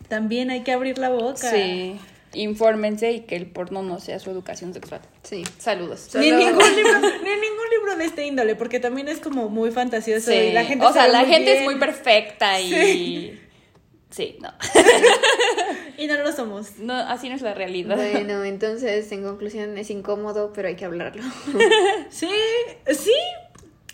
también 0.08 0.50
hay 0.50 0.62
que 0.64 0.72
abrir 0.72 0.98
la 0.98 1.10
boca. 1.10 1.50
Sí. 1.52 2.00
Infórmense 2.36 3.12
y 3.12 3.20
que 3.22 3.36
el 3.36 3.46
porno 3.46 3.84
no 3.84 4.00
sea 4.00 4.18
su 4.20 4.32
educación 4.32 4.74
sexual. 4.74 5.02
Sí. 5.22 5.44
Saludos. 5.60 6.10
Ni 6.16 6.32
ningún 6.32 6.58
libro, 6.76 7.00
ni 7.00 7.30
en 7.30 7.42
ningún 7.42 7.70
libro 7.72 7.96
de 7.98 8.06
este 8.06 8.26
índole, 8.26 8.56
porque 8.56 8.80
también 8.80 9.08
es 9.08 9.20
como 9.20 9.50
muy 9.50 9.70
fantasioso 9.72 10.32
Sí. 10.32 10.38
y 10.38 10.52
la 10.52 10.66
gente 10.66 10.86
o 10.86 10.92
sea, 10.92 11.08
la 11.08 11.26
gente 11.26 11.60
es 11.60 11.64
muy 11.64 11.76
perfecta 11.76 12.60
y... 12.60 13.40
Sí, 14.10 14.38
no. 14.42 14.52
Y 15.98 16.08
no 16.08 16.18
lo 16.18 16.32
somos. 16.32 16.80
no. 16.80 16.94
Así 16.94 17.30
no 17.30 17.36
es 17.36 17.42
la 17.42 17.54
realidad. 17.54 17.96
Bueno, 17.96 18.44
entonces, 18.44 19.12
en 19.12 19.24
conclusión, 19.24 19.78
es 19.78 19.90
incómodo, 19.90 20.52
pero 20.54 20.68
hay 20.68 20.76
que 20.76 20.86
hablarlo. 20.86 21.24
Sí, 22.10 22.30
sí, 22.92 23.14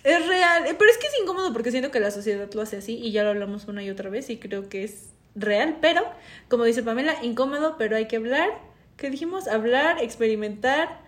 es 0.03 0.27
real. 0.27 0.63
Pero 0.77 0.91
es 0.91 0.97
que 0.97 1.07
es 1.07 1.13
incómodo 1.21 1.51
porque 1.53 1.71
siento 1.71 1.91
que 1.91 1.99
la 1.99 2.11
sociedad 2.11 2.49
lo 2.53 2.61
hace 2.61 2.77
así 2.77 2.97
y 2.97 3.11
ya 3.11 3.23
lo 3.23 3.29
hablamos 3.29 3.67
una 3.67 3.83
y 3.83 3.89
otra 3.89 4.09
vez 4.09 4.29
y 4.29 4.37
creo 4.37 4.69
que 4.69 4.83
es 4.85 5.09
real. 5.39 5.77
Pero, 5.81 6.03
como 6.47 6.63
dice 6.65 6.83
Pamela, 6.83 7.15
incómodo, 7.23 7.75
pero 7.77 7.95
hay 7.95 8.07
que 8.07 8.17
hablar. 8.17 8.49
¿Qué 8.97 9.09
dijimos? 9.09 9.47
Hablar, 9.47 10.01
experimentar. 10.03 10.99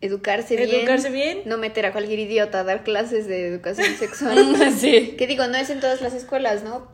Educarse 0.00 0.56
bien. 0.56 0.70
Educarse 0.70 1.10
bien. 1.10 1.42
No 1.44 1.58
meter 1.58 1.86
a 1.86 1.92
cualquier 1.92 2.18
idiota 2.18 2.60
a 2.60 2.64
dar 2.64 2.82
clases 2.82 3.26
de 3.28 3.46
educación 3.46 3.94
sexual. 3.98 4.56
sí. 4.78 5.14
que 5.16 5.26
digo, 5.26 5.46
no 5.46 5.56
es 5.56 5.70
en 5.70 5.80
todas 5.80 6.00
las 6.00 6.14
escuelas, 6.14 6.64
¿no? 6.64 6.90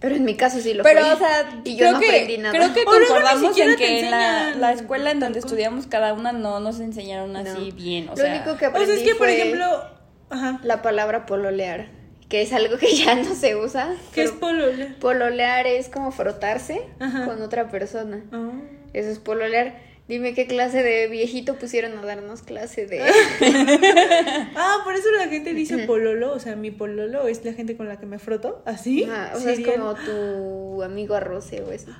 Pero 0.00 0.14
en 0.16 0.24
mi 0.24 0.36
caso 0.36 0.60
sí 0.60 0.74
lo 0.74 0.82
Pero, 0.84 1.00
fue. 1.00 1.12
o 1.12 1.18
sea, 1.18 1.60
y 1.64 1.72
yo 1.76 1.78
creo 1.78 1.92
no 1.92 2.00
que, 2.00 2.06
aprendí 2.08 2.38
nada. 2.38 2.54
creo 2.56 2.74
que 2.74 2.80
O 2.80 2.84
luego 2.84 3.00
ni 3.00 3.06
concordamos 3.06 3.58
en 3.58 3.76
que 3.76 4.00
en 4.00 4.10
la, 4.10 4.54
la 4.56 4.72
escuela 4.72 5.10
en 5.10 5.20
donde 5.20 5.38
estudiamos 5.40 5.86
cada 5.86 6.12
una 6.12 6.32
no 6.32 6.60
nos 6.60 6.78
enseñaron 6.80 7.36
así 7.36 7.70
No. 7.70 7.76
bien. 7.76 8.08
O 8.08 8.10
lo 8.12 8.16
sea, 8.16 8.34
único 8.34 8.56
que 8.56 8.66
O 8.66 8.70
aprendí 8.70 8.86
sea, 8.92 8.96
es 8.96 9.02
que, 9.02 9.14
por 9.16 9.26
fue 9.28 9.36
ejemplo, 9.40 9.84
ajá, 10.30 10.60
la 10.64 10.82
palabra 10.82 11.26
pololear, 11.26 11.88
que 12.32 12.40
es 12.40 12.54
algo 12.54 12.78
que 12.78 12.96
ya 12.96 13.14
no 13.14 13.34
se 13.34 13.56
usa. 13.56 13.94
¿qué 14.14 14.22
es 14.22 14.32
polola? 14.32 14.96
Pololear 15.00 15.66
es 15.66 15.90
como 15.90 16.12
frotarse 16.12 16.80
Ajá. 16.98 17.26
con 17.26 17.42
otra 17.42 17.68
persona. 17.70 18.24
Ah. 18.32 18.52
Eso 18.94 19.10
es 19.10 19.18
pololear. 19.18 19.78
Dime 20.08 20.32
qué 20.32 20.46
clase 20.46 20.82
de 20.82 21.08
viejito 21.08 21.56
pusieron 21.56 21.98
a 21.98 22.02
darnos 22.06 22.40
clase 22.40 22.86
de... 22.86 23.00
Ah, 24.56 24.78
por 24.82 24.94
eso 24.94 25.10
la 25.18 25.28
gente 25.28 25.52
dice 25.52 25.86
pololo, 25.86 26.32
o 26.32 26.38
sea, 26.38 26.56
mi 26.56 26.70
pololo 26.70 27.28
es 27.28 27.44
la 27.44 27.52
gente 27.52 27.76
con 27.76 27.86
la 27.86 28.00
que 28.00 28.06
me 28.06 28.18
froto, 28.18 28.62
así. 28.64 29.02
O 29.02 29.38
sea, 29.38 29.52
es 29.52 29.66
como 29.66 29.94
tu 29.94 30.82
amigo 30.82 31.14
arroce 31.14 31.60
o 31.60 31.70
eso. 31.70 31.90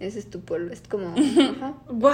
Ese 0.00 0.18
es 0.18 0.28
tu 0.28 0.40
polo, 0.40 0.72
es 0.72 0.82
como... 0.88 1.14
Ajá. 1.14 1.74
Wow. 1.88 2.10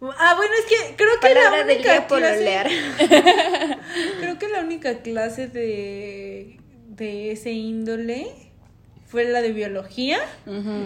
Ah, 0.00 0.34
bueno, 0.36 0.52
es 0.58 0.66
que 0.66 0.94
creo 0.96 1.20
que 1.20 1.28
Palabra 1.28 1.58
la 1.58 1.64
única 1.64 2.06
clase, 2.06 2.64
creo 4.20 4.38
que 4.38 4.48
la 4.48 4.60
única 4.60 4.98
clase 4.98 5.48
de 5.48 6.60
de 6.96 7.32
ese 7.32 7.52
índole 7.52 8.26
fue 9.06 9.24
la 9.24 9.40
de 9.40 9.52
biología. 9.52 10.18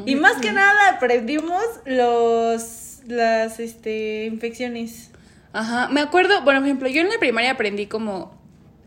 Y 0.07 0.15
más 0.17 0.37
que 0.41 0.53
nada 0.53 0.91
aprendimos 0.91 1.63
los 1.87 3.01
las 3.07 3.59
este 3.61 4.27
infecciones. 4.27 5.11
Ajá, 5.53 5.89
me 5.89 6.01
acuerdo, 6.01 6.43
bueno, 6.43 6.61
por 6.61 6.67
ejemplo, 6.67 6.89
yo 6.89 7.01
en 7.01 7.09
la 7.09 7.19
primaria 7.19 7.53
aprendí 7.53 7.87
como 7.87 8.40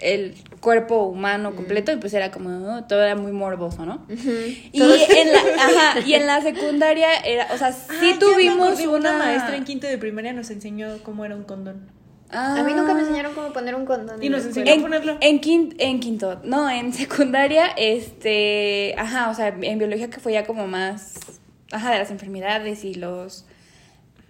el 0.03 0.35
cuerpo 0.59 1.03
humano 1.05 1.55
completo 1.55 1.91
y 1.91 1.97
pues 1.97 2.13
era 2.13 2.31
como, 2.31 2.49
oh, 2.75 2.83
todo 2.83 3.01
era 3.03 3.15
muy 3.15 3.31
morboso, 3.31 3.85
¿no? 3.85 4.05
Y 4.09 4.81
en 4.81 5.31
la, 5.33 5.39
ajá, 5.59 5.99
y 6.05 6.13
en 6.13 6.27
la 6.27 6.41
secundaria 6.41 7.13
era, 7.25 7.47
o 7.53 7.57
sea, 7.57 7.71
sí 7.71 7.87
Ah, 7.89 7.99
me 8.01 8.13
tuvimos 8.17 8.79
una... 8.81 8.91
una 8.97 9.17
maestra 9.17 9.55
en 9.55 9.63
quinto 9.63 9.87
de 9.87 9.97
primaria 9.97 10.33
nos 10.33 10.49
enseñó 10.49 10.97
cómo 11.03 11.25
era 11.25 11.35
un 11.35 11.43
condón. 11.43 11.89
Ah. 12.35 12.55
A 12.59 12.63
mí 12.63 12.73
nunca 12.73 12.93
me 12.95 13.01
enseñaron 13.01 13.33
cómo 13.35 13.53
poner 13.53 13.75
un 13.75 13.85
condón. 13.85 14.21
Y 14.23 14.27
nos 14.29 14.43
escuela. 14.45 14.73
a 14.73 14.81
ponerlo. 14.81 15.17
en, 15.21 15.39
quin- 15.39 15.75
en 15.77 15.99
quinto, 15.99 16.41
no, 16.43 16.69
en 16.69 16.91
secundaria, 16.93 17.67
este, 17.77 18.95
ajá, 18.97 19.29
o 19.29 19.35
sea, 19.35 19.49
en 19.61 19.77
biología 19.77 20.09
que 20.09 20.19
fue 20.19 20.33
ya 20.33 20.45
como 20.45 20.65
más, 20.67 21.15
ajá, 21.71 21.91
de 21.91 21.99
las 21.99 22.09
enfermedades 22.11 22.83
y 22.83 22.95
los, 22.95 23.45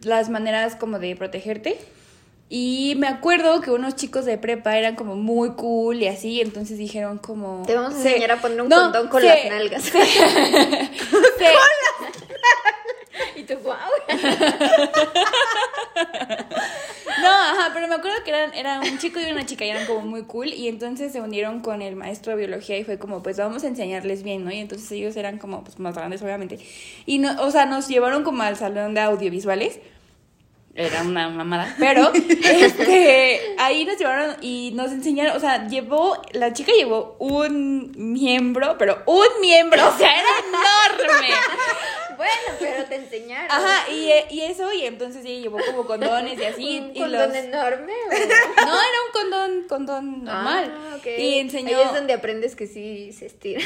las 0.01 0.29
maneras 0.29 0.75
como 0.75 0.99
de 0.99 1.15
protegerte. 1.15 1.77
Y 2.49 2.93
me 2.97 3.07
acuerdo 3.07 3.61
que 3.61 3.71
unos 3.71 3.95
chicos 3.95 4.25
de 4.25 4.37
prepa 4.37 4.77
eran 4.77 4.95
como 4.95 5.15
muy 5.15 5.51
cool 5.53 6.03
y 6.03 6.07
así, 6.07 6.39
entonces 6.41 6.77
dijeron 6.77 7.17
como... 7.17 7.63
Te 7.65 7.73
vamos 7.75 7.95
a 7.95 7.97
se- 7.97 8.09
enseñar 8.09 8.31
a 8.33 8.41
poner 8.41 8.61
un 8.61 8.69
No, 8.69 8.81
condón 8.81 9.07
con 9.07 9.21
se- 9.21 9.27
las 9.27 9.45
nalgas. 9.49 9.83
se- 9.83 9.97
y 13.39 13.43
tú, 13.43 13.55
wow. 13.63 13.73
No, 17.21 17.29
ajá, 17.29 17.71
pero 17.73 17.87
me 17.87 17.95
acuerdo 17.95 18.17
que 18.23 18.31
eran, 18.31 18.53
era 18.53 18.79
un 18.81 18.97
chico 18.97 19.19
y 19.19 19.31
una 19.31 19.45
chica 19.45 19.65
y 19.65 19.69
eran 19.69 19.85
como 19.85 20.01
muy 20.01 20.23
cool 20.23 20.47
y 20.49 20.67
entonces 20.67 21.11
se 21.11 21.21
unieron 21.21 21.61
con 21.61 21.81
el 21.81 21.95
maestro 21.95 22.31
de 22.33 22.39
biología 22.39 22.77
y 22.77 22.83
fue 22.83 22.97
como, 22.99 23.23
pues 23.23 23.37
vamos 23.37 23.63
a 23.63 23.67
enseñarles 23.67 24.23
bien, 24.23 24.43
¿no? 24.43 24.51
Y 24.51 24.59
entonces 24.59 24.91
ellos 24.91 25.15
eran 25.15 25.37
como, 25.37 25.63
pues 25.63 25.79
más 25.79 25.95
grandes 25.95 26.21
obviamente. 26.21 26.59
Y, 27.05 27.19
no, 27.19 27.41
o 27.41 27.51
sea, 27.51 27.65
nos 27.65 27.87
llevaron 27.87 28.23
como 28.23 28.43
al 28.43 28.57
salón 28.57 28.93
de 28.93 29.01
audiovisuales 29.01 29.79
era 30.75 31.03
una 31.03 31.29
mamada, 31.29 31.75
pero 31.77 32.11
este, 32.43 33.55
ahí 33.59 33.85
nos 33.85 33.97
llevaron 33.97 34.37
y 34.41 34.71
nos 34.73 34.91
enseñaron, 34.91 35.37
o 35.37 35.39
sea, 35.39 35.67
llevó, 35.67 36.19
la 36.31 36.51
chica 36.51 36.71
llevó 36.75 37.15
un 37.19 37.91
miembro, 37.95 38.75
pero 38.79 39.03
un 39.05 39.27
miembro, 39.39 39.87
o 39.87 39.97
sea, 39.97 40.11
era 40.11 40.29
enorme. 40.47 41.27
Bueno, 42.15 42.57
pero 42.59 42.85
te 42.85 42.95
enseñaron. 42.95 43.51
Ajá, 43.51 43.89
y, 43.91 44.11
y 44.29 44.41
eso, 44.41 44.71
y 44.71 44.85
entonces 44.85 45.25
ella 45.25 45.41
llevó 45.41 45.57
como 45.65 45.85
condones 45.85 46.39
y 46.39 46.43
así. 46.43 46.79
¿Un 46.79 46.95
y 46.95 46.99
condón 46.99 47.29
los... 47.29 47.37
enorme? 47.37 47.91
No, 48.55 48.71
era 48.71 48.97
un 49.07 49.11
condón, 49.11 49.63
condón 49.67 50.23
normal. 50.23 50.71
Ah, 50.73 50.95
ok. 50.97 51.07
Y 51.17 51.39
enseñó... 51.39 51.75
Ahí 51.75 51.83
es 51.85 51.93
donde 51.93 52.13
aprendes 52.13 52.55
que 52.55 52.67
sí 52.67 53.11
se 53.13 53.25
estira. 53.25 53.61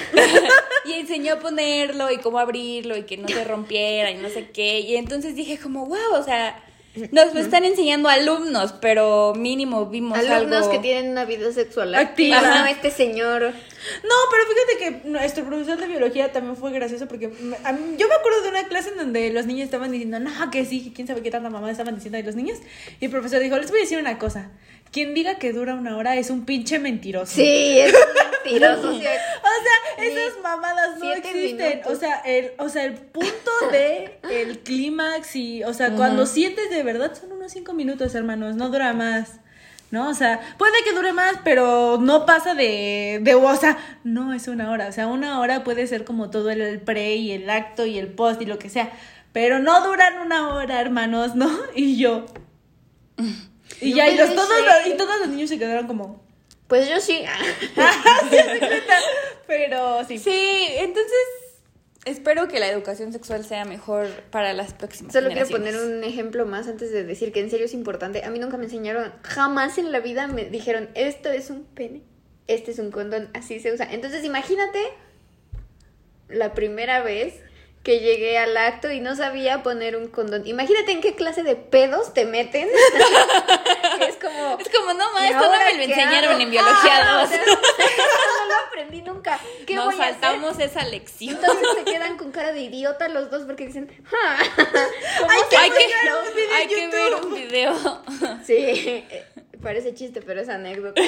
y 0.85 0.93
enseñó 0.93 1.33
a 1.33 1.39
ponerlo 1.39 2.09
y 2.09 2.17
cómo 2.19 2.39
abrirlo 2.39 2.97
y 2.97 3.03
que 3.03 3.17
no 3.17 3.27
se 3.27 3.43
rompiera 3.43 4.11
y 4.11 4.15
no 4.15 4.29
sé 4.29 4.49
qué. 4.49 4.79
Y 4.79 4.95
entonces 4.95 5.35
dije 5.35 5.59
como, 5.59 5.85
wow, 5.85 6.13
o 6.13 6.23
sea, 6.23 6.63
nos 7.11 7.33
lo 7.33 7.39
están 7.39 7.63
enseñando 7.65 8.09
alumnos, 8.09 8.73
pero 8.81 9.33
mínimo 9.35 9.85
vimos 9.87 10.17
Alumnos 10.17 10.57
algo... 10.63 10.71
que 10.71 10.79
tienen 10.79 11.11
una 11.11 11.25
vida 11.25 11.51
sexual 11.51 11.93
Activa. 11.95 12.37
activa. 12.39 12.59
No, 12.61 12.65
este 12.67 12.91
señor. 12.91 13.41
No, 13.43 14.15
pero 14.31 14.43
fíjate 14.45 15.03
que 15.03 15.09
nuestro 15.09 15.45
profesor 15.45 15.77
de 15.79 15.87
biología 15.87 16.31
también 16.31 16.55
fue 16.57 16.71
gracioso 16.71 17.07
porque 17.07 17.27
me- 17.29 17.57
a 17.63 17.71
mí- 17.71 17.95
yo 17.97 18.07
me 18.07 18.15
acuerdo 18.15 18.41
de 18.41 18.49
una 18.49 18.67
clase 18.67 18.89
en 18.89 18.97
donde 18.97 19.29
los 19.31 19.45
niños 19.45 19.65
estaban 19.65 19.91
diciendo, 19.91 20.19
no, 20.19 20.51
que 20.51 20.65
sí, 20.65 20.83
que 20.83 20.93
quién 20.93 21.07
sabe 21.07 21.21
qué 21.21 21.31
tanta 21.31 21.49
mamá 21.49 21.71
estaban 21.71 21.95
diciendo 21.95 22.17
de 22.17 22.23
los 22.23 22.35
niños. 22.35 22.57
Y 22.99 23.05
el 23.05 23.11
profesor 23.11 23.39
dijo, 23.39 23.57
les 23.57 23.69
voy 23.69 23.79
a 23.79 23.83
decir 23.83 23.97
una 23.99 24.17
cosa. 24.17 24.51
Quien 24.91 25.13
diga 25.13 25.35
que 25.37 25.53
dura 25.53 25.75
una 25.75 25.97
hora 25.97 26.15
es 26.15 26.29
un 26.29 26.45
pinche 26.45 26.79
mentiroso. 26.79 27.35
Sí, 27.35 27.79
es 27.79 27.93
un 27.93 27.99
mentiroso. 28.43 28.89
o 28.89 28.99
sea, 28.99 30.05
esas 30.05 30.39
mamadas 30.41 30.97
no 30.99 31.11
existen. 31.13 31.69
minutos. 31.69 31.93
O 31.93 31.95
sea, 31.95 32.19
el, 32.25 32.51
o 32.57 32.69
sea, 32.69 32.85
el 32.85 32.93
punto 32.93 33.51
de 33.71 34.19
el 34.29 34.59
clímax 34.59 35.35
y, 35.35 35.63
o 35.63 35.73
sea, 35.73 35.91
cuando 35.91 36.25
sientes 36.25 36.69
de 36.69 36.83
verdad 36.83 37.13
son 37.19 37.31
unos 37.31 37.51
cinco 37.51 37.73
minutos, 37.73 38.15
hermanos, 38.15 38.55
no 38.55 38.69
dura 38.69 38.93
más. 38.93 39.39
¿No? 39.89 40.09
O 40.09 40.13
sea, 40.13 40.41
puede 40.57 40.73
que 40.83 40.91
dure 40.91 41.13
más, 41.13 41.35
pero 41.45 41.97
no 42.01 42.25
pasa 42.25 42.53
de, 42.53 43.19
de, 43.21 43.35
o 43.35 43.55
sea, 43.55 43.77
no 44.03 44.33
es 44.33 44.49
una 44.49 44.69
hora. 44.69 44.87
O 44.87 44.91
sea, 44.91 45.07
una 45.07 45.39
hora 45.39 45.63
puede 45.63 45.87
ser 45.87 46.03
como 46.03 46.29
todo 46.29 46.49
el 46.49 46.81
pre 46.81 47.15
y 47.15 47.31
el 47.31 47.49
acto 47.49 47.85
y 47.85 47.97
el 47.97 48.07
post 48.07 48.41
y 48.41 48.45
lo 48.45 48.59
que 48.59 48.69
sea. 48.69 48.91
Pero 49.31 49.59
no 49.59 49.87
duran 49.87 50.19
una 50.19 50.49
hora, 50.49 50.81
hermanos, 50.81 51.35
¿no? 51.35 51.49
Y 51.75 51.95
yo. 51.97 52.25
Y 53.81 53.93
ya, 53.93 54.09
y, 54.09 54.17
los, 54.17 54.33
todos, 54.33 54.49
los- 54.49 54.87
y 54.93 54.97
todos 54.97 55.19
los 55.19 55.29
niños 55.29 55.49
se 55.49 55.59
quedaron 55.59 55.87
como. 55.87 56.23
pues 56.67 56.89
yo 56.89 56.99
sí. 56.99 57.23
Pero 59.47 60.03
sí. 60.05 60.17
Sí, 60.17 60.67
entonces 60.77 61.13
espero 62.05 62.47
que 62.47 62.59
la 62.59 62.67
educación 62.69 63.11
sexual 63.13 63.43
sea 63.45 63.65
mejor 63.65 64.07
para 64.31 64.53
las 64.53 64.73
próximas 64.73 65.13
Solo 65.13 65.29
quiero 65.29 65.47
poner 65.47 65.75
un 65.75 66.03
ejemplo 66.03 66.45
más 66.45 66.67
antes 66.67 66.91
de 66.91 67.03
decir 67.03 67.31
que 67.31 67.39
en 67.41 67.49
serio 67.49 67.65
es 67.65 67.73
importante. 67.73 68.23
A 68.23 68.29
mí 68.29 68.39
nunca 68.39 68.57
me 68.57 68.65
enseñaron, 68.65 69.13
jamás 69.23 69.77
en 69.77 69.91
la 69.91 69.99
vida 69.99 70.27
me 70.27 70.45
dijeron, 70.45 70.89
esto 70.95 71.29
es 71.29 71.49
un 71.49 71.65
pene, 71.65 72.03
este 72.47 72.71
es 72.71 72.79
un 72.79 72.91
condón, 72.91 73.29
así 73.33 73.59
se 73.59 73.73
usa. 73.73 73.87
Entonces 73.91 74.23
imagínate 74.23 74.79
la 76.29 76.53
primera 76.53 77.01
vez 77.01 77.35
que 77.87 78.01
llegué 78.01 78.37
al 78.37 78.57
acto 78.57 78.91
y 78.91 78.99
no 78.99 79.15
sabía 79.15 79.63
poner 79.63 79.95
un 79.95 80.09
condón. 80.09 80.45
Imagínate 80.45 80.91
en 80.91 80.99
qué 80.99 81.15
clase 81.15 81.41
de 81.43 81.55
pedos 81.55 82.13
te 82.13 82.25
meten. 82.25 82.67
es 84.01 84.17
como... 84.17 84.57
Es 84.59 84.67
como, 84.67 84.93
no, 84.93 85.09
¿y 85.11 85.13
ma, 85.13 85.27
esto 85.29 85.39
no 85.45 85.51
me 85.57 85.73
lo 85.73 85.83
enseñaron 85.83 86.31
hago? 86.33 86.41
en 86.41 86.51
biología 86.51 86.97
Ah, 87.01 87.21
2. 87.21 87.23
o 87.23 87.27
sea, 87.33 87.45
no 87.45 88.45
lo 88.45 88.55
aprendí 88.67 89.01
nunca. 89.03 89.39
¿Qué 89.65 89.75
Nos 89.75 89.85
voy 89.85 89.93
a 89.95 89.97
hacer? 90.09 90.19
saltamos 90.19 90.59
esa 90.59 90.83
lección. 90.83 91.35
Entonces 91.37 91.65
se 91.77 91.83
quedan 91.85 92.17
con 92.17 92.31
cara 92.33 92.51
de 92.51 92.59
idiota 92.59 93.07
los 93.07 93.31
dos 93.31 93.43
porque 93.45 93.67
dicen, 93.67 93.89
"Ja, 94.03 94.37
¿cómo 95.19 95.31
Hay 95.31 96.67
que 96.67 96.87
ver 96.89 97.15
un 97.23 97.33
video. 97.33 97.73
Sí, 98.43 98.55
eh, 98.57 99.25
parece 99.63 99.93
chiste, 99.93 100.21
pero 100.21 100.41
es 100.41 100.49
anécdota. 100.49 101.01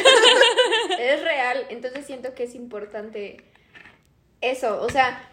es 0.98 1.22
real, 1.24 1.66
entonces 1.72 2.06
siento 2.06 2.34
que 2.36 2.44
es 2.44 2.56
importante 2.56 3.44
eso, 4.40 4.82
o 4.82 4.90
sea, 4.90 5.29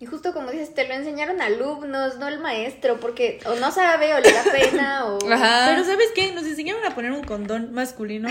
y 0.00 0.06
justo 0.06 0.32
como 0.32 0.50
dices, 0.50 0.74
te 0.74 0.88
lo 0.88 0.94
enseñaron 0.94 1.40
alumnos, 1.40 2.16
no 2.18 2.26
el 2.26 2.40
maestro, 2.40 2.98
porque 2.98 3.38
o 3.46 3.54
no 3.56 3.70
sabe 3.70 4.14
o 4.14 4.18
le 4.20 4.32
da 4.32 4.42
pena 4.50 5.04
o... 5.06 5.18
Ajá. 5.30 5.66
Pero 5.68 5.84
¿sabes 5.84 6.08
qué? 6.14 6.32
Nos 6.32 6.44
enseñaron 6.44 6.84
a 6.84 6.94
poner 6.94 7.12
un 7.12 7.22
condón 7.22 7.72
masculino, 7.72 8.28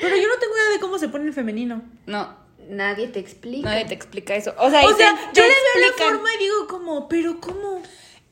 pero 0.00 0.14
yo 0.16 0.28
no 0.28 0.38
tengo 0.38 0.54
idea 0.56 0.70
de 0.74 0.80
cómo 0.80 0.98
se 0.98 1.08
pone 1.08 1.24
el 1.26 1.32
femenino. 1.32 1.82
No, 2.06 2.36
Nadie 2.68 3.06
te 3.08 3.20
explica. 3.20 3.68
nadie 3.70 3.84
te 3.86 3.94
explica 3.94 4.34
eso. 4.34 4.52
O 4.58 4.68
sea, 4.70 4.84
O 4.84 4.94
sea, 4.96 5.14
te- 5.32 5.40
yo 5.40 5.46
le 5.46 5.48
veo 5.80 5.88
la 5.88 6.04
forma 6.04 6.34
y 6.34 6.38
digo 6.38 6.66
como, 6.68 7.08
pero 7.08 7.40
¿cómo? 7.40 7.80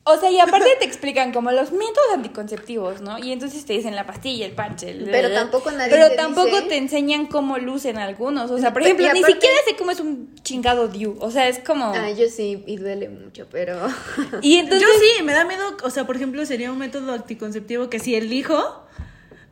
O 0.07 0.19
sea, 0.19 0.31
y 0.31 0.39
aparte 0.39 0.69
te 0.79 0.85
explican 0.85 1.33
como 1.33 1.51
los 1.51 1.73
métodos 1.73 2.13
anticonceptivos, 2.13 3.01
¿no? 3.01 3.19
Y 3.19 3.33
entonces 3.33 3.65
te 3.65 3.73
dicen 3.73 3.97
la 3.97 4.05
pastilla, 4.07 4.45
el 4.45 4.53
parche. 4.53 4.91
el- 4.91 5.09
Pero 5.11 5.33
tampoco 5.33 5.71
nadie 5.71 5.91
Pero 5.91 6.11
te 6.11 6.17
tampoco 6.17 6.49
dice- 6.57 6.69
te 6.69 6.77
enseñan 6.77 7.25
cómo 7.27 7.57
lucen 7.57 7.97
algunos. 7.97 8.51
O 8.51 8.59
sea, 8.59 8.75
por 8.75 8.83
ejemplo, 8.83 9.07
ni 9.15 9.21
aparte- 9.21 9.33
siquiera 9.33 9.57
sé 9.67 9.77
cómo 9.77 9.91
es 9.93 10.01
un 10.01 10.35
chingado 10.43 10.89
DIU. 10.89 11.17
O 11.21 11.31
sea, 11.31 11.49
es 11.49 11.59
como... 11.59 11.87
Ah, 11.87 12.11
yo 12.11 12.29
sí, 12.29 12.63
y 12.67 12.77
duele 12.77 13.09
mucho, 13.09 13.47
pero... 13.51 13.79
Y 14.43 14.57
entonces... 14.59 14.87
yo 14.87 14.95
sí, 15.01 15.23
me 15.23 15.33
da 15.33 15.47
miedo, 15.47 15.75
o 15.83 15.89
sea, 15.89 16.07
por 16.07 16.17
ejemplo, 16.17 16.45
sería 16.45 16.71
un 16.71 16.77
método 16.79 17.15
anticonceptivo 17.15 17.89
que 17.89 17.99
si 17.99 18.15
elijo, 18.15 18.83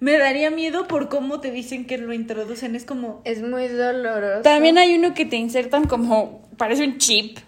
me 0.00 0.18
daría 0.18 0.50
miedo 0.50 0.86
por 0.86 1.08
cómo 1.08 1.40
te 1.40 1.50
dicen 1.50 1.86
que 1.86 1.96
lo 1.96 2.12
introducen. 2.12 2.76
Es 2.76 2.84
como, 2.84 3.22
es 3.24 3.40
muy 3.40 3.68
doloroso. 3.68 4.42
También 4.42 4.76
hay 4.76 4.94
uno 4.96 5.14
que 5.14 5.24
te 5.24 5.36
insertan 5.36 5.84
como... 5.86 6.42
Parece 6.58 6.84
un 6.84 6.98
chip 6.98 7.38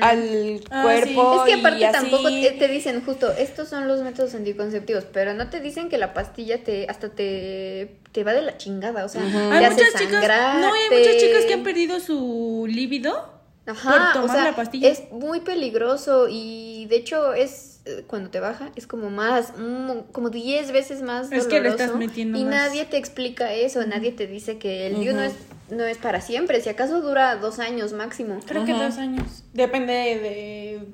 al 0.00 0.60
Ah, 0.70 0.82
cuerpo 0.82 1.36
Es 1.36 1.42
que 1.52 1.56
y 1.56 1.60
aparte 1.60 1.86
así. 1.86 1.92
tampoco 2.10 2.28
te, 2.28 2.50
te 2.52 2.68
dicen 2.68 3.04
justo, 3.04 3.32
estos 3.32 3.68
son 3.68 3.88
los 3.88 4.02
métodos 4.02 4.34
anticonceptivos, 4.34 5.04
pero 5.12 5.34
no 5.34 5.50
te 5.50 5.60
dicen 5.60 5.88
que 5.88 5.98
la 5.98 6.14
pastilla 6.14 6.62
te 6.64 6.86
hasta 6.88 7.08
te, 7.10 7.96
te 8.12 8.24
va 8.24 8.32
de 8.32 8.42
la 8.42 8.56
chingada, 8.56 9.04
o 9.04 9.08
sea, 9.08 9.22
te 9.22 9.28
hay 9.54 9.64
hace 9.64 9.84
muchas 9.84 10.00
chicas, 10.00 10.22
no, 10.60 10.72
hay 10.74 10.98
muchas 10.98 11.16
chicas 11.18 11.44
que 11.46 11.54
han 11.54 11.62
perdido 11.62 12.00
su 12.00 12.66
líbido 12.68 13.32
Ajá, 13.66 13.90
por 13.90 14.00
o 14.00 14.12
tomar 14.24 14.36
sea, 14.36 14.44
la 14.50 14.56
pastilla. 14.56 14.88
es 14.90 15.04
muy 15.10 15.40
peligroso 15.40 16.26
y 16.30 16.86
de 16.90 16.96
hecho 16.96 17.32
es 17.32 17.80
eh, 17.86 18.04
cuando 18.06 18.28
te 18.30 18.38
baja 18.40 18.70
es 18.76 18.86
como 18.86 19.08
más 19.10 19.52
mm, 19.56 20.10
como 20.12 20.28
10 20.30 20.70
veces 20.72 21.00
más 21.02 21.32
Es 21.32 21.44
que 21.46 21.54
le 21.60 21.70
doloroso 21.70 21.84
estás 21.84 21.96
metiendo 21.98 22.38
y 22.38 22.44
más. 22.44 22.52
nadie 22.54 22.84
te 22.84 22.98
explica 22.98 23.52
eso, 23.54 23.84
nadie 23.86 24.12
te 24.12 24.26
dice 24.26 24.58
que 24.58 24.86
el 24.88 25.00
DIU 25.00 25.14
no 25.14 25.22
es 25.22 25.32
no 25.70 25.84
es 25.84 25.98
para 25.98 26.20
siempre, 26.20 26.60
si 26.60 26.68
acaso 26.68 27.00
dura 27.00 27.36
dos 27.36 27.58
años 27.58 27.92
máximo. 27.92 28.38
Creo 28.46 28.64
que 28.64 28.72
dos 28.72 28.98
años. 28.98 29.44
Depende 29.52 29.92
de 29.92 30.88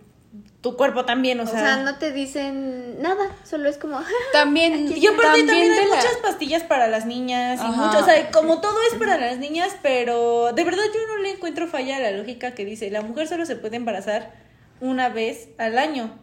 tu 0.60 0.76
cuerpo 0.76 1.04
también, 1.06 1.40
o 1.40 1.44
O 1.44 1.46
sea. 1.46 1.58
sea, 1.60 1.76
no 1.78 1.96
te 1.98 2.12
dicen 2.12 3.00
nada, 3.02 3.24
solo 3.44 3.68
es 3.68 3.78
como 3.78 3.98
También... 4.32 4.92
Y 4.94 5.06
aparte 5.06 5.38
también, 5.42 5.48
hay 5.50 5.68
de 5.70 5.76
la- 5.88 5.96
muchas 5.96 6.16
pastillas 6.22 6.62
para 6.62 6.86
las 6.86 7.06
niñas 7.06 7.60
y 7.62 7.66
mucho, 7.66 7.98
o 7.98 8.04
sea, 8.04 8.30
como 8.30 8.60
todo 8.60 8.76
es 8.92 8.98
para 8.98 9.16
las 9.16 9.38
niñas, 9.38 9.74
pero 9.82 10.52
de 10.52 10.62
verdad 10.64 10.82
yo 10.94 11.00
no 11.16 11.22
le 11.22 11.32
encuentro 11.32 11.66
falla 11.66 11.96
a 11.96 12.00
la 12.00 12.10
lógica 12.12 12.52
que 12.54 12.64
dice, 12.66 12.90
la 12.90 13.00
mujer 13.02 13.26
solo 13.26 13.46
se 13.46 13.56
puede 13.56 13.76
embarazar 13.76 14.32
una 14.80 15.08
vez 15.08 15.48
al 15.58 15.78
año. 15.78 16.18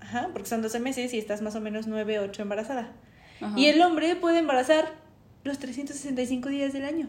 Ajá, 0.00 0.28
porque 0.32 0.48
son 0.48 0.60
12 0.62 0.80
meses 0.80 1.12
y 1.14 1.18
estás 1.18 1.40
más 1.42 1.54
o 1.54 1.60
menos 1.60 1.86
9, 1.86 2.18
8 2.20 2.42
embarazada. 2.42 2.92
Ajá. 3.40 3.54
Y 3.58 3.66
el 3.66 3.80
hombre 3.80 4.16
puede 4.16 4.38
embarazar 4.38 4.92
los 5.44 5.58
365 5.58 6.48
días 6.48 6.72
del 6.72 6.84
año. 6.84 7.08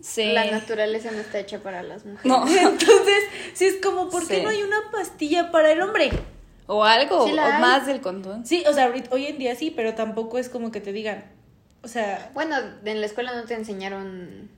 Sí. 0.00 0.32
La 0.32 0.50
naturaleza 0.50 1.10
no 1.10 1.18
está 1.18 1.38
hecha 1.38 1.60
para 1.60 1.82
las 1.82 2.04
mujeres. 2.06 2.24
No. 2.24 2.46
Entonces, 2.48 3.24
sí 3.54 3.66
es 3.66 3.76
como, 3.82 4.08
¿por 4.08 4.26
qué 4.26 4.36
Sí. 4.36 4.42
no 4.42 4.48
hay 4.48 4.62
una 4.62 4.90
pastilla 4.90 5.50
para 5.50 5.72
el 5.72 5.82
hombre? 5.82 6.10
O 6.66 6.84
algo, 6.84 7.26
Sí 7.26 7.32
o 7.36 7.40
hay. 7.42 7.60
más 7.60 7.86
del 7.86 8.00
condón. 8.00 8.46
Sí, 8.46 8.64
o 8.68 8.72
sea, 8.72 8.92
hoy 9.10 9.26
en 9.26 9.38
día 9.38 9.54
sí, 9.56 9.70
pero 9.70 9.94
tampoco 9.94 10.38
es 10.38 10.48
como 10.48 10.70
que 10.70 10.80
te 10.80 10.92
digan, 10.92 11.24
o 11.82 11.88
sea, 11.88 12.30
Bueno, 12.32 12.56
en 12.84 13.00
la 13.00 13.06
escuela 13.06 13.34
no 13.34 13.44
te 13.44 13.54
enseñaron, 13.54 14.48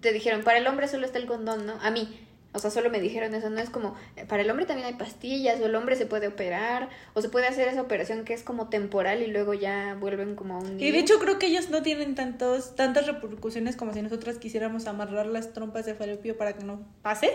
te 0.00 0.12
dijeron, 0.12 0.42
para 0.42 0.58
el 0.58 0.66
hombre 0.66 0.88
solo 0.88 1.04
está 1.06 1.18
el 1.18 1.26
condón, 1.26 1.66
¿no? 1.66 1.74
A 1.82 1.90
mí, 1.90 2.18
o 2.56 2.58
sea, 2.58 2.70
solo 2.70 2.90
me 2.90 3.00
dijeron 3.00 3.34
eso, 3.34 3.48
no 3.50 3.60
es 3.60 3.70
como, 3.70 3.94
eh, 4.16 4.24
para 4.26 4.42
el 4.42 4.50
hombre 4.50 4.66
también 4.66 4.86
hay 4.88 4.94
pastillas, 4.94 5.60
o 5.60 5.66
el 5.66 5.74
hombre 5.74 5.94
se 5.96 6.06
puede 6.06 6.26
operar, 6.28 6.88
o 7.14 7.22
se 7.22 7.28
puede 7.28 7.46
hacer 7.46 7.68
esa 7.68 7.82
operación 7.82 8.24
que 8.24 8.34
es 8.34 8.42
como 8.42 8.68
temporal 8.68 9.22
y 9.22 9.26
luego 9.28 9.54
ya 9.54 9.96
vuelven 10.00 10.34
como 10.34 10.54
a 10.54 10.58
un 10.58 10.80
Y 10.80 10.90
de 10.90 10.98
hecho 10.98 11.18
creo 11.18 11.38
que 11.38 11.46
ellos 11.46 11.70
no 11.70 11.82
tienen 11.82 12.14
tantos, 12.14 12.74
tantas 12.74 13.06
repercusiones 13.06 13.76
como 13.76 13.92
si 13.92 14.02
nosotras 14.02 14.38
quisiéramos 14.38 14.86
amarrar 14.86 15.26
las 15.26 15.52
trompas 15.52 15.86
de 15.86 15.94
falopio 15.94 16.36
para 16.36 16.54
que 16.54 16.64
no 16.64 16.80
pase. 17.02 17.30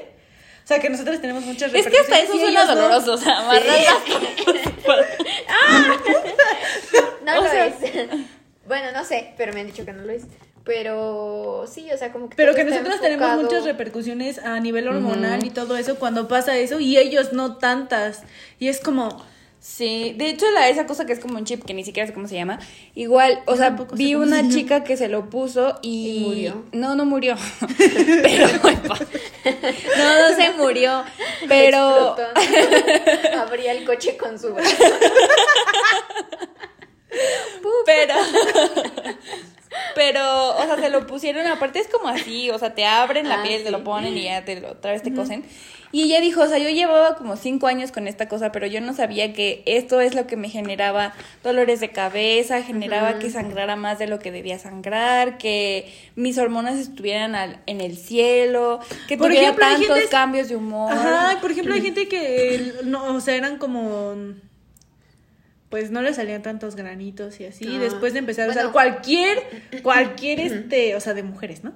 O 0.63 0.67
sea, 0.67 0.79
que 0.79 0.89
nosotros 0.91 1.19
tenemos 1.21 1.43
muchas 1.43 1.73
Es 1.73 1.85
que 1.87 1.89
repercusiones. 1.89 2.11
hasta 2.11 2.23
eso 2.23 2.33
suena 2.33 2.61
ellos 2.61 2.67
no. 2.67 2.75
doloroso, 2.75 3.13
o 3.15 3.17
sea, 3.17 3.39
amarrar 3.39 3.65
las 3.65 5.01
No 7.25 7.39
O 7.39 7.43
lo 7.43 7.49
sea- 7.49 7.65
es. 7.67 7.75
bueno, 8.67 8.91
no 8.93 9.03
sé, 9.05 9.33
pero 9.37 9.53
me 9.53 9.61
han 9.61 9.67
dicho 9.67 9.85
que 9.85 9.93
no 9.93 10.03
lo 10.03 10.11
es. 10.11 10.23
Pero 10.63 11.65
sí, 11.67 11.91
o 11.91 11.97
sea, 11.97 12.11
como 12.11 12.29
que... 12.29 12.35
Pero 12.35 12.53
que 12.53 12.63
nosotros 12.63 13.01
tenemos 13.01 13.41
muchas 13.41 13.63
repercusiones 13.65 14.39
a 14.39 14.59
nivel 14.59 14.87
hormonal 14.87 15.45
y 15.45 15.49
todo 15.49 15.75
eso 15.77 15.95
cuando 15.95 16.27
pasa 16.27 16.57
eso 16.57 16.79
y 16.79 16.97
ellos 16.97 17.33
no 17.33 17.57
tantas. 17.57 18.23
Y 18.59 18.67
es 18.67 18.79
como, 18.79 19.23
Sí, 19.61 20.15
de 20.17 20.27
hecho 20.27 20.49
la, 20.49 20.69
esa 20.69 20.87
cosa 20.87 21.05
que 21.05 21.13
es 21.13 21.19
como 21.19 21.37
un 21.37 21.45
chip 21.45 21.63
que 21.63 21.75
ni 21.75 21.83
siquiera 21.83 22.07
sé 22.07 22.15
cómo 22.15 22.27
se 22.27 22.33
llama, 22.33 22.57
igual, 22.95 23.43
o 23.45 23.55
sea, 23.55 23.77
vi 23.93 24.15
una 24.15 24.49
chica 24.49 24.83
que 24.83 24.97
se 24.97 25.07
lo 25.07 25.29
puso 25.29 25.77
y... 25.83 26.23
murió. 26.25 26.65
No, 26.71 26.95
no 26.95 27.05
murió, 27.05 27.35
pero... 28.23 28.47
no, 29.97 30.29
no 30.29 30.35
se 30.35 30.53
murió, 30.57 31.03
pero... 31.47 32.15
Abría 33.37 33.73
el 33.73 33.85
coche 33.85 34.17
con 34.17 34.39
su 34.39 34.51
brazo. 34.51 34.83
pero... 37.85 38.15
Pero, 39.95 40.55
o 40.57 40.63
sea, 40.63 40.75
se 40.77 40.89
lo 40.89 41.05
pusieron, 41.07 41.47
aparte 41.47 41.79
es 41.79 41.87
como 41.87 42.07
así, 42.07 42.49
o 42.49 42.59
sea, 42.59 42.73
te 42.75 42.85
abren 42.85 43.27
la 43.29 43.39
Ah, 43.39 43.43
piel, 43.43 43.63
te 43.63 43.71
lo 43.71 43.83
ponen 43.83 44.17
y 44.17 44.23
ya 44.23 44.43
te 44.45 44.59
lo, 44.59 44.71
otra 44.71 44.91
vez 44.91 45.01
te 45.03 45.13
cosen. 45.13 45.43
Y 45.93 46.03
ella 46.03 46.21
dijo, 46.21 46.41
o 46.41 46.47
sea, 46.47 46.57
yo 46.57 46.69
llevaba 46.69 47.15
como 47.15 47.35
cinco 47.35 47.67
años 47.67 47.91
con 47.91 48.07
esta 48.07 48.29
cosa, 48.29 48.53
pero 48.53 48.65
yo 48.65 48.79
no 48.79 48.93
sabía 48.93 49.33
que 49.33 49.61
esto 49.65 49.99
es 49.99 50.15
lo 50.15 50.25
que 50.25 50.37
me 50.37 50.47
generaba 50.47 51.13
dolores 51.43 51.81
de 51.81 51.89
cabeza, 51.91 52.63
generaba 52.63 53.19
que 53.19 53.29
sangrara 53.29 53.75
más 53.75 53.99
de 53.99 54.07
lo 54.07 54.17
que 54.19 54.31
debía 54.31 54.57
sangrar, 54.57 55.37
que 55.37 55.93
mis 56.15 56.37
hormonas 56.37 56.77
estuvieran 56.79 57.35
al- 57.35 57.59
en 57.65 57.81
el 57.81 57.97
cielo, 57.97 58.79
que 59.09 59.17
Por 59.17 59.27
tuviera 59.27 59.47
ejemplo, 59.47 59.65
tantos 59.65 59.95
gente- 59.97 60.09
cambios 60.09 60.47
de 60.47 60.55
humor. 60.55 60.93
Ajá, 60.93 61.37
por 61.41 61.51
ejemplo, 61.51 61.73
hay 61.73 61.81
gente 61.81 62.07
que, 62.07 62.73
no, 62.85 63.13
o 63.15 63.19
sea, 63.19 63.35
eran 63.35 63.57
como, 63.57 64.15
pues 65.71 65.89
no 65.89 66.01
le 66.01 66.13
salían 66.13 66.43
tantos 66.43 66.75
granitos 66.75 67.39
y 67.39 67.45
así, 67.45 67.65
Ah, 67.67 67.79
después 67.79 68.11
de 68.13 68.19
empezar 68.19 68.47
a 68.47 68.51
usar 68.51 68.71
cualquier, 68.71 69.39
cualquier, 69.81 70.41
este, 70.41 70.95
o 70.95 70.99
sea, 70.99 71.15
de 71.15 71.23
mujeres, 71.23 71.63
¿no? 71.63 71.73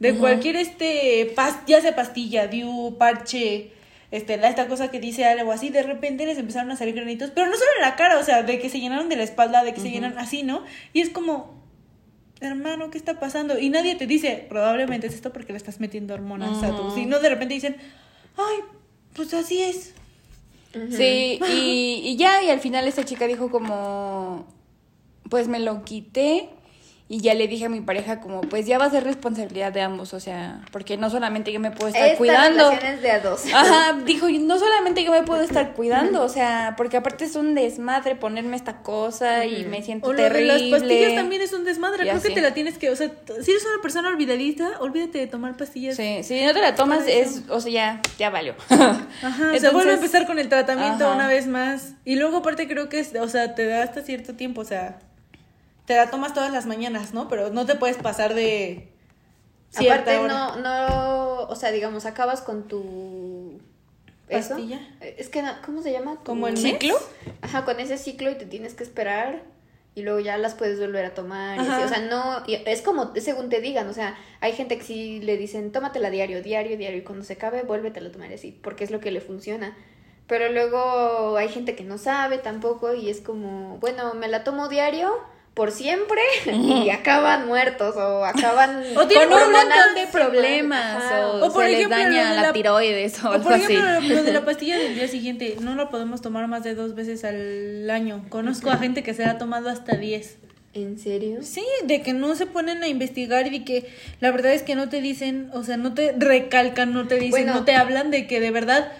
De 0.00 0.14
cualquier, 0.16 0.56
este, 0.56 1.32
ya 1.66 1.80
sea 1.80 1.94
pastilla, 1.94 2.48
diu, 2.48 2.96
parche, 2.98 3.70
este, 4.10 4.38
la, 4.38 4.48
esta 4.48 4.66
cosa 4.66 4.90
que 4.90 4.98
dice 4.98 5.24
algo 5.26 5.52
así, 5.52 5.68
de 5.68 5.82
repente 5.82 6.26
les 6.26 6.38
empezaron 6.38 6.70
a 6.72 6.76
salir 6.76 6.94
granitos, 6.94 7.30
pero 7.30 7.46
no 7.46 7.52
solo 7.52 7.70
en 7.76 7.82
la 7.82 7.96
cara, 7.96 8.18
o 8.18 8.24
sea, 8.24 8.42
de 8.42 8.58
que 8.58 8.70
se 8.70 8.80
llenaron 8.80 9.08
de 9.08 9.16
la 9.16 9.22
espalda, 9.22 9.62
de 9.62 9.74
que 9.74 9.80
se 9.80 9.90
llenaron 9.90 10.18
así, 10.18 10.42
¿no? 10.42 10.64
Y 10.92 11.02
es 11.02 11.10
como, 11.10 11.62
hermano, 12.40 12.90
¿qué 12.90 12.98
está 12.98 13.20
pasando? 13.20 13.58
Y 13.58 13.68
nadie 13.68 13.94
te 13.94 14.06
dice, 14.06 14.46
probablemente 14.48 15.06
es 15.06 15.14
esto 15.14 15.32
porque 15.32 15.52
le 15.52 15.58
estás 15.58 15.80
metiendo 15.80 16.14
hormonas 16.14 16.62
a 16.62 16.74
tu... 16.74 16.90
Si 16.92 17.06
no, 17.06 17.20
de 17.20 17.28
repente 17.28 17.54
dicen, 17.54 17.76
ay, 18.36 18.56
pues 19.14 19.34
así 19.34 19.62
es. 19.62 19.94
Sí, 20.90 21.40
y, 21.48 22.00
y 22.04 22.16
ya, 22.16 22.42
y 22.42 22.50
al 22.50 22.60
final 22.60 22.86
esta 22.86 23.04
chica 23.04 23.26
dijo 23.26 23.50
como, 23.50 24.46
pues 25.30 25.48
me 25.48 25.60
lo 25.60 25.84
quité 25.84 26.48
y 27.06 27.20
ya 27.20 27.34
le 27.34 27.46
dije 27.48 27.66
a 27.66 27.68
mi 27.68 27.82
pareja 27.82 28.20
como, 28.20 28.40
pues 28.40 28.64
ya 28.66 28.78
va 28.78 28.86
a 28.86 28.90
ser 28.90 29.04
responsabilidad 29.04 29.72
de 29.72 29.82
ambos, 29.82 30.14
o 30.14 30.20
sea, 30.20 30.62
porque 30.72 30.96
no 30.96 31.10
solamente 31.10 31.52
yo 31.52 31.60
me 31.60 31.70
puedo 31.70 31.88
estar 31.88 32.06
Esta 32.06 32.16
cuidando. 32.18 32.70
relación 32.70 32.94
es 32.94 33.02
de 33.02 33.10
a 33.10 33.20
dos. 33.20 33.42
Ajá, 33.54 33.92
dijo, 34.06 34.28
y 34.30 34.38
no 34.38 34.58
solamente 34.58 35.04
yo 35.04 35.12
me 35.12 35.22
puedo 35.22 35.42
estar 35.42 35.74
cuidando, 35.74 36.22
o 36.22 36.28
sea, 36.30 36.74
porque 36.78 36.96
aparte 36.96 37.26
es 37.26 37.36
un 37.36 37.54
desmadre 37.54 38.14
ponerme 38.16 38.56
esta 38.56 38.78
cosa 38.78 39.44
y 39.44 39.66
me 39.66 39.82
siento 39.82 40.08
O 40.08 40.12
lo 40.14 40.22
de 40.22 40.30
terrible. 40.30 40.70
las 40.70 40.80
pastillas 40.80 41.14
también 41.14 41.42
es 41.42 41.52
un 41.52 41.64
desmadre. 41.64 42.04
Y 42.06 42.08
Creo 42.08 42.22
que 42.22 42.30
te 42.30 42.40
la 42.40 42.54
tienes 42.54 42.78
que, 42.78 42.88
o 42.88 42.96
sea, 42.96 43.10
si 43.42 43.50
eres 43.50 43.64
una 43.70 43.82
persona 43.82 44.08
olvidadiza, 44.08 44.80
olvídate 44.80 45.18
de 45.18 45.26
tomar 45.26 45.58
pastillas. 45.58 45.96
Sí, 45.96 46.22
si 46.22 46.42
no 46.42 46.54
te 46.54 46.62
la 46.62 46.74
tomas 46.74 47.06
es, 47.06 47.42
o 47.50 47.60
sea, 47.60 47.70
ya, 47.70 48.00
ya 48.18 48.30
valió. 48.30 48.54
Ajá, 48.70 49.06
o 49.20 49.20
sea, 49.20 49.44
Entonces- 49.52 49.72
vuelve 49.74 49.90
a 49.90 49.94
empezar 49.96 50.26
con 50.26 50.38
el 50.38 50.48
tratamiento 50.48 51.04
Ajá. 51.04 51.14
una 51.16 51.28
vez 51.28 51.46
más. 51.46 51.92
Y 52.06 52.16
luego 52.16 52.38
aparte 52.38 52.66
creo 52.66 52.88
que, 52.88 53.00
es, 53.00 53.14
o 53.14 53.28
sea, 53.28 53.54
te 53.54 53.66
da 53.66 53.82
hasta 53.82 54.00
cierto 54.00 54.34
tiempo, 54.34 54.62
o 54.62 54.64
sea, 54.64 54.98
te 55.86 55.96
la 55.96 56.10
tomas 56.10 56.34
todas 56.34 56.52
las 56.52 56.66
mañanas, 56.66 57.12
¿no? 57.14 57.28
Pero 57.28 57.50
no 57.50 57.66
te 57.66 57.74
puedes 57.74 57.96
pasar 57.96 58.34
de 58.34 58.88
cierta 59.70 60.12
Aparte, 60.12 60.18
hora. 60.18 60.32
no, 60.32 60.56
no, 60.56 61.36
o 61.48 61.54
sea, 61.56 61.70
digamos, 61.72 62.06
acabas 62.06 62.40
con 62.40 62.68
tu... 62.68 63.58
¿eso? 64.28 64.50
¿Pastilla? 64.54 64.80
Es 65.00 65.28
que, 65.28 65.42
no- 65.42 65.52
¿cómo 65.66 65.82
se 65.82 65.92
llama? 65.92 66.18
¿Como 66.24 66.46
el 66.48 66.54
mes? 66.54 66.62
¿Ciclo? 66.62 66.96
Ajá, 67.42 67.64
con 67.64 67.78
ese 67.80 67.98
ciclo 67.98 68.30
y 68.30 68.36
te 68.36 68.46
tienes 68.46 68.74
que 68.74 68.82
esperar 68.84 69.42
y 69.96 70.02
luego 70.02 70.18
ya 70.20 70.38
las 70.38 70.54
puedes 70.54 70.80
volver 70.80 71.04
a 71.04 71.14
tomar. 71.14 71.58
y 71.58 71.60
así. 71.60 71.70
Ajá. 71.70 71.84
O 71.84 71.88
sea, 71.88 71.98
no, 72.00 72.42
es 72.46 72.80
como 72.82 73.12
según 73.16 73.48
te 73.48 73.60
digan, 73.60 73.88
o 73.88 73.92
sea, 73.92 74.16
hay 74.40 74.52
gente 74.52 74.78
que 74.78 74.84
sí 74.84 75.20
le 75.20 75.36
dicen, 75.36 75.70
tómatela 75.72 76.10
diario, 76.10 76.42
diario, 76.42 76.76
diario, 76.78 76.98
y 76.98 77.02
cuando 77.02 77.24
se 77.24 77.34
acabe, 77.34 77.62
vuélvetela 77.62 78.08
a 78.08 78.12
tomar 78.12 78.32
así, 78.32 78.58
porque 78.62 78.84
es 78.84 78.90
lo 78.90 79.00
que 79.00 79.10
le 79.10 79.20
funciona. 79.20 79.76
Pero 80.26 80.50
luego 80.50 81.36
hay 81.36 81.48
gente 81.50 81.76
que 81.76 81.84
no 81.84 81.98
sabe 81.98 82.38
tampoco 82.38 82.94
y 82.94 83.10
es 83.10 83.20
como, 83.20 83.76
bueno, 83.78 84.14
me 84.14 84.26
la 84.28 84.42
tomo 84.42 84.68
diario 84.68 85.12
por 85.54 85.70
siempre 85.70 86.20
y 86.52 86.90
acaban 86.90 87.46
muertos 87.46 87.94
o 87.96 88.24
acaban 88.24 88.82
O 88.96 89.06
tienen 89.06 89.28
Con 89.28 89.38
un 89.42 89.52
montón 89.52 89.94
de 89.94 90.06
problemas, 90.10 90.96
Ajá. 91.04 91.26
o, 91.28 91.46
O 91.46 91.52
por 91.52 91.62
se 91.62 91.68
les 91.70 91.78
ejemplo, 91.78 91.96
daña 91.98 92.34
la, 92.34 92.42
la- 92.42 92.52
tiroides 92.52 93.22
o, 93.22 93.28
O 93.28 93.32
algo 93.32 93.44
por 93.44 93.52
ejemplo, 93.52 93.88
así. 93.88 94.08
lo, 94.08 94.22
de 94.24 94.32
la 94.32 94.44
pastilla 94.44 94.76
del 94.78 94.94
día 94.96 95.06
siguiente, 95.08 95.56
no 95.60 95.74
la 95.76 95.90
podemos 95.90 96.20
tomar 96.22 96.48
más 96.48 96.64
de 96.64 96.74
dos 96.74 96.94
veces 96.96 97.24
al 97.24 97.88
año. 97.88 98.24
Conozco 98.30 98.70
a 98.70 98.78
gente 98.78 99.02
que 99.04 99.14
se 99.14 99.22
la 99.24 99.32
ha 99.32 99.38
tomado 99.38 99.68
hasta 99.70 99.96
diez. 99.96 100.38
¿En 100.72 100.98
serio? 100.98 101.38
Sí, 101.42 101.64
de 101.84 102.02
que 102.02 102.14
no 102.14 102.34
se 102.34 102.46
ponen 102.46 102.82
a 102.82 102.88
investigar 102.88 103.46
y 103.46 103.50
de 103.60 103.64
que 103.64 103.86
la 104.18 104.32
verdad 104.32 104.54
es 104.54 104.64
que 104.64 104.74
no 104.74 104.88
te 104.88 105.00
dicen, 105.00 105.48
o 105.52 105.62
sea, 105.62 105.76
no 105.76 105.94
te 105.94 106.16
recalcan, 106.18 106.92
no 106.92 107.06
te 107.06 107.14
dicen, 107.14 107.30
Bueno. 107.30 107.54
no 107.54 107.64
te 107.64 107.76
hablan 107.76 108.10
de 108.10 108.26
que 108.26 108.40
de 108.40 108.50
verdad, 108.50 108.90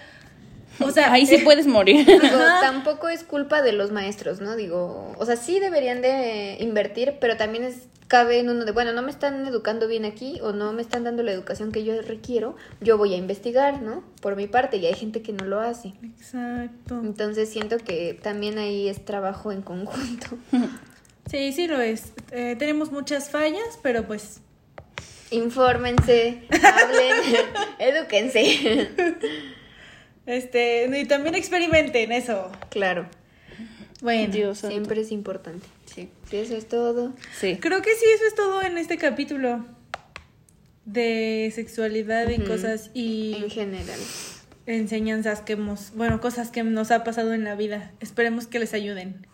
o 0.79 0.91
sea, 0.91 1.11
Ahí 1.11 1.25
sí 1.25 1.35
eh, 1.35 1.41
puedes 1.43 1.67
morir. 1.67 2.05
Digo, 2.05 2.37
tampoco 2.61 3.09
es 3.09 3.23
culpa 3.23 3.61
de 3.61 3.71
los 3.71 3.91
maestros, 3.91 4.41
¿no? 4.41 4.55
Digo, 4.55 5.13
o 5.17 5.25
sea, 5.25 5.35
sí 5.35 5.59
deberían 5.59 6.01
de 6.01 6.57
invertir, 6.59 7.15
pero 7.19 7.37
también 7.37 7.63
es 7.63 7.87
cabe 8.07 8.39
en 8.39 8.49
uno 8.49 8.65
de, 8.65 8.71
bueno, 8.71 8.93
no 8.93 9.01
me 9.01 9.09
están 9.09 9.45
educando 9.47 9.87
bien 9.87 10.05
aquí 10.05 10.39
o 10.41 10.51
no 10.51 10.73
me 10.73 10.81
están 10.81 11.03
dando 11.03 11.23
la 11.23 11.31
educación 11.31 11.71
que 11.71 11.83
yo 11.83 11.99
requiero, 12.01 12.55
yo 12.79 12.97
voy 12.97 13.13
a 13.13 13.17
investigar, 13.17 13.81
¿no? 13.81 14.03
Por 14.21 14.35
mi 14.35 14.47
parte, 14.47 14.77
y 14.77 14.85
hay 14.85 14.93
gente 14.93 15.21
que 15.21 15.33
no 15.33 15.45
lo 15.45 15.59
hace. 15.59 15.93
Exacto. 16.03 17.01
Entonces 17.03 17.49
siento 17.49 17.77
que 17.77 18.19
también 18.21 18.57
ahí 18.57 18.87
es 18.87 19.03
trabajo 19.05 19.51
en 19.51 19.61
conjunto. 19.61 20.37
Sí, 21.27 21.53
sí 21.53 21.65
lo 21.65 21.81
es. 21.81 22.13
Eh, 22.29 22.55
tenemos 22.59 22.91
muchas 22.91 23.31
fallas, 23.31 23.79
pero 23.81 24.05
pues 24.05 24.41
Infórmense, 25.31 26.43
hablen, 26.49 27.15
edúquense. 27.79 28.89
Este, 30.25 30.99
y 30.99 31.05
también 31.05 31.35
experimenten 31.35 32.11
eso. 32.11 32.51
Claro, 32.69 33.07
Bueno, 34.01 34.31
Dios 34.33 34.59
siempre 34.59 35.01
es 35.01 35.11
importante. 35.11 35.65
Sí. 35.85 36.09
Eso 36.31 36.55
es 36.57 36.67
todo. 36.67 37.13
Sí. 37.39 37.57
creo 37.61 37.81
que 37.81 37.91
sí, 37.95 38.05
eso 38.15 38.25
es 38.27 38.35
todo 38.35 38.61
en 38.61 38.77
este 38.77 38.97
capítulo 38.97 39.65
de 40.85 41.51
sexualidad 41.55 42.29
y 42.29 42.39
cosas 42.39 42.91
y 42.93 43.35
En 43.43 43.49
general. 43.49 43.99
enseñanzas 44.67 45.41
que 45.41 45.53
hemos, 45.53 45.91
bueno, 45.95 46.19
cosas 46.21 46.51
que 46.51 46.63
nos 46.63 46.91
ha 46.91 47.03
pasado 47.03 47.33
en 47.33 47.43
la 47.43 47.55
vida. 47.55 47.91
Esperemos 47.99 48.47
que 48.47 48.59
les 48.59 48.73
ayuden. 48.73 49.25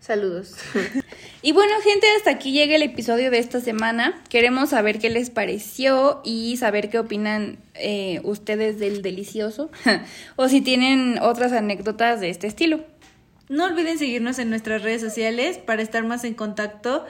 Saludos. 0.00 0.54
Y 1.40 1.52
bueno, 1.52 1.72
gente, 1.84 2.06
hasta 2.16 2.30
aquí 2.30 2.50
llega 2.50 2.74
el 2.74 2.82
episodio 2.82 3.30
de 3.30 3.38
esta 3.38 3.60
semana. 3.60 4.20
Queremos 4.28 4.70
saber 4.70 4.98
qué 4.98 5.08
les 5.08 5.30
pareció 5.30 6.20
y 6.24 6.56
saber 6.56 6.90
qué 6.90 6.98
opinan 6.98 7.58
eh, 7.74 8.20
ustedes 8.24 8.80
del 8.80 9.02
delicioso 9.02 9.70
o 10.36 10.48
si 10.48 10.60
tienen 10.62 11.20
otras 11.22 11.52
anécdotas 11.52 12.20
de 12.20 12.30
este 12.30 12.48
estilo. 12.48 12.84
No 13.48 13.64
olviden 13.66 13.98
seguirnos 13.98 14.40
en 14.40 14.50
nuestras 14.50 14.82
redes 14.82 15.00
sociales 15.00 15.58
para 15.58 15.80
estar 15.80 16.02
más 16.04 16.24
en 16.24 16.34
contacto, 16.34 17.06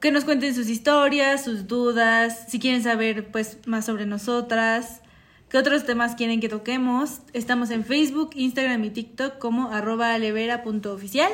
que 0.00 0.10
nos 0.10 0.24
cuenten 0.24 0.52
sus 0.52 0.68
historias, 0.68 1.44
sus 1.44 1.68
dudas, 1.68 2.46
si 2.48 2.58
quieren 2.58 2.82
saber 2.82 3.28
pues 3.30 3.58
más 3.66 3.86
sobre 3.86 4.04
nosotras, 4.04 5.00
qué 5.48 5.58
otros 5.58 5.86
temas 5.86 6.16
quieren 6.16 6.40
que 6.40 6.48
toquemos. 6.48 7.20
Estamos 7.34 7.70
en 7.70 7.84
Facebook, 7.84 8.30
Instagram 8.34 8.82
y 8.84 8.90
TikTok 8.90 9.38
como 9.38 9.70
arroba 9.70 10.12
alevera.oficial 10.12 11.30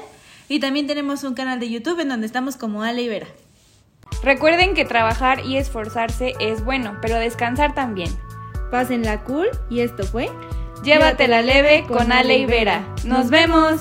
y 0.48 0.60
también 0.60 0.86
tenemos 0.86 1.24
un 1.24 1.34
canal 1.34 1.60
de 1.60 1.70
YouTube 1.70 2.00
en 2.00 2.08
donde 2.08 2.26
estamos 2.26 2.56
como 2.56 2.82
Ale 2.82 3.02
y 3.02 3.08
Vera. 3.08 3.26
Recuerden 4.22 4.74
que 4.74 4.84
trabajar 4.84 5.44
y 5.44 5.56
esforzarse 5.56 6.34
es 6.40 6.64
bueno, 6.64 6.98
pero 7.02 7.16
descansar 7.16 7.74
también. 7.74 8.10
Pásenla 8.70 9.24
cool 9.24 9.48
y 9.70 9.80
esto 9.80 10.04
fue 10.04 10.30
Llévatela 10.82 11.42
leve 11.42 11.84
con 11.88 12.12
Ale 12.12 12.38
y 12.38 12.46
Vera. 12.46 12.86
¡Nos 13.04 13.30
vemos! 13.30 13.80